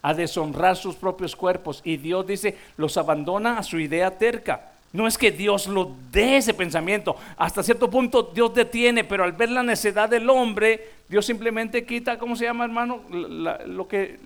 A 0.06 0.14
deshonrar 0.14 0.76
sus 0.76 0.94
propios 0.94 1.34
cuerpos. 1.34 1.80
Y 1.82 1.96
Dios 1.96 2.24
dice, 2.24 2.56
los 2.76 2.96
abandona 2.96 3.58
a 3.58 3.64
su 3.64 3.80
idea 3.80 4.16
terca. 4.16 4.70
No 4.92 5.08
es 5.08 5.18
que 5.18 5.32
Dios 5.32 5.66
lo 5.66 5.90
dé 6.12 6.36
ese 6.36 6.54
pensamiento. 6.54 7.16
Hasta 7.36 7.64
cierto 7.64 7.90
punto 7.90 8.22
Dios 8.22 8.54
detiene, 8.54 9.02
pero 9.02 9.24
al 9.24 9.32
ver 9.32 9.50
la 9.50 9.64
necedad 9.64 10.08
del 10.08 10.30
hombre, 10.30 10.90
Dios 11.08 11.26
simplemente 11.26 11.84
quita, 11.84 12.20
¿cómo 12.20 12.36
se 12.36 12.44
llama, 12.44 12.64
hermano? 12.64 13.00
La, 13.10 13.66
lo 13.66 13.88
que, 13.88 14.20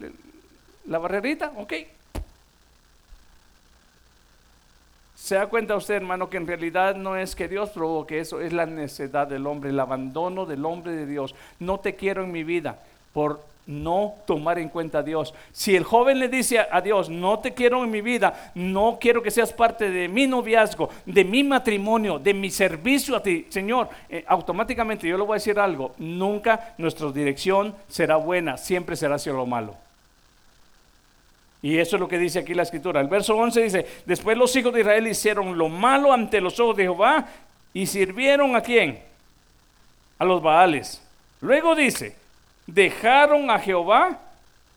la 0.84 0.98
barrerita, 0.98 1.50
ok. 1.56 1.72
Se 5.14 5.36
da 5.36 5.46
cuenta 5.46 5.76
usted, 5.76 5.94
hermano, 5.94 6.28
que 6.28 6.36
en 6.36 6.46
realidad 6.46 6.94
no 6.94 7.16
es 7.16 7.34
que 7.34 7.48
Dios 7.48 7.70
provoque 7.70 8.20
eso, 8.20 8.42
es 8.42 8.52
la 8.52 8.66
necedad 8.66 9.26
del 9.26 9.46
hombre, 9.46 9.70
el 9.70 9.80
abandono 9.80 10.44
del 10.44 10.66
hombre 10.66 10.92
de 10.92 11.06
Dios. 11.06 11.34
No 11.58 11.80
te 11.80 11.94
quiero 11.96 12.22
en 12.22 12.32
mi 12.32 12.44
vida 12.44 12.80
por 13.14 13.48
no 13.70 14.14
tomar 14.26 14.58
en 14.58 14.68
cuenta 14.68 14.98
a 14.98 15.02
Dios. 15.02 15.32
Si 15.52 15.76
el 15.76 15.84
joven 15.84 16.18
le 16.18 16.28
dice 16.28 16.58
a 16.58 16.80
Dios, 16.80 17.08
no 17.08 17.38
te 17.38 17.54
quiero 17.54 17.82
en 17.84 17.90
mi 17.90 18.00
vida, 18.00 18.52
no 18.54 18.98
quiero 19.00 19.22
que 19.22 19.30
seas 19.30 19.52
parte 19.52 19.90
de 19.90 20.08
mi 20.08 20.26
noviazgo, 20.26 20.90
de 21.06 21.24
mi 21.24 21.44
matrimonio, 21.44 22.18
de 22.18 22.34
mi 22.34 22.50
servicio 22.50 23.16
a 23.16 23.22
ti, 23.22 23.46
Señor, 23.48 23.88
eh, 24.08 24.24
automáticamente 24.26 25.06
yo 25.06 25.16
le 25.16 25.24
voy 25.24 25.34
a 25.34 25.34
decir 25.34 25.58
algo, 25.58 25.94
nunca 25.98 26.74
nuestra 26.78 27.10
dirección 27.12 27.74
será 27.88 28.16
buena, 28.16 28.56
siempre 28.56 28.96
será 28.96 29.14
hacia 29.14 29.32
lo 29.32 29.46
malo. 29.46 29.76
Y 31.62 31.78
eso 31.78 31.96
es 31.96 32.00
lo 32.00 32.08
que 32.08 32.18
dice 32.18 32.38
aquí 32.38 32.54
la 32.54 32.62
escritura. 32.62 33.00
El 33.00 33.08
verso 33.08 33.36
11 33.36 33.62
dice, 33.62 33.86
después 34.06 34.36
los 34.36 34.54
hijos 34.56 34.72
de 34.72 34.80
Israel 34.80 35.06
hicieron 35.06 35.58
lo 35.58 35.68
malo 35.68 36.12
ante 36.12 36.40
los 36.40 36.58
ojos 36.58 36.76
de 36.76 36.84
Jehová 36.84 37.26
y 37.74 37.86
sirvieron 37.86 38.56
a 38.56 38.62
quién? 38.62 38.98
A 40.18 40.24
los 40.24 40.42
Baales. 40.42 41.02
Luego 41.40 41.74
dice, 41.74 42.16
dejaron 42.74 43.50
a 43.50 43.58
Jehová, 43.58 44.18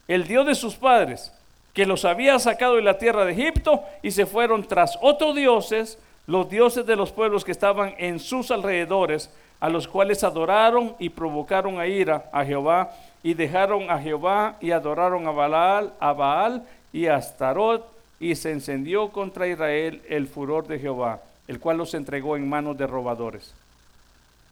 el 0.07 0.27
Dios 0.27 0.45
de 0.45 0.55
sus 0.55 0.75
padres, 0.75 1.31
que 1.73 1.85
los 1.85 2.05
había 2.05 2.37
sacado 2.39 2.75
de 2.75 2.81
la 2.81 2.97
tierra 2.97 3.25
de 3.25 3.33
Egipto, 3.33 3.83
y 4.01 4.11
se 4.11 4.25
fueron 4.25 4.63
tras 4.67 4.97
otros 5.01 5.35
dioses, 5.35 5.97
los 6.27 6.49
dioses 6.49 6.85
de 6.85 6.95
los 6.95 7.11
pueblos 7.11 7.43
que 7.43 7.51
estaban 7.51 7.95
en 7.97 8.19
sus 8.19 8.51
alrededores, 8.51 9.29
a 9.59 9.69
los 9.69 9.87
cuales 9.87 10.23
adoraron 10.23 10.95
y 10.99 11.09
provocaron 11.09 11.79
a 11.79 11.87
ira 11.87 12.29
a 12.31 12.43
Jehová, 12.45 12.91
y 13.23 13.33
dejaron 13.33 13.89
a 13.89 13.99
Jehová 13.99 14.57
y 14.59 14.71
adoraron 14.71 15.25
a 15.27 15.31
Baal, 15.31 15.93
a 15.99 16.13
Baal 16.13 16.63
y 16.91 17.07
a 17.07 17.15
Astarot, 17.15 17.87
y 18.19 18.35
se 18.35 18.51
encendió 18.51 19.09
contra 19.09 19.47
Israel 19.47 20.01
el 20.09 20.27
furor 20.27 20.67
de 20.67 20.79
Jehová, 20.79 21.21
el 21.47 21.59
cual 21.59 21.77
los 21.77 21.93
entregó 21.93 22.35
en 22.35 22.47
manos 22.47 22.77
de 22.77 22.87
robadores, 22.87 23.53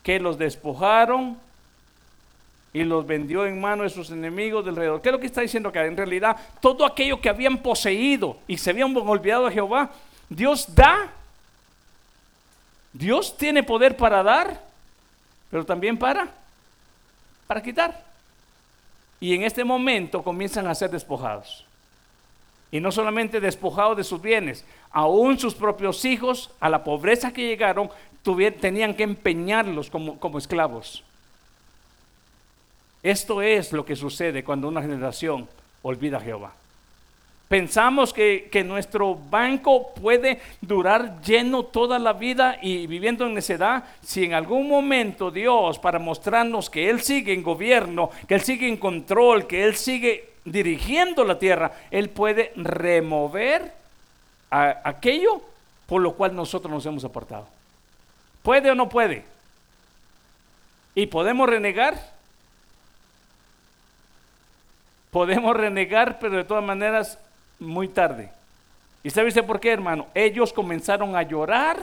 que 0.04 0.20
los 0.20 0.38
despojaron 0.38 1.38
y 2.74 2.84
los 2.84 3.05
vendió 3.05 3.45
en 3.45 3.59
manos 3.59 3.84
de 3.86 3.89
sus 3.89 4.11
enemigos 4.11 4.63
del 4.63 4.76
alrededor. 4.76 5.01
¿Qué 5.01 5.09
es 5.09 5.13
lo 5.13 5.19
que 5.19 5.26
está 5.26 5.41
diciendo 5.41 5.69
acá? 5.69 5.86
En 5.86 5.97
realidad, 5.97 6.38
todo 6.61 6.86
aquello 6.86 7.19
que 7.19 7.30
habían 7.30 7.57
poseído 7.57 8.38
y 8.47 8.57
se 8.57 8.69
habían 8.69 8.95
olvidado 8.95 9.45
de 9.45 9.53
Jehová, 9.53 9.91
Dios 10.30 10.74
da. 10.74 11.11
Dios 12.93 13.38
tiene 13.38 13.63
poder 13.63 13.97
para 13.97 14.24
dar, 14.24 14.61
pero 15.49 15.65
también 15.65 15.97
para, 15.97 16.30
para 17.47 17.61
quitar. 17.61 18.05
Y 19.19 19.36
en 19.36 19.43
este 19.43 19.63
momento 19.63 20.24
comienzan 20.24 20.67
a 20.67 20.76
ser 20.76 20.89
despojados. 20.89 21.65
Y 22.72 22.80
no 22.80 22.91
solamente 22.91 23.41
despojados 23.41 23.97
de 23.97 24.05
sus 24.05 24.22
bienes, 24.22 24.65
aún 24.91 25.38
sus 25.38 25.53
propios 25.53 26.05
hijos, 26.05 26.51
a 26.61 26.69
la 26.69 26.86
pobreza 26.86 27.34
que 27.34 27.47
llegaron, 27.47 27.89
tenían 28.61 28.93
que 28.93 29.03
empeñarlos 29.03 29.89
como, 29.89 30.17
como 30.19 30.38
esclavos. 30.38 31.03
Esto 33.04 33.41
es 33.41 33.72
lo 33.72 33.86
que 33.86 33.95
sucede 33.95 34.43
cuando 34.43 34.68
una 34.68 34.82
generación 34.82 35.47
olvida 35.82 36.18
a 36.18 36.22
Jehová. 36.22 36.54
Pensamos 37.52 38.14
que, 38.14 38.64
nuestro 38.66 39.14
banco 39.14 39.93
puede 39.93 40.39
durar 40.62 41.22
lleno 41.22 41.64
toda 41.64 41.99
la 41.99 42.14
vida 42.14 42.58
y 42.62 42.88
viviendo 42.88 43.26
en 43.26 43.34
necedad. 43.34 43.84
Si 44.02 44.24
en 44.24 44.34
algún 44.34 44.70
momento 44.70 45.32
Dios, 45.32 45.78
para 45.78 45.99
mostrarnos 45.99 46.70
que 46.70 46.89
Él 46.89 47.02
sigue 47.02 47.34
en 47.34 47.43
gobierno, 47.43 48.10
que 48.26 48.36
Él 48.36 48.41
sigue 48.41 48.70
en 48.70 48.78
control, 48.78 49.47
que 49.47 49.66
Él 49.66 49.76
sigue 49.76 50.30
dirigiendo 50.45 51.26
la 51.26 51.38
tierra, 51.38 51.74
Él 51.91 52.10
puede 52.10 52.54
remover 52.56 53.74
aquello 54.49 55.41
por 55.88 56.02
lo 56.02 56.14
cual 56.14 56.34
nosotros 56.34 56.72
nos 56.72 56.86
hemos 56.86 57.04
apartado. 57.04 57.47
¿Puede 58.43 58.72
o 58.72 58.76
no 58.76 58.88
puede? 58.88 59.26
¿Y 60.95 61.08
podemos 61.08 61.49
renegar? 61.49 62.20
Podemos 65.12 65.55
renegar, 65.55 66.18
pero 66.20 66.38
de 66.38 66.43
todas 66.43 66.64
maneras 66.64 67.20
muy 67.59 67.88
tarde. 67.88 68.32
¿Y 69.03 69.09
sabe 69.09 69.32
por 69.43 69.59
qué, 69.59 69.72
hermano? 69.72 70.07
Ellos 70.14 70.53
comenzaron 70.53 71.16
a 71.16 71.24
llorar 71.24 71.78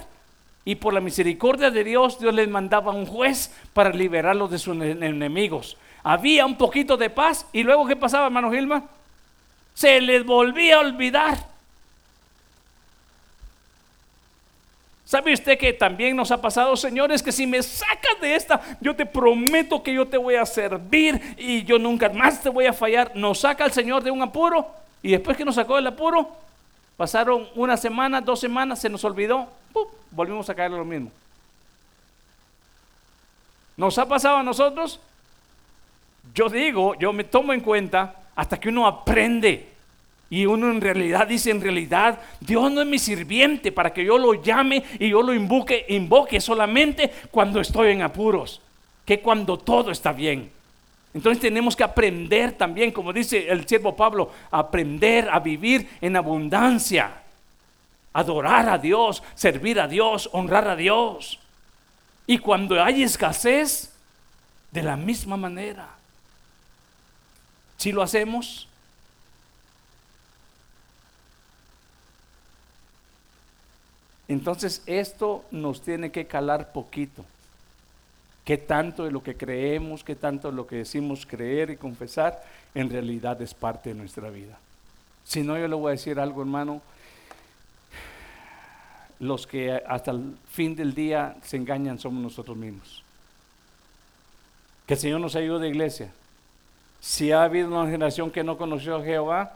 y 0.65 0.75
por 0.75 0.93
la 0.93 1.01
misericordia 1.01 1.71
de 1.71 1.83
Dios, 1.83 2.19
Dios 2.19 2.35
les 2.35 2.49
mandaba 2.49 2.93
un 2.93 3.07
juez 3.07 3.55
para 3.73 3.91
liberarlos 3.91 4.51
de 4.51 4.59
sus 4.59 4.77
enemigos. 4.77 5.77
Había 6.03 6.47
un 6.47 6.57
poquito 6.57 6.97
de 6.97 7.11
paz 7.11 7.47
y 7.53 7.63
luego, 7.63 7.87
¿qué 7.87 7.97
pasaba, 7.97 8.27
hermano 8.27 8.51
Gilma? 8.51 8.85
Se 9.75 10.01
les 10.01 10.25
volvía 10.25 10.77
a 10.77 10.81
olvidar. 10.81 11.39
¿Sabe 15.09 15.33
usted 15.33 15.57
que 15.57 15.73
también 15.73 16.15
nos 16.15 16.31
ha 16.31 16.39
pasado, 16.39 16.77
señores, 16.77 17.23
que 17.23 17.33
si 17.33 17.47
me 17.47 17.63
sacas 17.63 18.21
de 18.21 18.35
esta, 18.35 18.61
yo 18.79 18.95
te 18.95 19.07
prometo 19.07 19.83
que 19.83 19.95
yo 19.95 20.07
te 20.07 20.19
voy 20.19 20.35
a 20.35 20.45
servir 20.45 21.35
y 21.39 21.65
yo 21.65 21.79
nunca 21.79 22.11
más 22.11 22.43
te 22.43 22.51
voy 22.51 22.67
a 22.67 22.75
fallar? 22.75 23.13
Nos 23.15 23.39
saca 23.39 23.65
el 23.65 23.73
Señor 23.73 24.03
de 24.03 24.11
un 24.11 24.21
apuro 24.21 24.69
y 25.03 25.13
después 25.13 25.35
que 25.35 25.47
nos 25.47 25.55
sacó 25.55 25.77
del 25.77 25.87
apuro, 25.87 26.29
pasaron 26.99 27.49
una 27.55 27.79
semana, 27.79 28.21
dos 28.21 28.39
semanas, 28.39 28.81
se 28.81 28.91
nos 28.91 29.03
olvidó, 29.03 29.49
volvimos 30.11 30.51
a 30.51 30.55
caer 30.55 30.73
en 30.73 30.77
lo 30.77 30.85
mismo. 30.85 31.11
¿Nos 33.79 33.97
ha 33.97 34.07
pasado 34.07 34.37
a 34.37 34.43
nosotros? 34.43 35.01
Yo 36.35 36.51
digo, 36.51 36.95
yo 36.97 37.15
me 37.15 37.25
tomo 37.25 37.55
en 37.55 37.63
cuenta 37.63 38.15
hasta 38.37 38.61
que 38.61 38.69
uno 38.69 38.87
aprende 38.87 39.73
y 40.31 40.45
uno 40.47 40.71
en 40.71 40.81
realidad 40.81 41.27
dice, 41.27 41.51
en 41.51 41.61
realidad, 41.61 42.21
Dios 42.41 42.71
no 42.71 42.83
es 42.83 42.87
mi 42.87 42.99
sirviente 42.99 43.73
para 43.73 43.93
que 43.93 44.05
yo 44.05 44.19
lo 44.19 44.35
llame 44.35 44.85
y 44.99 45.09
yo 45.09 45.23
lo 45.23 45.33
invoque, 45.33 45.87
invoque 45.89 46.41
solamente 46.41 47.11
cuando 47.31 47.61
estoy 47.61 47.93
en 47.93 48.03
apuros, 48.03 48.61
que 49.07 49.21
cuando 49.21 49.59
todo 49.59 49.91
está 49.91 50.13
bien. 50.13 50.51
Entonces 51.15 51.41
tenemos 51.41 51.75
que 51.75 51.85
aprender 51.85 52.53
también, 52.53 52.93
como 52.93 53.13
dice 53.13 53.49
el 53.49 53.67
siervo 53.67 53.97
Pablo, 53.97 54.31
aprender 54.51 55.29
a 55.31 55.41
vivir 55.41 55.89
en 56.01 56.17
abundancia, 56.17 57.23
adorar 58.13 58.69
a 58.69 58.77
Dios, 58.77 59.23
servir 59.35 59.81
a 59.81 59.89
Dios, 59.89 60.29
honrar 60.33 60.69
a 60.69 60.77
Dios. 60.77 61.41
Y 62.27 62.37
cuando 62.37 62.83
hay 62.83 63.03
escasez, 63.03 63.95
de 64.71 64.83
la 64.83 64.97
misma 64.97 65.37
manera. 65.37 65.89
Si 67.77 67.93
lo 67.93 68.03
hacemos, 68.03 68.69
Entonces 74.29 74.83
esto 74.87 75.45
nos 75.51 75.81
tiene 75.81 76.13
que 76.13 76.27
calar 76.27 76.73
poquito. 76.73 77.25
¿Qué 78.45 78.57
tanto 78.57 79.05
de 79.05 79.11
lo 79.11 79.23
que 79.23 79.37
creemos, 79.37 80.05
qué 80.05 80.15
tanto 80.15 80.51
de 80.51 80.57
lo 80.57 80.67
que 80.67 80.77
decimos 80.77 81.27
creer 81.27 81.71
y 81.71 81.77
confesar, 81.77 82.43
en 82.75 82.89
realidad 82.89 83.41
es 83.43 83.53
parte 83.55 83.91
de 83.91 83.95
nuestra 83.95 84.31
vida? 84.31 84.59
Si 85.25 85.43
no, 85.43 85.59
yo 85.59 85.69
le 85.69 85.75
voy 85.75 85.89
a 85.89 85.91
decir 85.93 86.19
algo, 86.19 86.41
hermano. 86.41 86.81
Los 89.21 89.47
que 89.47 89.73
hasta 89.87 90.13
el 90.13 90.37
fin 90.51 90.75
del 90.77 90.95
día 90.95 91.37
se 91.43 91.57
engañan 91.57 91.99
somos 91.99 92.23
nosotros 92.23 92.57
mismos. 92.57 93.03
Que 94.87 94.95
el 94.95 95.01
Señor 95.01 95.21
nos 95.21 95.37
ayude, 95.37 95.69
iglesia, 95.69 96.11
Si 97.01 97.31
ha 97.31 97.45
habido 97.45 97.69
una 97.69 97.91
generación 97.91 98.31
que 98.31 98.43
no 98.43 98.57
conoció 98.57 98.97
a 98.97 99.03
Jehová, 99.03 99.53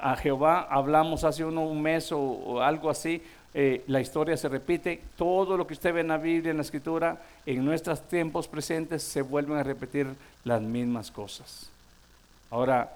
a 0.00 0.14
Jehová 0.14 0.68
hablamos 0.70 1.24
hace 1.24 1.44
un 1.44 1.82
mes 1.82 2.12
o, 2.12 2.62
algo 2.62 2.88
así, 2.88 3.20
eh, 3.54 3.84
la 3.86 4.00
historia 4.00 4.36
se 4.36 4.48
repite, 4.48 5.00
todo 5.16 5.56
lo 5.56 5.66
que 5.66 5.74
usted 5.74 5.94
ve 5.94 6.00
en 6.00 6.08
la 6.08 6.18
Biblia, 6.18 6.50
en 6.50 6.58
la 6.58 6.62
Escritura, 6.62 7.20
en 7.46 7.64
nuestros 7.64 8.02
tiempos 8.08 8.48
presentes 8.48 9.02
se 9.02 9.22
vuelven 9.22 9.56
a 9.56 9.62
repetir 9.62 10.06
las 10.44 10.60
mismas 10.60 11.10
cosas. 11.10 11.70
Ahora, 12.50 12.90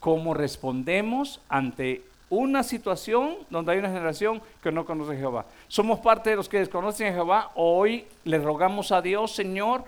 ¿cómo 0.00 0.34
respondemos 0.34 1.40
ante 1.48 2.02
una 2.30 2.62
situación 2.62 3.36
donde 3.48 3.72
hay 3.72 3.78
una 3.78 3.88
generación 3.88 4.42
que 4.62 4.72
no 4.72 4.84
conoce 4.84 5.12
a 5.12 5.16
Jehová. 5.16 5.46
Somos 5.66 5.98
parte 6.00 6.30
de 6.30 6.36
los 6.36 6.48
que 6.48 6.58
desconocen 6.58 7.08
a 7.08 7.12
Jehová. 7.12 7.50
Hoy 7.54 8.04
le 8.24 8.38
rogamos 8.38 8.92
a 8.92 9.00
Dios, 9.00 9.34
Señor, 9.34 9.84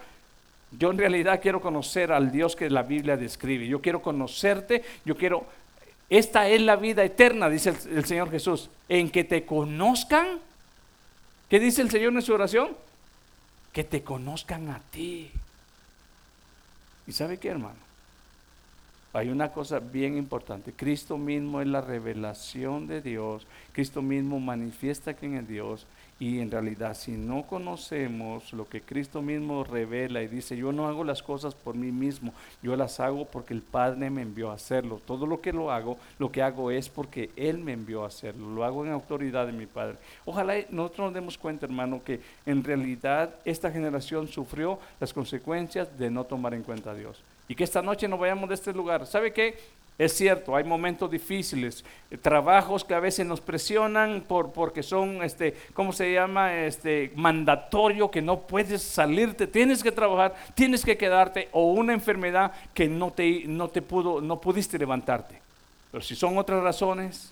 yo 0.78 0.90
en 0.90 0.98
realidad 0.98 1.40
quiero 1.42 1.60
conocer 1.60 2.12
al 2.12 2.30
Dios 2.30 2.54
que 2.56 2.70
la 2.70 2.82
Biblia 2.82 3.16
describe. 3.16 3.66
Yo 3.66 3.80
quiero 3.80 4.02
conocerte, 4.02 4.82
yo 5.04 5.16
quiero... 5.16 5.44
Esta 6.10 6.48
es 6.48 6.60
la 6.60 6.76
vida 6.76 7.04
eterna, 7.04 7.48
dice 7.48 7.72
el, 7.90 8.04
Señor 8.04 8.30
Jesús, 8.30 8.68
en 8.88 9.10
que 9.10 9.24
te 9.24 9.46
conozcan. 9.46 10.40
¿Qué 11.48 11.60
dice 11.60 11.82
el 11.82 11.90
Señor 11.90 12.12
en 12.12 12.22
su 12.22 12.34
oración? 12.34 12.76
Que 13.72 13.84
te 13.84 14.02
conozcan 14.02 14.68
a 14.68 14.80
ti. 14.90 15.30
¿Y 17.06 17.12
sabe 17.12 17.38
qué, 17.38 17.48
hermano? 17.48 17.90
hay 19.12 19.28
una 19.28 19.52
cosa 19.52 19.80
bien 19.80 20.16
importante. 20.16 20.72
Cristo 20.72 21.18
mismo 21.18 21.60
es 21.60 21.66
la 21.66 21.80
revelación 21.80 22.86
de 22.86 23.02
Dios. 23.02 23.46
Cristo 23.72 24.02
mismo 24.02 24.38
manifiesta 24.38 25.14
quién 25.14 25.34
es 25.34 25.48
Dios. 25.48 25.86
Y 26.20 26.40
en 26.40 26.50
realidad, 26.50 26.92
si 26.92 27.12
no 27.12 27.44
conocemos 27.46 28.52
lo 28.52 28.68
que 28.68 28.82
Cristo 28.82 29.22
mismo 29.22 29.64
revela 29.64 30.22
y 30.22 30.28
dice, 30.28 30.54
yo 30.54 30.70
no 30.70 30.86
hago 30.86 31.02
las 31.02 31.22
cosas 31.22 31.54
por 31.54 31.74
mí 31.74 31.90
mismo, 31.90 32.34
yo 32.62 32.76
las 32.76 33.00
hago 33.00 33.24
porque 33.24 33.54
el 33.54 33.62
Padre 33.62 34.10
me 34.10 34.20
envió 34.20 34.50
a 34.50 34.54
hacerlo. 34.54 35.00
Todo 35.06 35.26
lo 35.26 35.40
que 35.40 35.54
lo 35.54 35.72
hago, 35.72 35.96
lo 36.18 36.30
que 36.30 36.42
hago 36.42 36.70
es 36.70 36.90
porque 36.90 37.30
Él 37.36 37.56
me 37.56 37.72
envió 37.72 38.04
a 38.04 38.08
hacerlo. 38.08 38.50
Lo 38.50 38.64
hago 38.64 38.84
en 38.84 38.92
autoridad 38.92 39.46
de 39.46 39.52
mi 39.52 39.64
Padre. 39.64 39.96
Ojalá 40.26 40.56
nosotros 40.68 41.06
nos 41.06 41.14
demos 41.14 41.38
cuenta, 41.38 41.64
hermano, 41.64 42.04
que 42.04 42.20
en 42.44 42.62
realidad 42.62 43.34
esta 43.46 43.70
generación 43.70 44.28
sufrió 44.28 44.78
las 45.00 45.14
consecuencias 45.14 45.98
de 45.98 46.10
no 46.10 46.24
tomar 46.24 46.52
en 46.52 46.62
cuenta 46.62 46.90
a 46.90 46.94
Dios 46.94 47.22
y 47.50 47.56
que 47.56 47.64
esta 47.64 47.82
noche 47.82 48.06
no 48.06 48.16
vayamos 48.16 48.48
de 48.48 48.54
este 48.54 48.72
lugar. 48.72 49.04
¿Sabe 49.08 49.32
qué? 49.32 49.58
Es 50.00 50.14
cierto, 50.14 50.56
hay 50.56 50.64
momentos 50.64 51.10
difíciles, 51.10 51.84
eh, 52.10 52.16
trabajos 52.16 52.84
que 52.84 52.94
a 52.94 53.00
veces 53.00 53.26
nos 53.26 53.42
presionan 53.42 54.22
por, 54.26 54.50
porque 54.50 54.82
son, 54.82 55.22
este, 55.22 55.54
¿cómo 55.74 55.92
se 55.92 56.10
llama? 56.10 56.54
Este, 56.54 57.12
mandatorio, 57.16 58.10
que 58.10 58.22
no 58.22 58.40
puedes 58.40 58.80
salirte, 58.80 59.46
tienes 59.46 59.82
que 59.82 59.92
trabajar, 59.92 60.34
tienes 60.54 60.86
que 60.86 60.96
quedarte, 60.96 61.50
o 61.52 61.72
una 61.72 61.92
enfermedad 61.92 62.52
que 62.72 62.88
no 62.88 63.10
te, 63.10 63.42
no 63.44 63.68
te 63.68 63.82
pudo, 63.82 64.22
no 64.22 64.40
pudiste 64.40 64.78
levantarte. 64.78 65.38
Pero 65.92 66.02
si 66.02 66.16
son 66.16 66.38
otras 66.38 66.62
razones, 66.62 67.30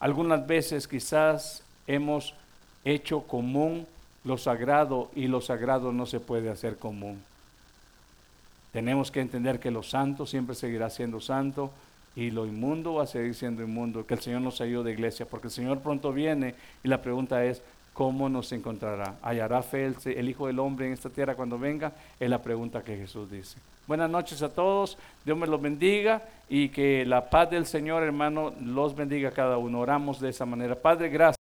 algunas 0.00 0.46
veces 0.46 0.88
quizás 0.88 1.62
hemos 1.86 2.32
hecho 2.86 3.20
común 3.20 3.86
lo 4.24 4.38
sagrado 4.38 5.10
y 5.14 5.26
lo 5.26 5.42
sagrado 5.42 5.92
no 5.92 6.06
se 6.06 6.20
puede 6.20 6.48
hacer 6.48 6.78
común. 6.78 7.22
Tenemos 8.72 9.10
que 9.10 9.20
entender 9.20 9.60
que 9.60 9.70
lo 9.70 9.82
santo 9.82 10.24
siempre 10.24 10.54
seguirá 10.54 10.88
siendo 10.88 11.20
santo 11.20 11.70
y 12.16 12.30
lo 12.30 12.46
inmundo 12.46 12.94
va 12.94 13.04
a 13.04 13.06
seguir 13.06 13.34
siendo 13.34 13.62
inmundo. 13.62 14.06
Que 14.06 14.14
el 14.14 14.20
Señor 14.20 14.40
nos 14.40 14.60
ayude, 14.60 14.84
de 14.84 14.92
iglesia, 14.92 15.26
porque 15.26 15.48
el 15.48 15.52
Señor 15.52 15.80
pronto 15.80 16.12
viene 16.12 16.54
y 16.82 16.88
la 16.88 17.00
pregunta 17.00 17.44
es, 17.44 17.62
¿cómo 17.92 18.28
nos 18.28 18.52
encontrará? 18.52 19.16
¿Hallará 19.22 19.62
fe 19.62 19.86
el, 19.86 19.96
el, 20.04 20.28
Hijo 20.28 20.46
del 20.46 20.58
Hombre 20.58 20.86
en 20.86 20.92
esta 20.92 21.10
tierra 21.10 21.34
cuando 21.34 21.58
venga? 21.58 21.92
Es 22.18 22.28
la 22.28 22.42
pregunta 22.42 22.82
que 22.82 22.96
Jesús 22.96 23.30
dice. 23.30 23.58
Buenas 23.86 24.10
noches 24.10 24.42
a 24.42 24.52
todos, 24.52 24.98
Dios 25.24 25.38
me 25.38 25.46
los 25.46 25.62
bendiga 25.62 26.22
y 26.48 26.68
que 26.68 27.06
la 27.06 27.30
paz 27.30 27.50
del 27.50 27.64
Señor, 27.64 28.02
hermano, 28.02 28.52
los 28.60 28.94
bendiga 28.94 29.30
a 29.30 29.32
cada 29.32 29.56
uno. 29.56 29.80
Oramos 29.80 30.20
de 30.20 30.28
esa 30.28 30.44
manera. 30.44 30.74
Padre, 30.74 31.08
gracias. 31.08 31.37